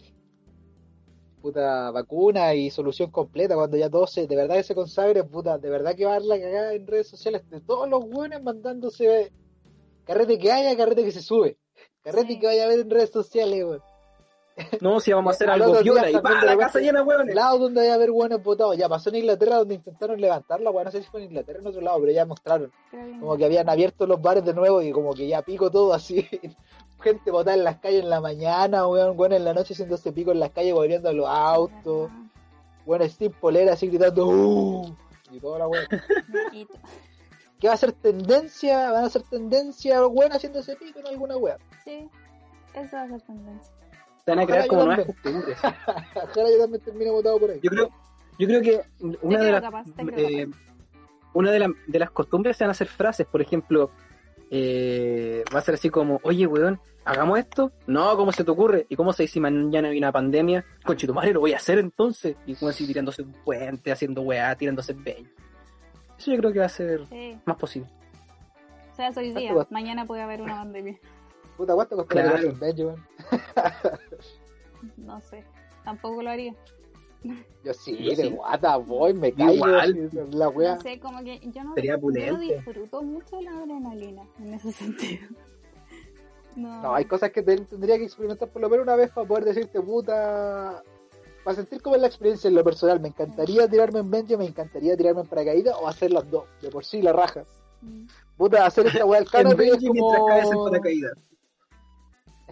[1.41, 5.57] puta vacuna y solución completa, cuando ya todo se, de verdad que se consagre, puta,
[5.57, 8.41] de verdad que va a dar la cagada en redes sociales de todos los buenos
[8.43, 9.31] mandándose
[10.05, 11.57] carrete que haya, carrete que se sube.
[12.03, 12.39] Carrete Sí.
[12.39, 13.90] que vaya a ver en redes sociales, weón.
[14.81, 17.03] No, si vamos a hacer Al algo viola y también pa, de la casa llena,
[17.03, 17.27] weón.
[17.33, 18.77] lados donde a haber buenos votados.
[18.77, 21.61] Ya pasó en Inglaterra donde intentaron levantarla, weón, no sé si fue en Inglaterra o
[21.61, 22.71] en otro lado, pero ya mostraron.
[23.19, 26.27] Como que habían abierto los bares de nuevo y como que ya pico todo así.
[27.01, 30.31] Gente botada en las calles en la mañana, weón, weón en la noche haciéndose pico
[30.31, 32.11] en las calles, volviendo a los autos,
[32.85, 34.95] weón sin polera así gritando ¡Uh!
[35.31, 36.67] y toda la t-
[37.59, 38.91] ¿Qué va a ser tendencia?
[38.91, 41.57] Van a ser tendencia, weón, haciéndose pico en alguna weón.
[41.83, 42.09] Sí,
[42.73, 43.73] eso va a ser tendencia.
[44.25, 45.57] Se van a crear como yo nuevas costumbres.
[45.63, 47.59] Ojalá yo también termine votado por ahí.
[47.63, 47.89] Yo creo,
[48.39, 48.81] yo creo que
[49.21, 50.47] una Te de las capaz, te eh,
[51.33, 53.91] una de, la- de las costumbres se van a hacer frases, por ejemplo,
[54.49, 57.71] eh, va a ser así como, oye, weón, hagamos esto.
[57.87, 58.85] No, ¿cómo se te ocurre?
[58.89, 60.65] ¿Y cómo se dice si mañana viene una pandemia?
[60.85, 62.35] Conchetumare, lo voy a hacer entonces.
[62.45, 65.29] Y como así tirándose un puente, haciendo weá, tirándose bello.
[66.17, 67.37] Eso yo creo que va a ser Sí.
[67.45, 67.89] más posible.
[68.91, 70.97] O sea, hoy día, ¿Cuánto mañana puede haber una pandemia.
[71.57, 72.37] Puta, ¿cuánto costó Claro.
[72.41, 73.05] la un weón?
[74.97, 75.43] No sé,
[75.83, 76.55] tampoco lo haría.
[77.63, 78.29] Yo sí, Yo de sí.
[78.29, 79.53] guata voy, me caigo.
[79.53, 79.79] igual.
[80.09, 80.75] así, La wea.
[80.75, 82.55] No sé, como que yo no, Sería yo no opulente.
[82.55, 85.27] disfruto mucho la adrenalina en ese sentido.
[86.55, 89.27] No, No, hay cosas que te- tendría que experimentar por lo menos una vez para
[89.27, 90.81] poder decirte, puta.
[91.43, 92.99] Para sentir cómo es la experiencia en lo personal.
[92.99, 96.45] Me encantaría tirarme en bench, me encantaría tirarme en paracaídas o hacer las dos.
[96.61, 97.43] De por sí, la raja.
[97.81, 98.05] Mm.
[98.37, 100.65] Puta, hacer esta weá al En canopy es Benji mientras caes en como.
[100.65, 101.13] paracaídas.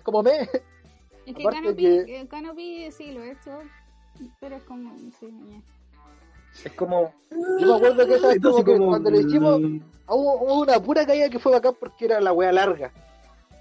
[0.09, 0.39] Es como me.
[1.25, 3.51] Es que Aparte Canopy, que- eh, Canopy sí lo he hecho,
[4.39, 5.29] pero es como, sí.
[6.65, 7.13] Es como.
[7.59, 9.59] Yo me acuerdo que esa es Entonces, como que como, cuando lo hicimos,
[10.07, 12.91] hubo, hubo una pura caída que fue bacán porque era la weá larga.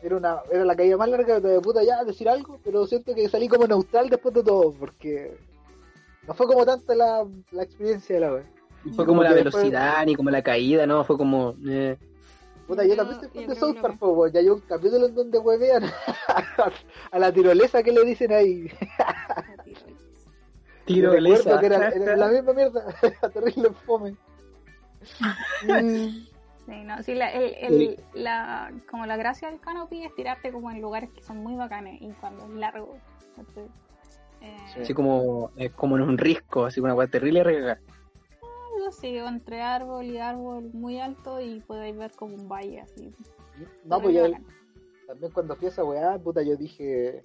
[0.03, 3.29] Era una era la caída más larga de puta ya decir algo, pero siento que
[3.29, 5.37] salí como neutral después de todo, porque
[6.27, 8.45] no fue como tanta la, la experiencia de la weá.
[8.95, 11.05] Fue como la después- velocidad ni como la caída, ¿no?
[11.05, 11.55] Fue como.
[11.69, 11.99] eh,
[12.69, 14.31] Puta, yo Yo también soy fan de South Park, weón.
[14.33, 15.83] ya hay un capítulo en donde huevean
[17.11, 18.71] a la tirolesa que le dicen ahí.
[18.99, 19.45] La
[20.85, 21.37] tirolesa.
[21.57, 22.85] recuerdo que era, era la misma mierda,
[23.33, 24.15] terrible fome.
[25.67, 26.27] Mm,
[26.67, 30.71] Sí, no, sí, la, el, el, la, como la gracia del canopy es tirarte como
[30.71, 32.99] en lugares que son muy bacanes y cuando es largo.
[33.39, 33.71] entonces,
[34.43, 37.79] eh, Así como, eh, como en un risco, así una weá terrible arriesgar.
[38.87, 43.13] Así, entre árbol y árbol muy alto y podéis ver como un valle así.
[43.85, 44.27] No, pues yo
[45.07, 47.25] también cuando fui a esa weá, puta, yo dije.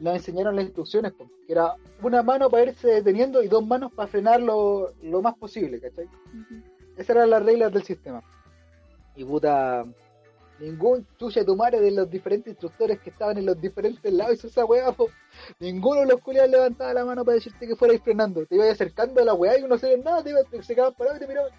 [0.00, 4.08] Nos enseñaron las instrucciones, que era una mano para irse deteniendo y dos manos para
[4.08, 6.08] frenar lo, lo más posible, ¿cachai?
[6.96, 8.20] Esas eran las reglas del sistema.
[9.14, 9.86] Y puta,
[10.60, 14.64] ningún chucha madre de los diferentes instructores que estaban en los diferentes lados hizo esa
[14.64, 15.08] weá, po.
[15.58, 18.46] Ninguno de los culiados levantaba la mano para decirte que fuerais frenando.
[18.46, 20.94] Te ibas acercando a la weá y no sabían nada, te, ibas, te se quedaban
[20.94, 21.50] parados y te miraban.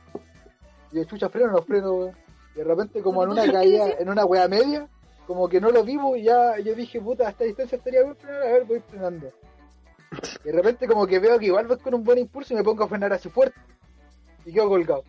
[0.91, 2.15] Y yo, chucha, freno, no freno, weón.
[2.55, 4.87] Y de repente, como en una caída, en una weá media,
[5.27, 8.15] como que no lo vimos y ya yo dije, puta, a esta distancia estaría bien
[8.15, 9.31] frenar, a ver, voy frenando.
[10.43, 12.63] Y de repente, como que veo que igual voy con un buen impulso y me
[12.63, 13.59] pongo a frenar así fuerte.
[14.45, 15.03] Y quedo colgado.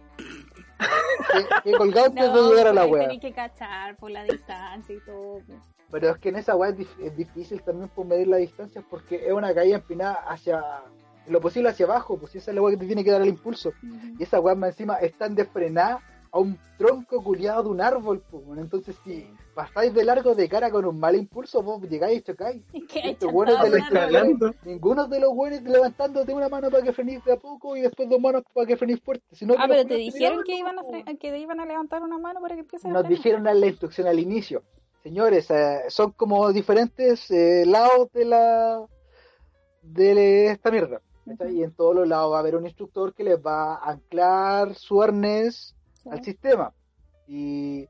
[1.45, 3.03] Que- que colgado antes de llegar a la ahí weá.
[3.09, 5.41] tenés que cachar por la distancia y todo.
[5.47, 5.59] pues.
[5.91, 9.27] Pero es que en esa weá es, es difícil también por medir la distancia porque
[9.27, 10.63] es una caída empinada hacia
[11.29, 13.21] lo posible hacia abajo, pues si esa es la weá que te tiene que dar
[13.23, 13.73] el impulso.
[14.19, 15.99] Y esa weá más encima están de frenar
[16.33, 18.45] a un tronco culiado de un árbol, pues.
[18.45, 22.23] bueno, Entonces si pasáis de largo de cara con un mal impulso, vos llegáis y
[22.23, 22.63] chocáis.
[23.05, 24.25] Estos buenos de la.
[24.65, 28.09] Ninguno de los buenos levantándote una mano para que frenís de a poco y después
[28.09, 29.25] dos manos para que frenís fuerte.
[29.33, 30.83] Sino Ah, pero te dijeron que iban a
[31.19, 33.17] que iban a levantar una mano para que empiece a nos frenar.
[33.17, 34.63] dijeron en la instrucción al inicio.
[35.03, 38.85] Señores, eh, son como diferentes eh, lados de la
[39.83, 41.01] de esta mierda.
[41.49, 44.75] Y en todos los lados va a haber un instructor que les va a anclar
[44.75, 45.76] su arnés
[46.11, 46.19] Sí.
[46.19, 46.73] al sistema.
[47.27, 47.89] Y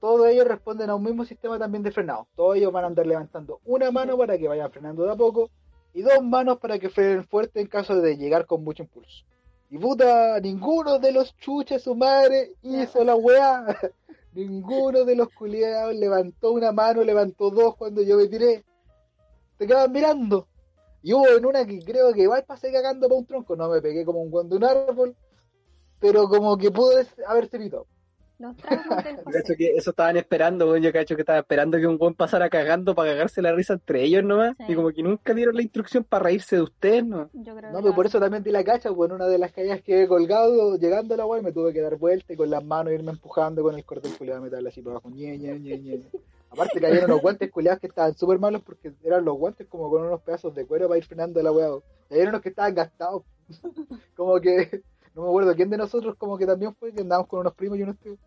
[0.00, 2.26] todos ellos responden a un mismo sistema también de frenado.
[2.34, 5.50] Todos ellos van a andar levantando una mano para que vayan frenando de a poco
[5.92, 9.24] y dos manos para que frenen fuerte en caso de llegar con mucho impulso.
[9.70, 13.64] Y puta, ninguno de los chuches su madre hizo la weá.
[14.32, 18.64] Ninguno de los culiados levantó una mano, levantó dos cuando yo me tiré.
[19.58, 20.46] Te quedaban mirando.
[21.02, 23.56] Y hubo en una que creo que igual pasé cagando para un tronco.
[23.56, 25.16] No me pegué como un guante de un árbol.
[26.00, 26.92] Pero como que pudo
[27.26, 27.86] haberse pitado.
[28.38, 29.54] Los del José.
[29.56, 30.82] que eso estaban esperando, weón.
[30.82, 34.02] Yo cacho que estaban esperando que un buen pasara cagando para cagarse la risa entre
[34.02, 34.56] ellos nomás.
[34.56, 34.64] Sí.
[34.68, 37.28] Y como que nunca dieron la instrucción para reírse de ustedes, ¿no?
[37.34, 39.52] Yo creo No, que pero por eso también di la cacha, en una de las
[39.52, 42.48] calles que he colgado, llegando a la weá, me tuve que dar vuelta y con
[42.48, 45.10] las manos irme empujando con el cordón culiado a meterle así para abajo.
[45.10, 46.00] Ñe, Ñe, Ñe, Ñe.
[46.48, 50.02] Aparte cayeron unos guantes culiados que estaban súper malos porque eran los guantes como con
[50.02, 51.52] unos pedazos de cuero para ir frenando la.
[52.10, 53.22] Y hay unos que estaban gastados.
[54.16, 54.82] como que,
[55.14, 57.78] no me acuerdo quién de nosotros como que también fue, que andábamos con unos primos
[57.78, 58.18] y unos tíos.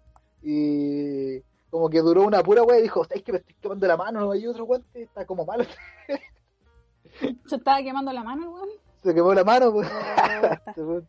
[0.42, 3.98] Y como que duró una pura weá y dijo, es que me estoy quemando la
[3.98, 5.64] mano, no hay otro guante, está como malo.
[7.46, 8.70] Se estaba quemando la mano, weón.
[9.04, 9.90] Se quemó la mano, pues.
[10.76, 11.04] Fue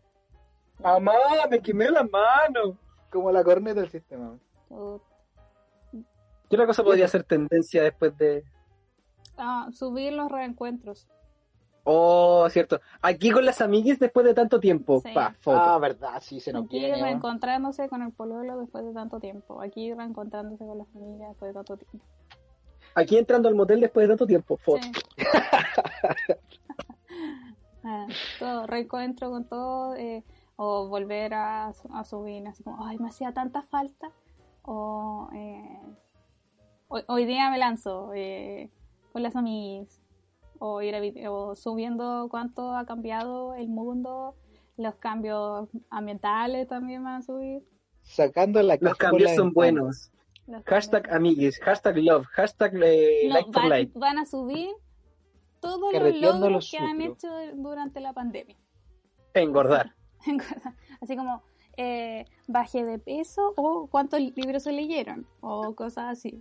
[0.81, 1.12] Mamá,
[1.51, 2.77] me quemé la mano.
[3.11, 4.37] como la corneta del sistema.
[4.68, 5.05] Puta.
[6.51, 8.45] ¿Qué otra cosa podría ser tendencia después de.?
[9.37, 11.09] Ah, subir los reencuentros.
[11.87, 12.80] Oh, cierto.
[13.03, 15.01] Aquí con las amiguis después de tanto tiempo.
[15.01, 15.11] Sí.
[15.14, 15.59] Pa, foto.
[15.61, 17.01] Ah, verdad, sí, se nos Aquí viene.
[17.03, 19.61] reencontrándose con el pololo después de tanto tiempo.
[19.61, 22.07] Aquí reencontrándose con la familia después de tanto tiempo.
[22.95, 24.57] Aquí entrando al motel después de tanto tiempo.
[24.57, 24.80] Foto.
[24.82, 24.93] Sí.
[27.87, 28.07] Ah,
[28.39, 29.95] todo, reencuentro con todo.
[29.95, 30.24] eh,
[30.57, 34.11] o volver a, su- a subir así como, ay, me hacía tanta falta.
[34.62, 35.80] O eh,
[36.89, 38.70] hoy, hoy día me lanzo eh,
[39.12, 40.01] con las amigas.
[40.66, 44.34] O ir a vide- o subiendo cuánto ha cambiado el mundo.
[44.78, 47.62] Los cambios ambientales también van a subir.
[48.00, 49.52] Sacando la Los cambios la son ventana.
[49.54, 50.10] buenos.
[50.46, 53.98] Los Hashtag amiguis, hashtag love, hashtag eh, No, like for van, like.
[53.98, 54.70] van a subir
[55.60, 58.56] todos los logros los que han hecho durante la pandemia.
[59.34, 59.94] Engordar.
[61.02, 61.42] Así como
[61.77, 66.41] eh, bajé de peso o cuántos libros se leyeron o cosas así.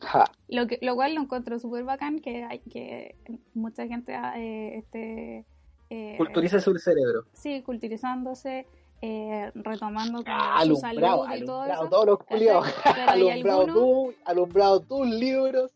[0.00, 3.14] Ja, Lo, que, lo cual lo encuentro súper bacán que hay que
[3.54, 5.44] mucha gente eh, esté
[5.90, 7.24] eh, Culturiza su cerebro.
[7.32, 8.66] sí, culturizándose,
[9.02, 11.90] eh, retomando Ah, su alumbrado, salud y todo alumbrado eso.
[11.90, 12.66] todos los culiados.
[13.08, 15.72] alumbrado algunos alumbrado tus libros,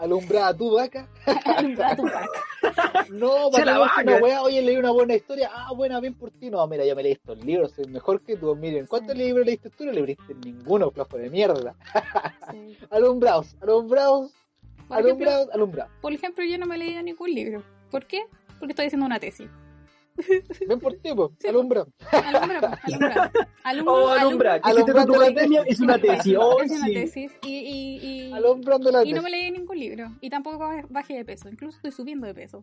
[0.00, 1.08] alumbrada tu vaca.
[1.56, 2.28] alumbrado tu vaca.
[3.10, 4.18] No, para que una vaca.
[4.22, 6.50] weá, oye, leí una buena historia, ah, buena, bien por ti.
[6.50, 8.54] No, mira, yo me leí estos libros, soy mejor que tú.
[8.54, 9.22] Miren, ¿cuántos Sí.
[9.22, 9.84] libros leíste tú?
[9.86, 11.74] No leíste ninguno, flojo de mierda.
[12.50, 12.76] Sí.
[12.90, 14.32] Alumbrados, alumbrados,
[14.88, 15.92] Por ejemplo, alumbrados, alumbrados.
[16.00, 17.62] por ejemplo, yo no me he leído ningún libro.
[17.90, 18.22] ¿Por qué?
[18.58, 19.48] Porque estoy haciendo una tesis.
[20.68, 21.48] Ven por ti, po, Sí.
[21.48, 23.30] Alumbra, pues, alumbra.
[23.64, 24.60] Alumbra, Oh, alumbra.
[24.60, 25.60] ¿Qué hiciste Alumbrando tu pandemia?
[25.62, 25.74] tesis.
[25.76, 26.36] Es una tesis.
[26.38, 27.32] Oh, Es una tesis.
[27.42, 27.96] Y, y,
[28.28, 29.22] y, Alumbrando la y no tesis.
[29.22, 30.08] me leí ningún libro.
[30.20, 30.58] Y tampoco
[30.90, 31.48] bajé de peso.
[31.48, 32.62] Incluso estoy subiendo de peso.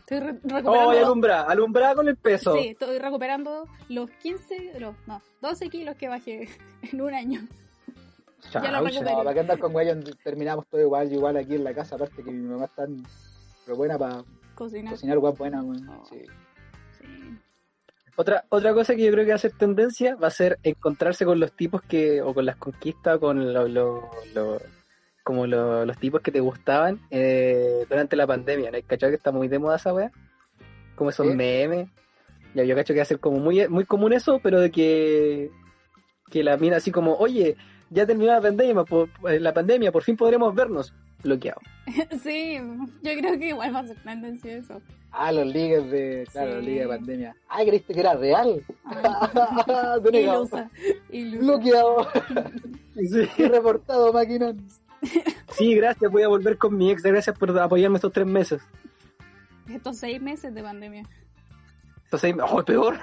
[0.00, 0.90] Estoy re- Oh, y recuperando.
[0.90, 1.42] alumbra.
[1.42, 2.54] Alumbra con el peso.
[2.56, 6.48] sí, estoy recuperando los 15, los, no, 12 kilos que bajé
[6.92, 7.40] en un año.
[8.52, 8.88] Chao, Ya lo.
[8.88, 12.22] No, para qué andar con weón, terminamos todo igual, igual aquí en la casa, aparte
[12.22, 13.02] que mi mamá está tan
[13.64, 14.22] pero buena para
[14.54, 14.92] Cocinar.
[14.92, 15.88] cocinar, buena, weón.
[15.88, 16.04] Oh.
[16.08, 16.22] Sí.
[18.18, 21.26] Otra, otra cosa que yo creo que va a ser tendencia va a ser encontrarse
[21.26, 24.58] con los tipos que, o con las conquistas, o con lo- lo- lo-
[25.22, 28.78] como lo- los tipos que te gustaban eh, durante la pandemia, ¿no?
[28.86, 30.10] ¿Cachado que está muy de moda esa weá?
[30.94, 31.34] Como esos Sí.
[31.34, 31.88] memes.
[32.54, 35.50] Ya, yo cacho que va a ser como muy, muy común eso, pero de que,
[36.30, 37.54] que la mina así como, oye,
[37.90, 40.94] ya terminó la pandemia, por, la pandemia, por fin podremos vernos.
[41.22, 41.60] Bloqueado.
[42.22, 42.58] sí,
[43.02, 44.80] yo creo que igual va a ser tendencia eso.
[45.12, 46.66] Ah, los ligues de, claro, los Sí.
[46.66, 47.36] ligues de pandemia.
[47.48, 48.62] Ah, creíste que era real.
[50.12, 50.70] Ilusa.
[51.10, 51.38] Ilusa.
[51.40, 52.08] Bloqueado
[52.94, 53.26] Sí.
[53.48, 54.66] reportado, maquinón.
[55.52, 58.60] Sí, gracias, voy a volver con mi ex, gracias por apoyarme estos tres meses.
[59.68, 61.04] Estos seis meses de pandemia.
[62.04, 62.98] Entonces, oh, peor.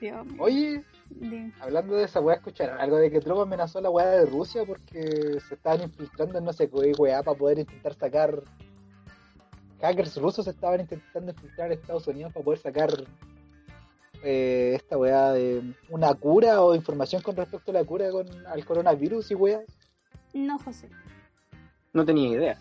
[0.00, 0.42] Dios mío.
[0.42, 0.84] Oye,
[1.60, 4.62] Hablando de esa weá, escucharon algo de que Trump amenazó a la weá de Rusia
[4.66, 8.42] porque se estaban infiltrando en no sé qué weá para poder intentar sacar.
[9.80, 12.90] Hackers rusos estaban intentando infiltrar a Estados Unidos para poder sacar
[14.22, 18.64] eh, esta weá de una cura o información con respecto a la cura con, al
[18.64, 19.60] coronavirus y weá.
[20.34, 20.88] No, José.
[21.92, 22.58] No tenía idea.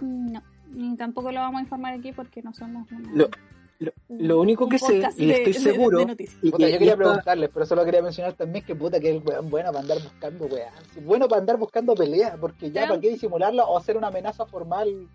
[0.00, 0.42] No.
[0.68, 3.28] Ni tampoco lo vamos a informar aquí porque no somos una- Lo-
[4.08, 6.28] lo- único que sé, y de- estoy de- seguro, de.
[6.42, 9.00] Y Puta, que- yo y quería esta- preguntarles, pero solo quería mencionar también que puta
[9.00, 10.48] que el weón bueno para andar buscando.
[10.48, 14.08] Sí, Bueno para andar buscando peleas, porque ya Trump- para qué disimularla o hacer una
[14.08, 15.08] amenaza formal.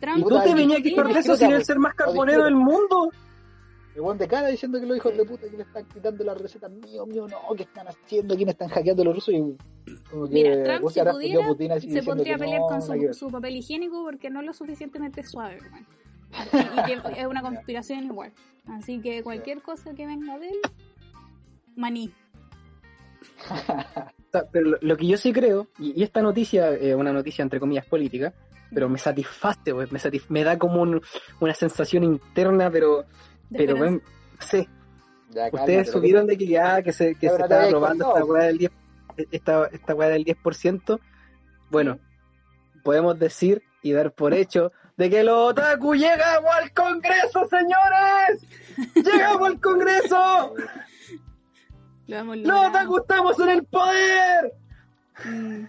[0.00, 1.94] Trump ¿Y tú Puta, te y- venías que y- con eso sin el ser más
[1.94, 3.10] carbonero del mundo?
[3.94, 6.40] El weón de cara diciendo que los hijos de puta que le están quitando las
[6.40, 9.38] recetas mío, mío, no, que están haciendo, quién están hackeando los rusos y
[10.10, 13.30] como que Mira, Trump, si pudiera, se pondría a que pelear no, con su, su
[13.30, 15.86] papel higiénico porque no es lo suficientemente suave, hermano.
[16.32, 18.32] Y que es una conspiración igual.
[18.68, 20.56] Así que cualquier cosa que venga de él,
[21.76, 22.12] maní.
[24.52, 27.60] Pero lo, lo que yo sí creo, y, y esta noticia es una noticia entre
[27.60, 28.32] comillas política,
[28.72, 31.02] pero me satisface, wey, me, satisf- me da como un-
[31.40, 33.04] una sensación interna, pero,
[33.50, 33.76] De pero
[34.40, 34.68] sé,
[35.30, 38.44] Ya, ustedes subieron de que ya, que se, que se estaba habías aprobando esta weá
[38.44, 38.72] del 10,
[39.30, 40.98] esta, esta weá del 10%,
[41.70, 41.98] bueno,
[42.82, 44.72] podemos decir y dar por hecho
[45.02, 48.46] de que los otaku llegamos al Congreso, señores.
[48.94, 50.54] Llegamos al Congreso.
[52.06, 54.52] Lo Los otaku estamos en el poder.
[55.24, 55.64] Mm,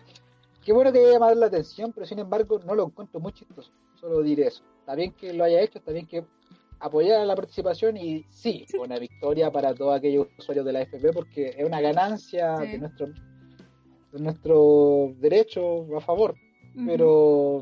[0.63, 3.71] Qué bueno que haya llamado la atención, pero sin embargo no lo encuentro muy chistoso.
[3.99, 4.63] Solo diré eso.
[4.79, 6.23] Está bien que lo haya hecho, está bien que
[6.79, 11.55] apoyara la participación y sí, una victoria para todos aquellos usuarios de la FP porque
[11.57, 12.67] es una ganancia Sí.
[12.67, 16.35] de nuestro de nuestro derecho a favor.
[16.85, 17.61] Pero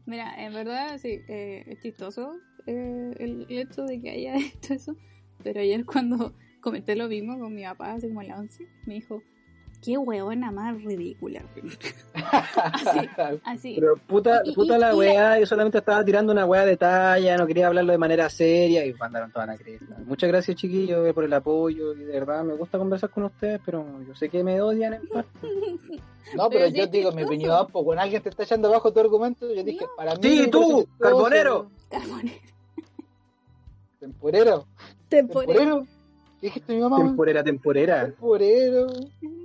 [0.05, 4.95] Mira, en verdad sí, eh, es chistoso eh, el, hecho de que haya hecho eso.
[5.43, 8.95] Pero ayer cuando comenté lo mismo con mi papá, así como en la 11, me
[8.95, 9.21] dijo,
[9.83, 11.41] qué huevona más ridícula.
[12.13, 13.09] Así,
[13.43, 13.75] así.
[13.79, 16.77] Pero puta, Y- y- puta la y- weá, yo solamente estaba tirando una weá de
[16.77, 19.97] talla, no quería hablarlo de manera seria y mandaron toda la cresta.
[20.05, 23.59] Muchas gracias chiquillos eh, por el apoyo y de verdad me gusta conversar con ustedes,
[23.65, 25.29] pero yo sé que me odian en parte.
[26.35, 29.51] No, pero, yo digo mi opinión, pues cuando alguien te está echando abajo tu argumento,
[29.53, 30.19] yo dije, para mí...
[30.21, 31.71] Sí, tú, carbonero.
[31.89, 32.37] Carbonero.
[33.99, 34.67] Temporero.
[35.09, 35.57] Temporero.
[35.73, 35.87] Temporero.
[36.41, 36.97] ¿Qué dijiste mi mamá?
[36.97, 38.05] Temporera, temporera.
[38.07, 38.87] Temporero.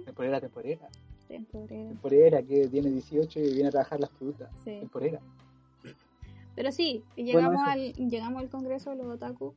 [0.05, 0.89] Temporera, temporera.
[1.29, 1.89] Temporero.
[1.91, 4.49] Temporera, que tiene 18 y viene a trabajar las frutas.
[4.65, 4.79] Sí.
[4.81, 5.21] Temporera.
[6.55, 9.55] Pero sí, llegamos, al, llegamos al congreso de los otaku.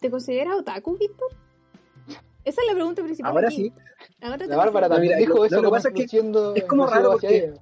[0.00, 1.28] ¿Te consideras otaku, Víctor?
[2.44, 3.32] Esa es la pregunta principal.
[3.32, 3.56] Ahora aquí.
[3.56, 3.72] sí,
[4.20, 6.18] Ahora La Bárbara también mira, dijo lo- eso lo que pasa es que
[6.56, 7.54] es como raro porque- ella.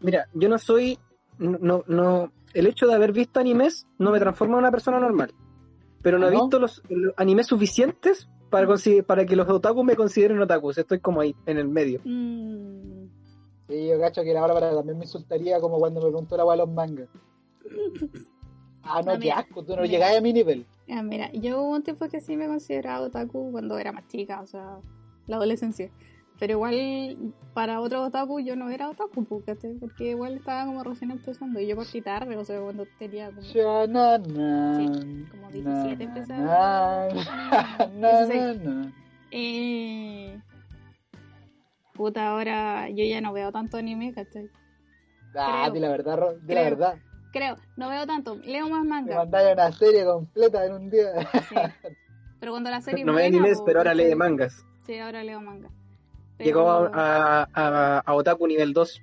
[0.00, 0.98] mira, yo no soy,
[1.38, 5.32] no, no- el hecho de haber visto animes no me transforma en una persona normal.
[6.06, 9.84] Pero no he ¿Ah, visto los, los animes suficientes para, consi- para que los otakus
[9.84, 10.78] me consideren otakus.
[10.78, 12.00] Estoy como ahí, en el medio.
[12.04, 13.08] Mm,
[13.68, 16.58] Sí, yo cacho que la Bárbara también me insultaría como cuando me preguntó la de
[16.58, 17.08] los mangas.
[18.84, 19.94] Ah, no, No, qué mira, asco, tú no mira.
[19.94, 20.64] llegás a mi nivel.
[20.86, 24.40] ya, mira, yo hubo un tiempo que sí me consideraba otaku cuando era más chica,
[24.42, 24.78] o sea,
[25.26, 25.90] la adolescencia.
[26.38, 27.16] Pero igual,
[27.54, 31.58] para otros otaku yo no era otaku, porque igual estaba como recién empezando.
[31.60, 33.40] Y yo partí tarde, o sea, cuando tenía como...
[33.40, 37.08] Ya, na, na, Sí, como 17 na, empezaba.
[37.88, 38.60] na, na, na, 16.
[38.64, 38.92] na.
[39.30, 40.38] Eh...
[41.94, 44.50] Puta, ahora yo ya no veo tanto anime, ¿cachai?
[45.34, 45.72] Ah, Creo.
[45.72, 46.56] di la verdad, Ro- di Creo.
[46.56, 46.98] la verdad.
[47.32, 49.16] Creo, no veo tanto, leo más Me manga.
[49.16, 51.12] mandaron una serie completa en un día.
[51.48, 51.54] Sí.
[52.40, 54.62] Pero cuando la serie No me animes, pero ahora lee mangas.
[54.84, 55.40] Sí, ahora leo
[56.38, 59.02] Llegó a, a, a- a Otaku nivel 2.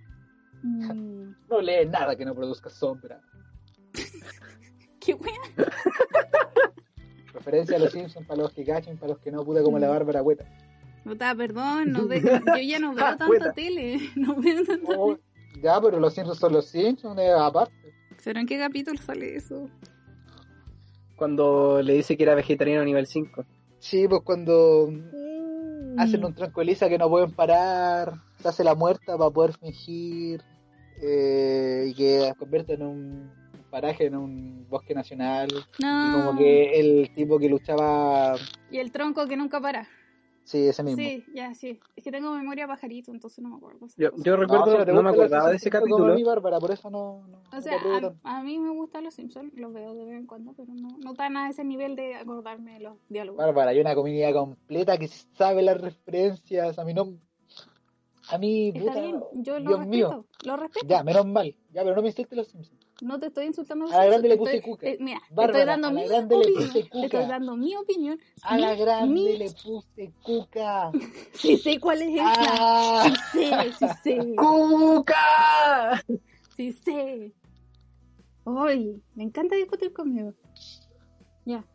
[0.64, 3.20] Mm, No lee nada que no produzca sombra.
[5.00, 5.68] ¿Qué wea?
[7.34, 9.82] Referencia a los Simpsons para los que cachen, para los que no, pude como Mm.
[9.82, 10.46] la Bárbara Hueta.
[11.04, 13.52] Puta, perdón, no ve- yo ya no veo tanta Cueta.
[13.54, 14.00] tele.
[14.16, 15.62] No veo tanta Oh, tele.
[15.62, 17.74] ya, pero los Simpsons son los Simpsons, eh, aparte.
[18.24, 19.70] ¿Pero en qué capítulo sale eso?
[21.18, 23.44] Cuando le dice que era vegetariano nivel 5.
[23.80, 25.23] Sí, pues cuando Mm.
[25.98, 30.42] Hacen un tranquiliza que no pueden parar, se hace la muerta para poder fingir
[31.02, 33.32] eh, y que convierte en un
[33.70, 35.50] paraje, en un bosque nacional.
[35.80, 36.12] Y No.
[36.26, 38.36] como que el tipo que luchaba,
[38.72, 39.88] Y el tronco que nunca para.
[40.44, 41.02] Sí, ese mismo.
[41.02, 41.80] Sí, ya, sí.
[41.96, 43.88] Es que tengo memoria pajarito, entonces no me acuerdo.
[43.98, 46.16] Yo, yo No, recuerdo, pero no, me acordaba de ese capítulo.
[46.16, 47.78] mí, Bárbara, por eso no, no, O sea,
[48.24, 50.98] a, a mí me gustan los Simpsons, los veo de vez en cuando, pero no,
[51.00, 53.38] no tan a ese nivel de acordarme de los diálogos.
[53.38, 56.78] Bárbara, hay una comunidad completa que sabe las referencias.
[56.80, 57.14] A mí no.
[58.30, 60.26] A mí, Está puta, bien, yo lo Dios respeto, mío.
[60.46, 60.86] lo respeto.
[60.88, 61.56] Ya, menos mal.
[61.74, 62.83] Ya, pero no me insultes los Simpsons.
[63.04, 63.86] No te estoy insultando.
[63.86, 64.88] A la grande le puse estoy- cuca.
[64.88, 66.68] eh, mira, Bárbara, estoy dando a mi grande le opinión.
[66.70, 67.06] puse cuca.
[67.06, 68.20] estoy dando mi opinión.
[68.44, 70.92] A mi- la grande mi- le puse cuca.
[71.34, 72.34] Sí sé cuál es esa.
[72.36, 73.14] ¡Ah!
[73.34, 74.36] Sí sé, sí sé.
[74.38, 76.04] ¡Cuca!
[76.56, 77.34] Sí sé.
[78.46, 80.34] Ay, me encanta discutir conmigo.
[81.46, 81.66] Ya.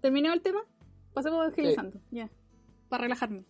[0.00, 0.60] ¿Terminó el tema?
[1.12, 2.00] Pasemos a agilizando.
[2.10, 2.30] Ya.
[2.88, 3.44] Para relajarme.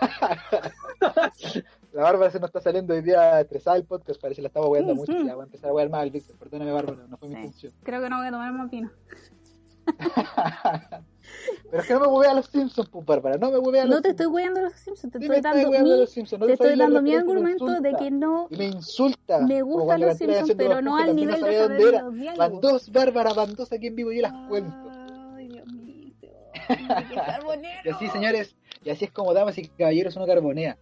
[1.96, 4.20] La Bárbara se nos está saliendo hoy día estresada el podcast.
[4.20, 5.12] Parece que la estaba weando Mm, mucho.
[5.12, 5.26] mm.
[5.26, 6.36] Ya voy a empezar a wear más al Víctor.
[6.36, 7.72] Perdóname, Bárbara, no fue mi intención.
[7.82, 8.90] Creo que no voy a tomar más vino.
[11.70, 13.38] pero es que no me hueve a los Simpsons, pues, Bárbara.
[13.38, 14.20] No me hueve a los No te Simpsons.
[14.20, 15.12] estoy weando los Simpsons.
[15.12, 17.94] Te Sí estoy dando a mi, los Simpsons, no te estoy dando mi argumento de
[17.94, 19.38] que no Y me insulta.
[19.40, 22.60] me gustan los Simpsons, pero no al nivel no de saber dónde los Van diálogos.
[22.60, 24.74] dos, Bárbara, van dos aquí en vivo y yo las cuento.
[25.34, 26.12] Ay, Dios mío.
[26.68, 27.72] qué.
[27.84, 30.76] Y así, señores, y así es como damas y caballeros uno carbonea.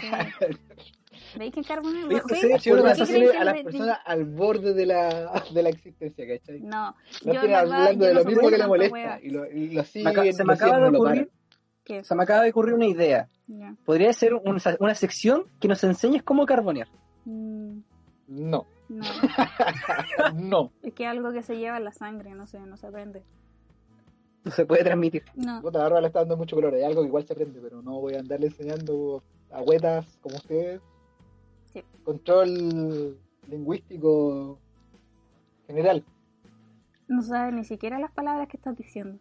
[0.00, 1.38] Sí.
[1.38, 1.68] ¿Veis que una
[2.08, 6.60] qué asociación creen que a las personas al borde de la, de la existencia, ¿cachai?
[6.60, 9.50] No, No yo verdad, hablando yo de no lo mismo que le molesta y lo,
[9.50, 11.30] y lo Me siguen, acaba- se me acaba de no ocurrir,
[12.14, 13.28] me acaba de ocurrir una idea.
[13.84, 16.88] Podría ser una, una sección que nos enseñes cómo carbonear.
[17.24, 17.78] Mm,
[18.28, 19.04] No, no,
[20.34, 20.72] no.
[20.82, 23.22] es que es algo que se lleva en la sangre, no sé, no se aprende.
[24.44, 25.24] No se puede transmitir.
[25.34, 26.74] No, Puta, ahora le está dando mucho color.
[26.74, 30.36] Es algo que igual se aprende, pero no voy a andarle enseñando a huetas como
[30.36, 30.80] ustedes.
[31.72, 31.82] Sí.
[32.04, 33.18] Control
[33.48, 34.58] lingüístico
[35.66, 36.04] general.
[37.08, 39.18] no sabes ni siquiera las palabras que estás diciendo.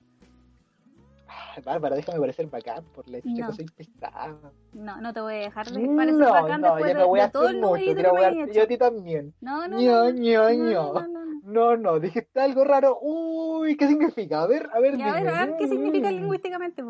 [1.30, 3.48] Ay, Bárbara, déjame parecer bacán por la chica No.
[3.48, 4.38] que soy pesada.
[4.74, 7.08] No, no te voy a dejar de parecer No, bacán no, después ya de, me
[7.10, 8.54] voy a de todo el numerito que me hecho.
[8.54, 9.34] yo a ti también.
[9.42, 10.94] No, no, Ño, no, ño, no, ño.
[10.94, 11.78] no, no, no.
[11.78, 12.98] No, dijiste algo raro.
[13.02, 14.42] Uy, ¿qué significa?
[14.44, 16.82] A ver, a ver, a ver, a ver qué significa lingüísticamente.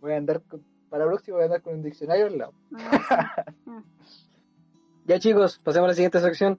[0.00, 0.64] Voy a andar, con-
[0.94, 2.52] para la próxima voy a andar con un diccionario al lado.
[2.78, 3.44] Ah,
[5.06, 6.56] Ya chicos, pasemos a la siguiente sección.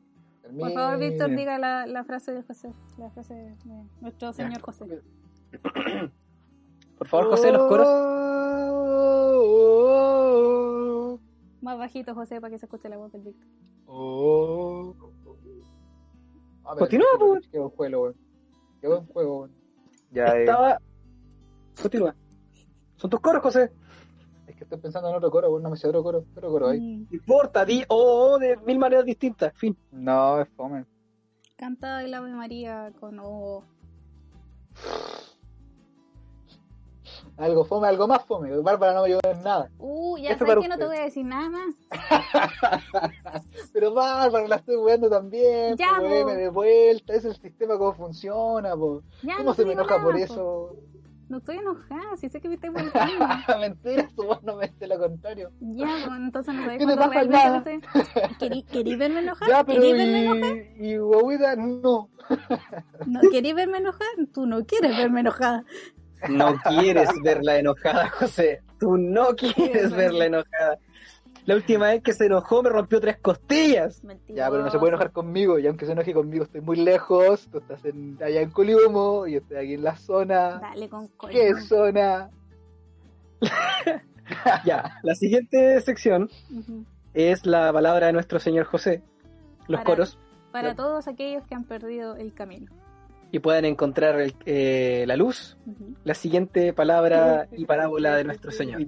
[0.60, 1.40] Por favor, Víctor, Termine.
[1.40, 2.74] diga la, la frase de José.
[2.98, 3.56] La frase de
[4.02, 5.02] nuestro señor José.
[6.98, 7.88] Por favor, José, los coros.
[10.28, 11.18] Oh,
[11.62, 13.48] Más bajito, José, para que se escuche la voz del Víctor.
[16.66, 17.48] Ah, pero Continúa, pues.
[17.48, 18.16] Qué buen juego, weón.
[18.82, 19.52] Qué buen juego, weón.
[20.12, 20.46] Ya, eh.
[21.82, 22.14] Continúa.
[22.98, 23.72] Son tus coros, José.
[24.56, 25.64] Es que estoy pensando en otro coro, weón.
[25.64, 26.24] No me sé otro coro.
[26.34, 26.80] ¿Qué otro coro hay?
[26.80, 27.08] Mm.
[27.10, 29.54] No importa, di oh, oh de mil maneras distintas.
[29.54, 29.78] Fin.
[29.92, 30.86] No, es fome.
[31.58, 33.64] Canta el Ave María con O.
[37.38, 38.56] Algo fome, algo más fome.
[38.60, 39.70] Bárbara no me ayudó en nada.
[39.78, 41.76] Uh, ya sabes que no te voy a decir nada más.
[43.74, 45.76] Pero Bárbara, la estoy jugando también.
[45.76, 47.14] Ya, po, de vuelta.
[47.14, 49.04] Es el sistema cómo funciona, po.
[49.22, 50.18] Ya, ¿Cómo no se me enoja por po.
[50.18, 50.76] eso?
[51.28, 53.14] No estoy enojada, si sé que me estoy molestando.
[53.60, 54.10] Mentira,
[54.44, 55.52] no me dice lo contrario.
[55.60, 58.36] ya, pues, entonces no sabes ¿Qué te cuándo realmente me estoy...
[58.40, 59.50] ¿Querí, querí verme enojar?
[59.50, 60.58] Ya, pero ¿Querí verme enojar?
[60.78, 62.10] y, y guaguita, no.
[63.08, 64.08] ¿No querí verme enojar?
[64.34, 65.64] Tú no quieres verme enojada.
[66.30, 68.62] No quieres verla enojada, José.
[68.80, 70.80] Tú no quieres verla enojada.
[71.46, 74.04] La última vez que se enojó me rompió tres costillas.
[74.04, 74.46] Mentira.
[74.46, 75.60] Ya, pero no se puede enojar conmigo.
[75.60, 77.48] Y aunque se enoje conmigo, estoy muy lejos.
[77.52, 80.60] Tú estás en, allá en Coliumo y yo estoy aquí en la zona.
[80.60, 81.08] Dale con.
[81.30, 82.30] ¿Qué zona?
[84.66, 86.30] Ya, la siguiente sección
[87.14, 89.04] es la palabra de nuestro señor José.
[89.68, 90.18] Los Para- coros.
[90.52, 92.72] Para todos aquellos que han perdido el camino.
[93.32, 95.58] Y pueden encontrar el- eh, la luz,
[96.04, 98.82] la siguiente palabra y parábola de nuestro Señor.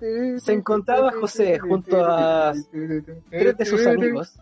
[0.00, 2.52] Se encontraba José junto a
[3.30, 4.38] tres de sus amigos,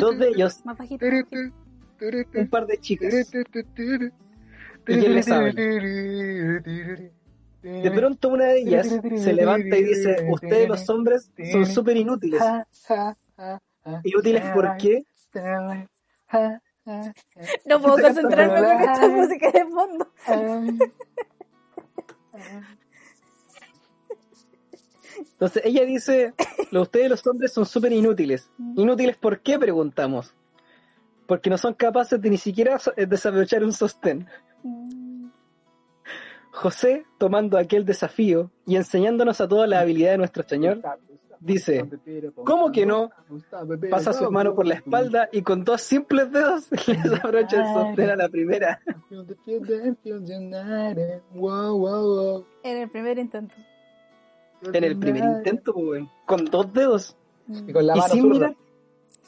[0.00, 0.62] dos de ellos,
[2.34, 3.12] un par de chicas.
[4.86, 5.52] ¿Y quién les habla?
[7.62, 12.42] De pronto una de ellas se levanta y dice, ustedes los hombres son súper inútiles.
[14.04, 15.04] ¿Inútiles por qué?
[17.66, 20.06] No puedo concentrarme con esta música de fondo.
[25.34, 26.32] Entonces ella dice,
[26.70, 28.50] "Lo- ustedes los hombres son súper inútiles.
[28.76, 29.58] ¿Inútiles por qué?
[29.58, 30.34] Preguntamos.
[31.26, 34.26] Porque no son capaces de ni siquiera eh, desaprovechar un sostén.
[34.62, 35.28] Mm,
[36.52, 40.80] José, tomando aquel desafío y enseñándonos a toda la habilidad de nuestro Señor,
[41.40, 41.84] dice,
[42.44, 43.10] ¿cómo que no?
[43.90, 48.10] pasa su mano por la espalda y con dos simples dedos le desabrocha el sostén
[48.10, 48.80] a la primera.
[52.62, 53.54] En el primer intento.
[54.72, 57.16] En el primer intento, weón, con dos dedos.
[57.48, 58.34] Y con la y mano sin zurda.
[58.34, 58.56] mirar.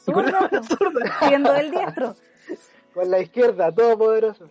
[0.07, 1.19] Y con la mano zurda.
[1.27, 2.15] Siendo el diestro.
[2.93, 4.49] Con la izquierda, todopoderoso.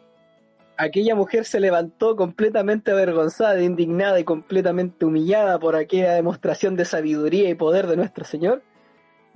[0.79, 7.49] Aquella mujer se levantó completamente avergonzada, indignada y completamente humillada por aquella demostración de sabiduría
[7.49, 8.63] y poder de nuestro Señor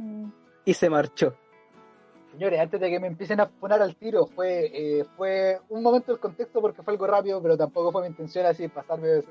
[0.01, 0.31] Mm,
[0.65, 1.35] y se marchó.
[2.33, 6.13] Señores, antes de que me empiecen a poner al tiro, fue eh, fue un momento
[6.13, 9.23] del contexto porque fue algo rápido, pero tampoco fue mi intención así pasarme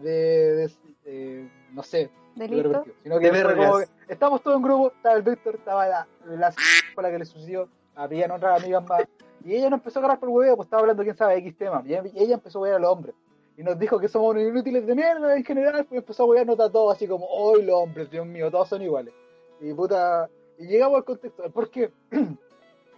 [0.00, 0.10] de,
[0.54, 0.70] de-
[1.04, 2.84] de- no sé, de Delito.
[3.02, 6.54] sino que De como que estábamos todos en grupo, estaba el Víctor, estaba la, la
[6.94, 9.02] con la que le sucedió, habían otras amigas más,
[9.44, 11.56] y ella nos empezó a agarrar por el huevo, pues estaba hablando quién sabe X
[11.56, 13.14] tema, y ella, empezó a huear a los hombres.
[13.56, 16.58] Y nos dijo que somos unos inútiles de mierda en general, pues empezó a huearnos
[16.58, 19.12] a todos así como, hoy los hombres, Dios mío, todos son iguales.
[19.60, 20.28] Y puta,
[20.58, 21.90] y llegamos al contexto, ¿por qué?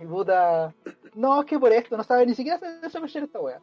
[0.01, 0.75] Y puta,
[1.15, 3.61] no, es que por esto, no sabe ni siquiera se esta wea.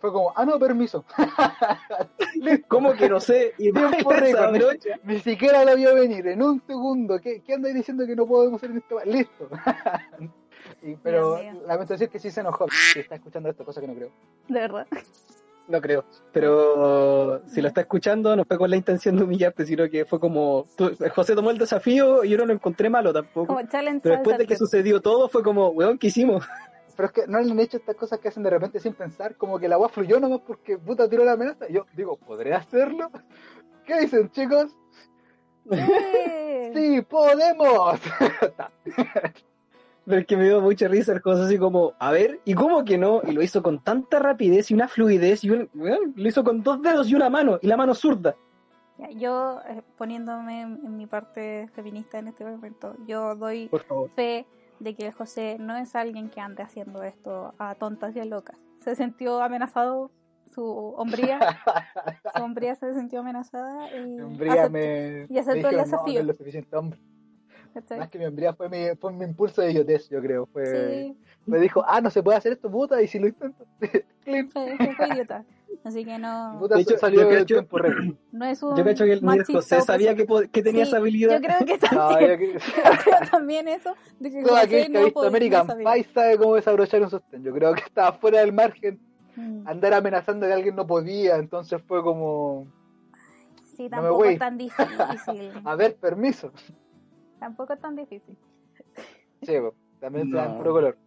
[0.00, 1.04] Fue como, ah, no, permiso.
[2.68, 3.54] ¿Cómo que no sé?
[3.58, 3.70] Y.
[5.04, 7.20] Ni siquiera lo vio venir, en un segundo.
[7.20, 9.04] ¿Qué, qué andáis diciendo que no podemos hacer en esta wea?
[9.04, 9.48] Listo.
[10.82, 12.66] Y- pero lamento decir que sí se enojó.
[12.92, 14.10] Si está escuchando esto, cosa que no creo.
[14.48, 14.86] De verdad.
[15.66, 16.04] No creo.
[16.32, 20.20] Pero si lo está escuchando, no fue con la intención de humillarte, sino que fue
[20.20, 20.66] como.
[20.76, 23.46] tú- José tomó el desafío y yo no lo encontré malo tampoco.
[23.54, 26.44] Como challenge Pero después de que sucedió todo, fue como, weón, ¿qué hicimos?
[26.98, 29.36] Pero es que no le han hecho estas cosas que hacen de repente sin pensar,
[29.36, 31.68] como que la agua fluyó nomás porque puta tiró la amenaza.
[31.68, 33.08] Yo digo, ¿podré hacerlo?
[33.86, 34.76] ¿Qué dicen, chicos?
[36.74, 38.00] ¡Sí, podemos!
[40.06, 42.84] Pero es que me dio mucha risa el José así como, a ver, ¿y cómo
[42.84, 43.22] que no?
[43.22, 46.82] Y lo hizo con tanta rapidez y una fluidez y un, lo hizo con dos
[46.82, 48.34] dedos y una mano, y la mano zurda.
[49.14, 53.70] Yo, eh, poniéndome en, en mi parte feminista en este momento, yo doy
[54.16, 54.48] fe
[54.80, 58.56] de que José no es alguien que ande haciendo esto a tontas y a locas.
[58.80, 60.10] Se sintió amenazado,
[60.54, 61.38] su hombría,
[62.36, 66.22] su hombría se sintió amenazada y hombría aceptó, me, y aceptó me el dijo, desafío.
[66.82, 66.90] no.
[67.74, 67.98] ¿Cachai?
[67.98, 70.46] Más que mi hombría fue mi, fue mi impulso de idiotez, yo creo.
[70.46, 71.16] Fue, Sí,
[71.46, 73.64] Me dijo, ah, no se puede hacer esto, puta, y si lo intento,
[74.24, 74.48] clean.
[74.50, 75.44] fue, fue- idiota.
[75.84, 78.14] Así que no, Puta, De hecho, salió yo cacho- tiempo récord.
[78.32, 81.40] no es un Yo cacho que el José sabía que, que tenía Sí, esa habilidad.
[81.40, 82.58] Yo creo que No, también, yo que-
[83.04, 85.66] creo también eso, de que Todo aquel que no ha visto no American.
[85.78, 87.42] Pie sabe cómo desabrochar un sostén.
[87.42, 88.98] Yo creo que estaba fuera del margen.
[89.36, 89.68] Mm.
[89.68, 92.66] Andar amenazando que alguien no podía, entonces fue como,
[93.76, 94.32] Sí, No me tampoco voy.
[94.32, 95.52] es tan difícil.
[95.64, 96.50] a ver, permiso.
[97.38, 98.36] Tampoco es tan difícil.
[99.42, 99.54] Sí,
[100.00, 100.58] también dan No.
[100.58, 100.98] puro color.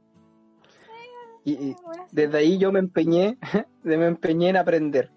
[1.43, 1.75] Y, y
[2.11, 3.37] desde ahí yo me empeñé,
[3.83, 5.09] me empeñé en aprender.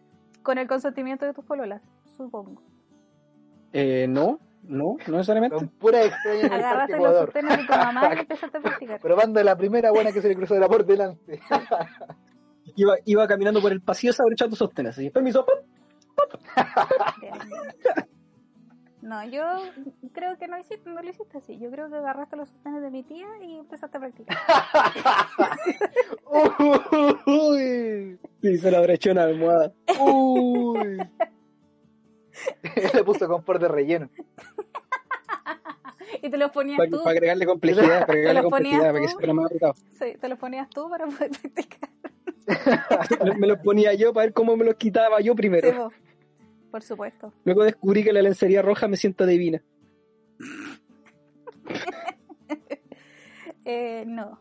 [0.43, 1.83] Con el consentimiento de tus pololas,
[2.17, 2.63] supongo.
[3.73, 5.59] Eh, no, no, no necesariamente.
[5.59, 9.01] Son puras extrañas en el Agarraste los sostenes de tu mamá y empezaste a practicar.
[9.01, 11.41] Probando la primera buena que se le cruzó era por delante.
[12.77, 14.97] Iba, iba caminando por el pasillo abrochando sostenes.
[14.97, 15.55] Así, permiso, ¡pum!
[17.21, 18.09] Bien, bien.
[19.05, 19.45] No, yo
[20.15, 21.59] creo que no, hiciste, no lo hiciste así.
[21.59, 24.39] Yo creo que agarraste los sostenes de mi tía y empezaste a practicar.
[27.27, 29.73] Uy, Sí, se lo abrochó una almohada.
[30.01, 30.99] uy.
[32.95, 34.09] le puso confort de relleno.
[36.23, 37.07] Y te los ponías Para, tú.
[37.07, 39.75] agregarle complejidad, para agregarle lo ponías complejidad, para que se fuera más apretado.
[39.99, 41.91] Sí, te los ponías tú para poder practicar.
[43.39, 45.91] me los ponía yo para ver cómo me los quitaba yo primero.
[46.75, 47.33] Por supuesto.
[47.45, 49.63] Luego descubrí que la lencería roja me sienta divina.
[53.65, 54.41] Eh, no.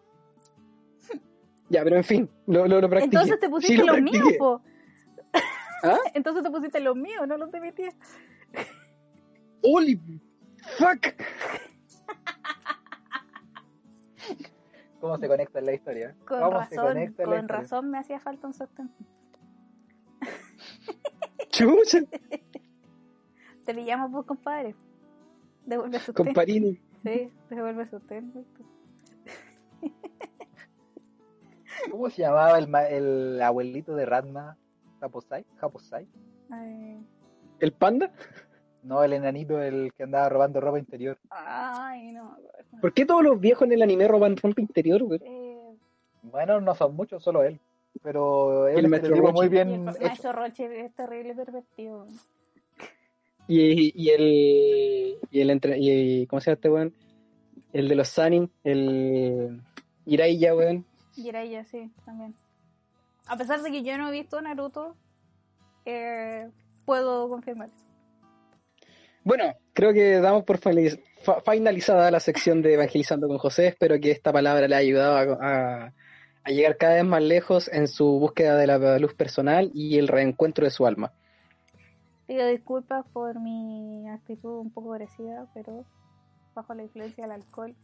[1.69, 3.15] Ya, pero en fin, lo, lo, lo practiqué.
[3.15, 4.37] Entonces te pusiste Sí, lo los míos, practiqué.
[4.39, 4.61] po.
[5.83, 5.97] ¿Ah?
[6.15, 7.93] Entonces te pusiste los míos, no los de mi tía.
[9.61, 10.01] ¡Holy
[10.77, 11.05] fuck!
[14.99, 16.15] ¿Cómo se conecta en la historia?
[16.27, 17.61] Con ¿Cómo se razón, conecta en la con historia?
[17.61, 18.91] razón me hacía falta un sostén.
[21.53, 21.99] ¡Chucha!
[23.65, 24.75] Te pillamos vos, compadre.
[25.65, 26.25] Devuelve el sostén.
[26.25, 26.79] Comparini.
[27.03, 28.33] Sí, devuelve el sostén.
[28.33, 28.65] Víctor.
[31.91, 34.57] ¿Cómo se llamaba el, el abuelito de Ratma?
[34.99, 35.45] ¿Japosai?
[35.57, 36.07] ¿Japosai?
[37.59, 38.11] ¿El panda?
[38.83, 41.17] No, el enanito, el que andaba robando ropa interior.
[41.29, 42.81] ay, no me acuerdo.
[42.81, 45.19] ¿Por qué todos los viejos en el anime roban ropa interior, güey?
[45.23, 45.77] Eh,
[46.23, 47.59] Bueno, no son muchos, solo él.
[48.01, 49.99] Pero es El un estereotipo muy y el bien hecho.
[50.01, 52.07] maestro Roche es terrible pervertido.
[53.47, 55.17] Y, y el.
[55.31, 56.93] Y el entre, y, ¿Cómo se llama este weón?
[57.71, 59.61] El de los Sanin, el.
[60.05, 60.85] Iraiya, weón.
[61.17, 62.35] Ella, sí, también.
[63.27, 64.95] A pesar de que yo no he visto Naruto,
[65.85, 66.49] eh,
[66.85, 67.69] puedo confirmar.
[69.23, 73.67] Bueno, creo que damos por finaliz- fa- finalizada la sección de Evangelizando con José.
[73.67, 75.93] Espero que esta palabra le haya ayudado a, a-
[76.45, 80.07] a llegar cada vez más lejos en su búsqueda de la luz personal y el
[80.07, 81.11] reencuentro de su alma.
[82.27, 85.85] Pido disculpas por mi actitud un poco agresiva, pero
[86.53, 87.75] bajo la influencia del alcohol.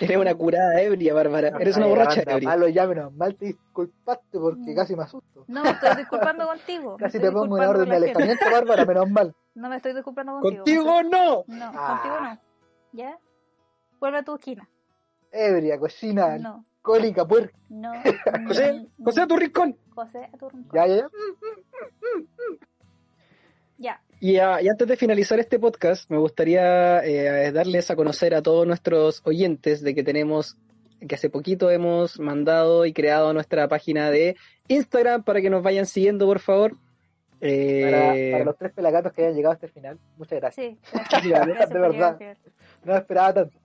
[0.00, 1.48] Eres una curada ebria, Bárbara.
[1.58, 2.50] Eres una borracha ebria.
[2.50, 5.44] Malo, ya menos mal te disculpaste porque casi me asusto.
[5.46, 6.96] No me estoy disculpando contigo.
[6.98, 9.34] Casi te pongo una orden de alejamiento, Bárbara, menos mal.
[9.54, 10.62] No me estoy disculpando contigo.
[10.64, 11.44] ¡Contigo no!
[11.48, 12.00] No, Ah.
[12.00, 12.38] contigo no.
[12.92, 13.18] ¿Ya?
[13.98, 14.68] Vuelve a tu esquina.
[15.32, 17.56] Ebria, cochina, No, alcohólica, puerca.
[17.68, 17.92] no.
[18.48, 19.76] José, no, José, a tu rincón.
[19.94, 20.70] José, a tu rincón.
[20.74, 21.08] Ya, ya, ya.
[23.78, 24.02] Ya.
[24.20, 28.42] Y, ah, y antes de finalizar este podcast, me gustaría eh, darles a conocer a
[28.42, 30.56] todos nuestros oyentes de que tenemos,
[31.06, 34.36] que hace poquito hemos mandado y creado nuestra página de
[34.66, 36.76] Instagram para que nos vayan siguiendo, por favor.
[37.40, 40.66] Eh, Para, para los tres pelagatos que hayan llegado hasta el final, muchas gracias.
[40.66, 41.22] Sí, gracias.
[41.22, 42.18] Sí, Gracias de verdad.
[42.84, 43.58] No esperaba tanto.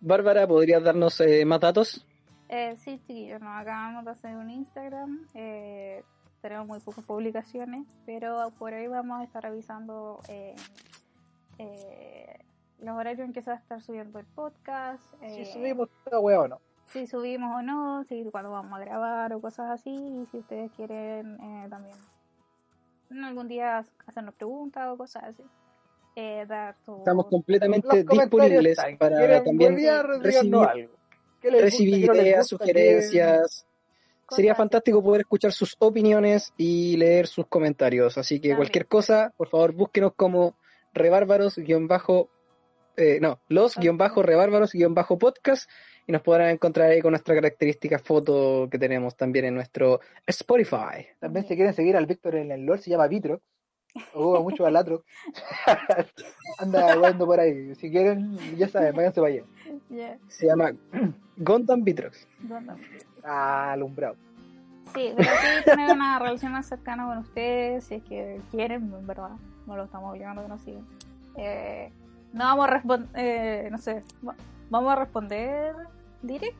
[0.00, 2.06] Bárbara, ¿podrías darnos eh, más datos?
[2.54, 5.26] Eh, sí, chiquillos, nos acabamos de hacer un Instagram.
[5.34, 6.04] eh,
[6.42, 10.54] tenemos muy pocas publicaciones, pero por ahí vamos a estar revisando eh,
[11.58, 12.38] eh,
[12.80, 15.02] los horarios en que se va a estar subiendo el podcast.
[15.20, 16.58] Si eh, subimos esta wea o no.
[16.86, 20.70] si subimos o no, si cuando vamos a grabar o cosas así, y si ustedes
[20.72, 21.94] quieren eh, también
[23.24, 25.44] algún día hacernos preguntas o cosas así.
[26.16, 30.94] Eh, dar su- Estamos completamente disponibles para ¿Quieren también recibir, algo.
[31.42, 33.66] ¿Qué les gusta, recibir ideas, sugerencias.
[34.30, 38.16] Sería fantástico poder escuchar sus opiniones y leer sus comentarios.
[38.16, 38.56] Así que También.
[38.56, 40.56] cualquier cosa, por favor, búsquenos como
[40.94, 42.30] rebárbaros guion bajo,
[42.96, 45.68] eh, no, los guion bajo rebárbaros guion bajo podcast
[46.06, 51.06] y nos podrán encontrar ahí con nuestra característica foto que tenemos también en nuestro Spotify.
[51.18, 53.42] También si quieren seguir al Víctor en el LOL, se llama Vitrox.
[54.14, 55.04] Ocupa mucho Balatro.
[56.58, 57.74] Anda jugando por ahí.
[57.74, 59.44] Si quieren, ya saben, váyanse para allá.
[60.28, 60.72] Se llama
[61.36, 62.26] Gundam Vitrox.
[63.24, 64.16] Ah, alumbrado.
[64.94, 69.06] Sí, pero sí tener una relación más cercana con ustedes, si es que quieren, en
[69.06, 69.30] verdad.
[69.66, 70.84] No lo estamos obligando a que nos sigan.
[71.36, 71.90] Eh,
[72.32, 74.34] no vamos a responder, no sé, va-
[74.70, 75.74] vamos a responder
[76.22, 76.56] direct.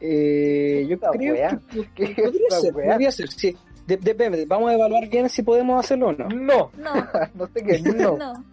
[0.00, 1.58] Eh, yo creo wea.
[1.72, 3.56] que ¿Qué es podría ser, podría ser, sí.
[3.86, 6.28] De- depende, vamos a evaluar bien si podemos hacerlo o no.
[6.28, 6.92] No, No,
[7.34, 8.16] no sé qué, no.
[8.16, 8.44] no.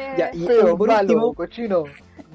[0.00, 1.84] Eh, Ya, y, Feo, y por malo, último, cochino.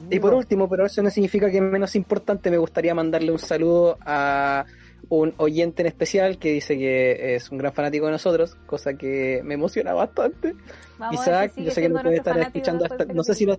[0.09, 3.39] Y por último, pero eso no significa que es menos importante, me gustaría mandarle un
[3.39, 4.65] saludo a
[5.09, 9.41] un oyente en especial que dice que es un gran fanático de nosotros, cosa que
[9.43, 10.55] me emociona bastante.
[10.97, 13.57] vamos Isaac, yo sé que no puede estar escuchando hasta, no sé si que- no,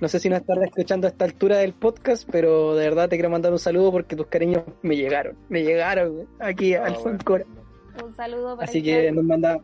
[0.00, 3.16] no sé si no estará escuchando a esta altura del podcast, pero de verdad te
[3.16, 7.18] quiero mandar un saludo porque tus cariños me llegaron, me llegaron aquí al bueno.
[7.18, 7.44] Fancora.
[8.04, 9.58] Un saludo para Así que nos manda,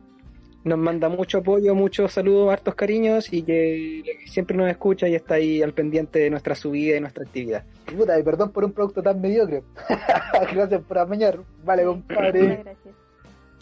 [0.64, 5.34] nos manda mucho apoyo, muchos saludos, hartos cariños y que siempre nos escucha y está
[5.34, 7.64] ahí al pendiente de nuestra subida y nuestra actividad.
[7.92, 9.62] Y puta, y perdón por un producto tan mediocre.
[10.54, 11.38] Gracias por amañar.
[11.64, 12.46] Vale, Muchas compadre.
[12.64, 12.94] gracias.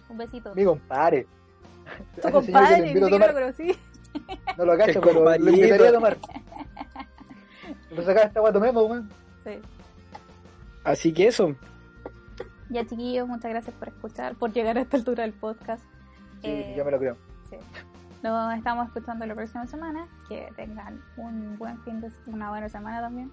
[0.08, 0.54] Un besito.
[0.54, 1.26] Mi compadre.
[2.16, 3.28] Tu que compadre, tomar.
[3.34, 3.76] lo conocí.
[4.56, 6.16] No lo cacho, pero lo invitaría a tomar.
[7.90, 9.08] Lo sacaba esta guato memo, weón.
[9.44, 9.50] Sí.
[10.84, 11.54] Así que eso,
[12.70, 15.84] Ya chiquillos, muchas gracias por escuchar, por llegar a esta altura del podcast.
[16.42, 17.16] Sí, Eh, yo me lo creo.
[17.48, 17.56] sí.
[18.22, 20.06] Nos estamos escuchando la próxima semana.
[20.28, 23.30] Que tengan un buen fin de una buena semana también.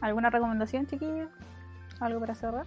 [0.00, 1.28] ¿Alguna recomendación, chiquillos?
[2.00, 2.64] ¿Algo para cerrar?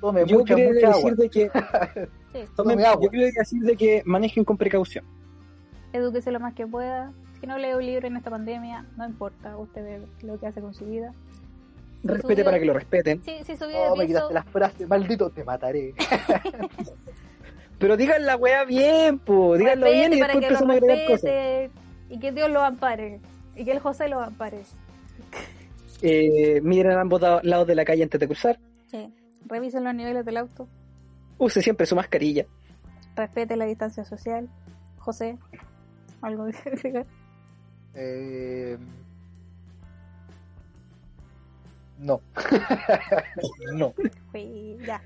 [0.00, 0.96] Tome yo mucha, mucha agua.
[0.96, 1.50] decir de que
[2.32, 2.38] Sí.
[2.56, 3.04] tomen- Tome agua.
[3.04, 5.04] yo quería decir de que manejen con precaución.
[5.92, 7.12] Edúquese lo más que pueda.
[7.38, 9.56] Si no lee un libro en esta pandemia, no importa.
[9.58, 11.12] Usted ve lo que hace con su vida.
[12.04, 13.22] Respete vida- para que lo respeten.
[13.22, 15.94] Sí, si su vida Oh, me de pienso, quitaste las frases, maldito, te mataré.
[17.78, 21.30] Pero digan la weá bien, po, díganlo bien y después empezamos a agregar cosas.
[22.08, 23.20] y que Dios lo ampare.
[23.56, 24.62] Y que el José lo ampare.
[26.02, 28.58] Eh, miren a ambos lados de la calle antes de cruzar.
[28.86, 29.12] Sí.
[29.46, 30.68] Revisen los niveles del auto.
[31.38, 32.46] Use siempre su mascarilla.
[33.16, 34.48] Respete la distancia social.
[34.98, 35.38] José,
[36.20, 37.06] algo que agregar.
[37.94, 38.78] Eh...
[41.98, 42.20] No.
[43.74, 43.94] no.
[44.32, 45.00] Sí, ya.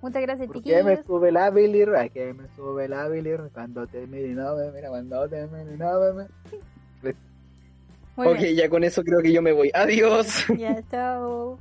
[0.00, 1.90] Muchas gracias, ¿Por qué me sube la bilir?
[1.90, 3.40] ¿A qué me sube la bilir?
[3.52, 6.28] Cuando te mire, no me mira, cuando te mire, no me mira.
[8.16, 8.56] Ok, bien.
[8.56, 9.70] ya con eso creo que yo me voy.
[9.74, 10.44] Adiós.
[10.56, 11.58] Ya, chao.